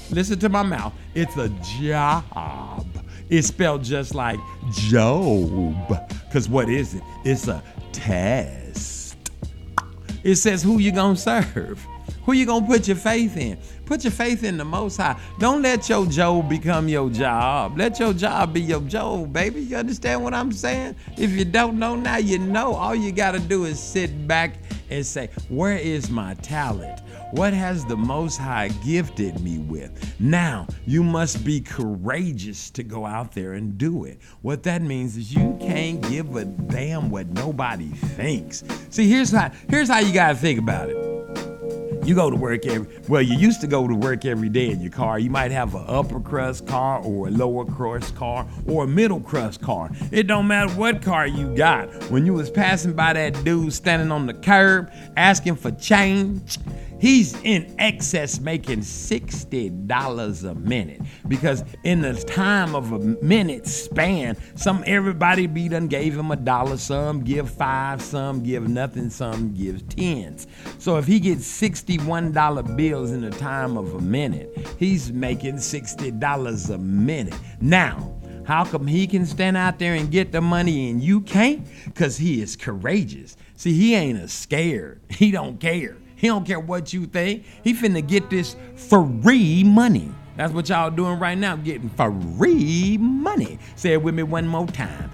[0.09, 0.93] Listen to my mouth.
[1.15, 2.85] It's a job.
[3.29, 4.39] It's spelled just like
[4.71, 6.07] Job.
[6.27, 7.03] Because what is it?
[7.25, 9.17] It's a test.
[10.23, 11.85] It says who you gonna serve.
[12.25, 13.57] Who you gonna put your faith in?
[13.85, 15.19] Put your faith in the Most High.
[15.39, 17.77] Don't let your Job become your job.
[17.77, 19.61] Let your job be your Job, baby.
[19.61, 20.95] You understand what I'm saying?
[21.17, 22.73] If you don't know now, you know.
[22.73, 24.55] All you gotta do is sit back
[24.89, 27.01] and say, Where is my talent?
[27.31, 30.15] What has the Most High gifted me with?
[30.19, 34.19] Now, you must be courageous to go out there and do it.
[34.43, 38.63] What that means is you can't give a damn what nobody thinks.
[38.91, 41.12] See, here's how here's how you gotta think about it.
[42.05, 44.81] You go to work every well, you used to go to work every day in
[44.81, 45.19] your car.
[45.19, 49.21] You might have an upper crust car or a lower crust car or a middle
[49.21, 49.89] crust car.
[50.11, 51.87] It don't matter what car you got.
[52.11, 56.59] When you was passing by that dude standing on the curb asking for change,
[57.03, 64.37] he's in excess making $60 a minute because in the time of a minute span
[64.55, 69.53] some everybody be done gave him a dollar some give five some give nothing some
[69.53, 70.47] give tens
[70.79, 76.73] so if he gets $61 bills in the time of a minute he's making $60
[76.73, 81.01] a minute now how come he can stand out there and get the money and
[81.01, 81.65] you can't?
[81.85, 83.37] Because he is courageous.
[83.55, 84.99] See, he ain't a scared.
[85.09, 85.95] He don't care.
[86.23, 87.43] He don't care what you think.
[87.65, 90.09] He finna get this free money.
[90.37, 93.59] That's what y'all doing right now, getting free money.
[93.75, 95.11] Say it with me one more time.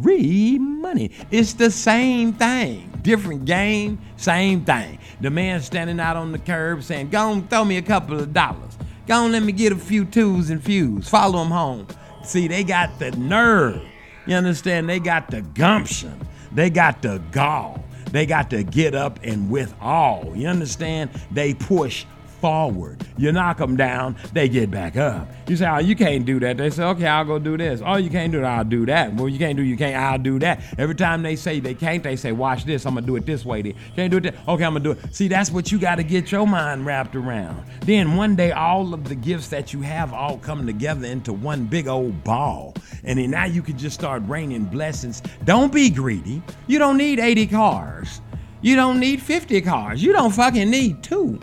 [0.00, 1.10] Free money.
[1.32, 2.88] It's the same thing.
[3.02, 5.00] Different game, same thing.
[5.20, 8.32] The man standing out on the curb saying, Go on, throw me a couple of
[8.32, 8.78] dollars.
[9.08, 11.08] Go on, let me get a few twos and fews.
[11.08, 11.88] Follow him home.
[12.22, 13.82] See, they got the nerve.
[14.24, 14.88] You understand?
[14.88, 16.16] They got the gumption.
[16.52, 17.84] They got the gall.
[18.14, 20.30] They got to get up and with all.
[20.36, 21.10] You understand?
[21.32, 22.04] They push
[22.44, 23.02] forward.
[23.16, 25.26] You knock them down, they get back up.
[25.48, 26.58] You say, oh, you can't do that.
[26.58, 27.80] They say, okay, I'll go do this.
[27.82, 29.14] Oh, you can't do that, I'll do that.
[29.14, 30.60] Well, you can't do, you can't, I'll do that.
[30.76, 33.46] Every time they say they can't, they say, watch this, I'm gonna do it this
[33.46, 33.62] way.
[33.62, 33.74] Then.
[33.96, 34.34] Can't do it that.
[34.46, 35.14] Okay, I'm gonna do it.
[35.14, 37.64] See, that's what you gotta get your mind wrapped around.
[37.86, 41.64] Then one day, all of the gifts that you have all come together into one
[41.64, 42.74] big old ball.
[43.04, 45.22] And then now you can just start raining blessings.
[45.46, 46.42] Don't be greedy.
[46.66, 48.20] You don't need 80 cars.
[48.64, 50.02] You don't need 50 cars.
[50.02, 51.38] You don't fucking need two.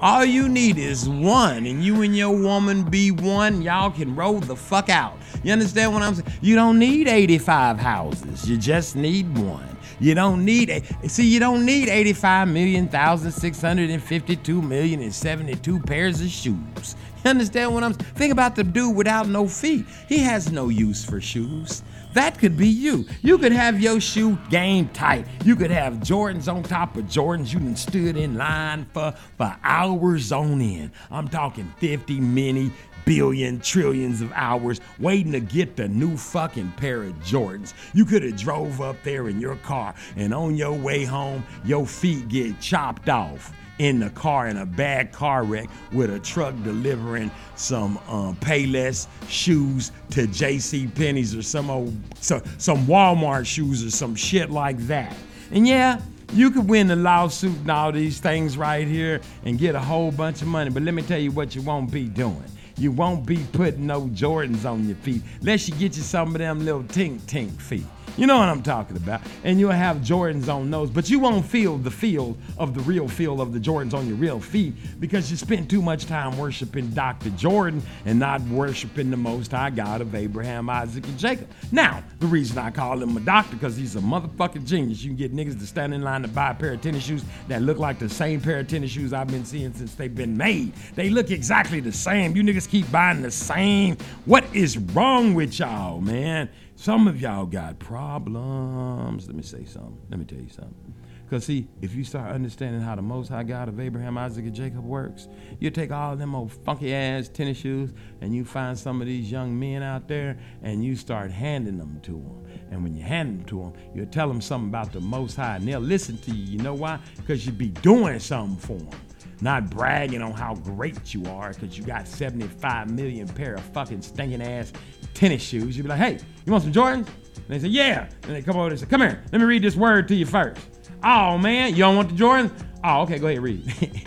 [0.00, 3.60] All you need is one, and you and your woman be one.
[3.60, 5.18] Y'all can roll the fuck out.
[5.42, 6.30] You understand what I'm saying?
[6.40, 8.48] You don't need 85 houses.
[8.48, 9.66] You just need one.
[9.98, 11.26] You don't need a see.
[11.26, 16.28] You don't need 85 million thousand six hundred and 52 million and 72 pairs of
[16.28, 16.94] shoes.
[17.24, 17.94] You understand what I'm?
[17.94, 18.14] Saying?
[18.14, 19.86] Think about the dude without no feet.
[20.08, 21.82] He has no use for shoes.
[22.12, 23.06] That could be you.
[23.22, 25.26] You could have your shoe game tight.
[25.44, 27.52] You could have Jordans on top of Jordans.
[27.52, 30.90] You done stood in line for, for hours on end.
[31.10, 32.72] I'm talking 50 many
[33.04, 37.74] billion trillions of hours waiting to get the new fucking pair of Jordans.
[37.94, 41.86] You could have drove up there in your car and on your way home, your
[41.86, 46.54] feet get chopped off in the car in a bad car wreck with a truck
[46.62, 50.86] delivering some um, Payless shoes to J.C.
[50.88, 55.16] Penney's or some old so, some Walmart shoes or some shit like that.
[55.50, 55.98] And yeah,
[56.34, 60.12] you could win the lawsuit and all these things right here and get a whole
[60.12, 60.68] bunch of money.
[60.68, 62.44] But let me tell you what you won't be doing.
[62.76, 66.38] You won't be putting no Jordans on your feet unless you get you some of
[66.38, 67.86] them little tink tink feet.
[68.16, 69.20] You know what I'm talking about.
[69.44, 73.08] And you'll have Jordans on those, but you won't feel the feel of the real
[73.08, 76.90] feel of the Jordans on your real feet because you spent too much time worshiping
[76.90, 77.30] Dr.
[77.30, 81.48] Jordan and not worshiping the Most High God of Abraham, Isaac, and Jacob.
[81.72, 85.02] Now, the reason I call him a doctor because he's a motherfucking genius.
[85.02, 87.24] You can get niggas to stand in line to buy a pair of tennis shoes
[87.48, 90.36] that look like the same pair of tennis shoes I've been seeing since they've been
[90.36, 90.72] made.
[90.94, 92.36] They look exactly the same.
[92.36, 93.96] You niggas keep buying the same.
[94.24, 96.48] What is wrong with y'all, man?
[96.80, 99.26] Some of y'all got problems.
[99.26, 99.98] Let me say something.
[100.08, 100.94] Let me tell you something.
[101.22, 104.54] Because, see, if you start understanding how the Most High God of Abraham, Isaac, and
[104.54, 105.28] Jacob works,
[105.58, 107.92] you take all them old funky ass tennis shoes
[108.22, 112.00] and you find some of these young men out there and you start handing them
[112.04, 112.46] to them.
[112.70, 115.56] And when you hand them to them, you tell them something about the Most High
[115.56, 116.56] and they'll listen to you.
[116.56, 116.98] You know why?
[117.16, 118.98] Because you be doing something for them.
[119.42, 124.02] Not bragging on how great you are because you got 75 million pair of fucking
[124.02, 124.72] stinking ass
[125.14, 125.76] tennis shoes.
[125.76, 127.06] You'd be like, hey, you want some Jordans?
[127.06, 128.08] And they say, yeah.
[128.24, 130.26] And they come over and say, come here, let me read this word to you
[130.26, 130.60] first.
[131.02, 132.52] Oh man, you don't want the Jordans?
[132.84, 133.64] Oh, okay, go ahead, read.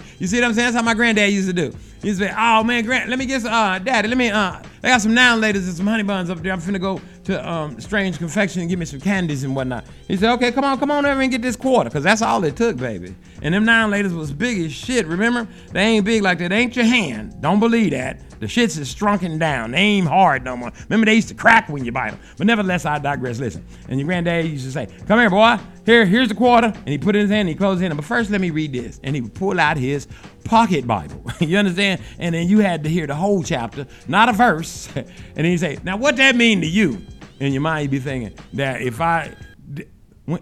[0.19, 0.67] you see what I'm saying?
[0.67, 1.75] That's how my granddad used to do.
[2.01, 4.29] He used to say, oh man, grand, let me get some, uh, daddy, let me,
[4.29, 6.51] uh, I got some Now and Laters and some honey buns up there.
[6.51, 9.85] I'm finna go to um, Strange Confection and give me some candies and whatnot.
[10.07, 12.43] He said, okay, come on, come on over and get this quarter, because that's all
[12.43, 13.15] it took, baby.
[13.41, 15.47] And them nine ladies was big as shit, remember?
[15.71, 16.51] They ain't big like that.
[16.51, 17.41] Ain't your hand.
[17.41, 18.19] Don't believe that.
[18.43, 19.71] The shits is shrunken down.
[19.71, 20.71] They ain't hard no more.
[20.89, 22.19] Remember, they used to crack when you bite them.
[22.37, 23.39] But nevertheless, I digress.
[23.39, 23.65] Listen.
[23.87, 25.57] And your granddad used to say, Come here, boy.
[25.85, 26.67] Here, here's the quarter.
[26.67, 27.95] And he put it in his hand and he closed his hand.
[27.95, 28.99] But first, let me read this.
[29.01, 30.07] And he would pull out his
[30.43, 31.23] pocket Bible.
[31.39, 32.01] you understand?
[32.19, 34.89] And then you had to hear the whole chapter, not a verse.
[34.95, 37.01] and then he say, Now, what that mean to you?
[37.43, 39.35] In your mind, you'd be thinking that if I.
[39.73, 39.83] d-
[40.25, 40.39] when-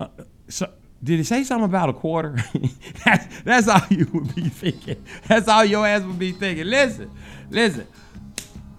[0.00, 0.08] uh,
[0.48, 0.70] so,
[1.04, 2.36] did he say something about a quarter?
[3.04, 5.04] that's, that's all you would be thinking.
[5.28, 6.64] That's all your ass would be thinking.
[6.66, 7.10] Listen,
[7.50, 7.86] listen.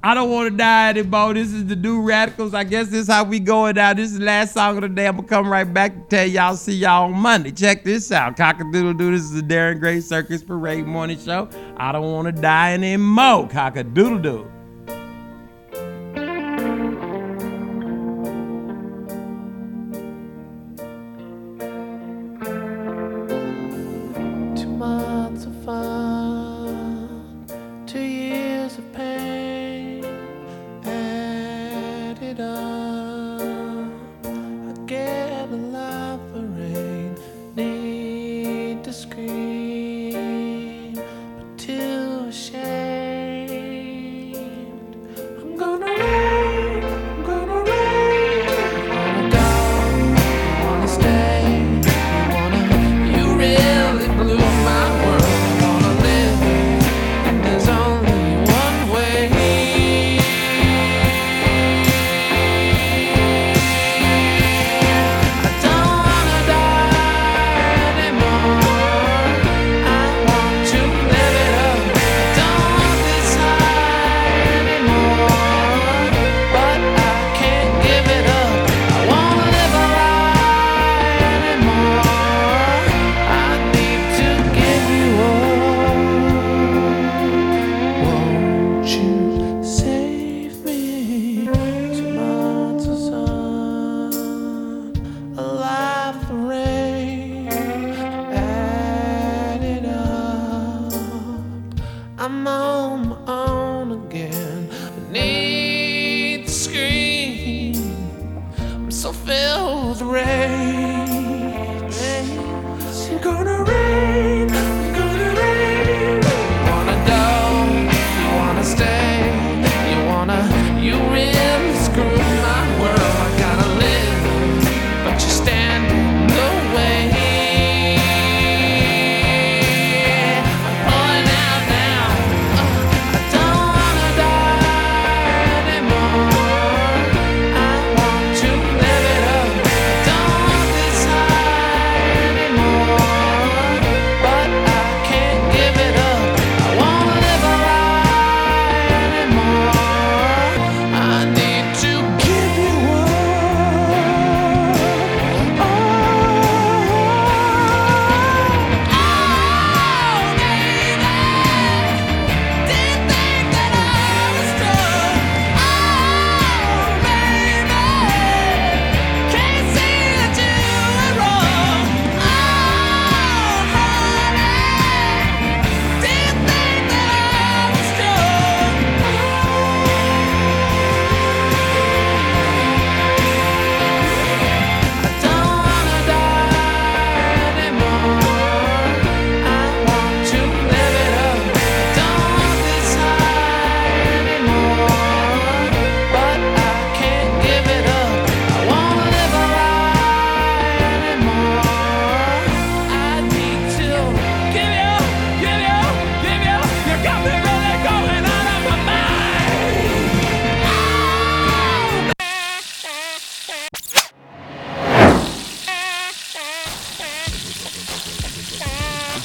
[0.05, 1.33] I don't want to die anymore.
[1.35, 2.53] This is the new radicals.
[2.55, 3.95] I guess this is how we going down.
[3.95, 5.07] This is the last song of the day.
[5.07, 6.55] I'm gonna come right back and tell y'all.
[6.55, 7.51] See y'all on Monday.
[7.51, 8.35] Check this out.
[8.35, 9.11] Cockadoodle doo.
[9.11, 11.47] This is the Darren Gray Circus Parade Morning Show.
[11.77, 13.47] I don't want to die anymore.
[13.47, 14.51] Cockadoodle doo.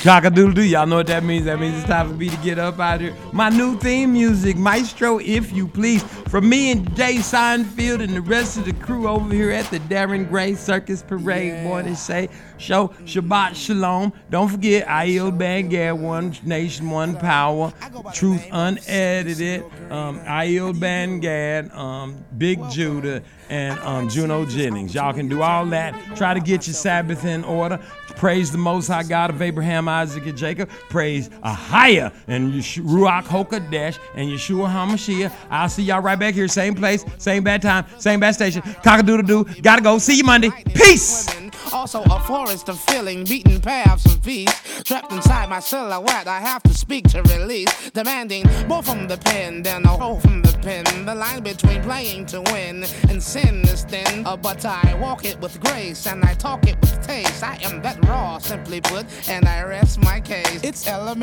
[0.09, 0.63] Cockadoodle doo.
[0.63, 1.45] Y'all know what that means.
[1.45, 3.15] That means it's time for me to get up out here.
[3.35, 6.03] My new theme music, Maestro, if you please.
[6.03, 9.81] From me and DJ Seinfeld and the rest of the crew over here at the
[9.81, 12.89] Darren Gray Circus Parade Morning Say Show.
[13.05, 14.15] Shabbat Shalom.
[14.31, 17.71] Don't forget, Aiel Bangad, One Nation, One Power.
[18.15, 19.63] Truth Unedited.
[19.91, 24.95] Um, Aiel Bangad, um, Big Judah, and um, Juno Jennings.
[24.95, 25.95] Y'all can do all that.
[26.17, 27.79] Try to get your Sabbath in order.
[28.19, 30.69] Praise the Most High God of Abraham, Isaac, and Jacob.
[30.91, 35.33] Praise Ahia and Ruach HaKodesh and Yeshua HaMashiach.
[35.51, 38.63] I'll see y'all right back here, same place, same bad time, same bad station.
[38.63, 39.45] Cockadoodle doo.
[39.63, 39.99] Gotta go.
[39.99, 40.51] See you Monday.
[40.75, 41.38] Peace.
[41.73, 44.53] Also a forest of feeling, beaten paths of peace.
[44.85, 47.91] Trapped inside my silhouette, I have to speak to release.
[47.91, 50.85] Demanding more from the pen than a hole from the pen.
[51.05, 54.27] The line between playing to win and sin is thin.
[54.27, 57.43] Uh, but I walk it with grace and I talk it with taste.
[57.43, 60.63] I am that raw, simply put, and I rest my case.
[60.63, 61.17] It's elementary.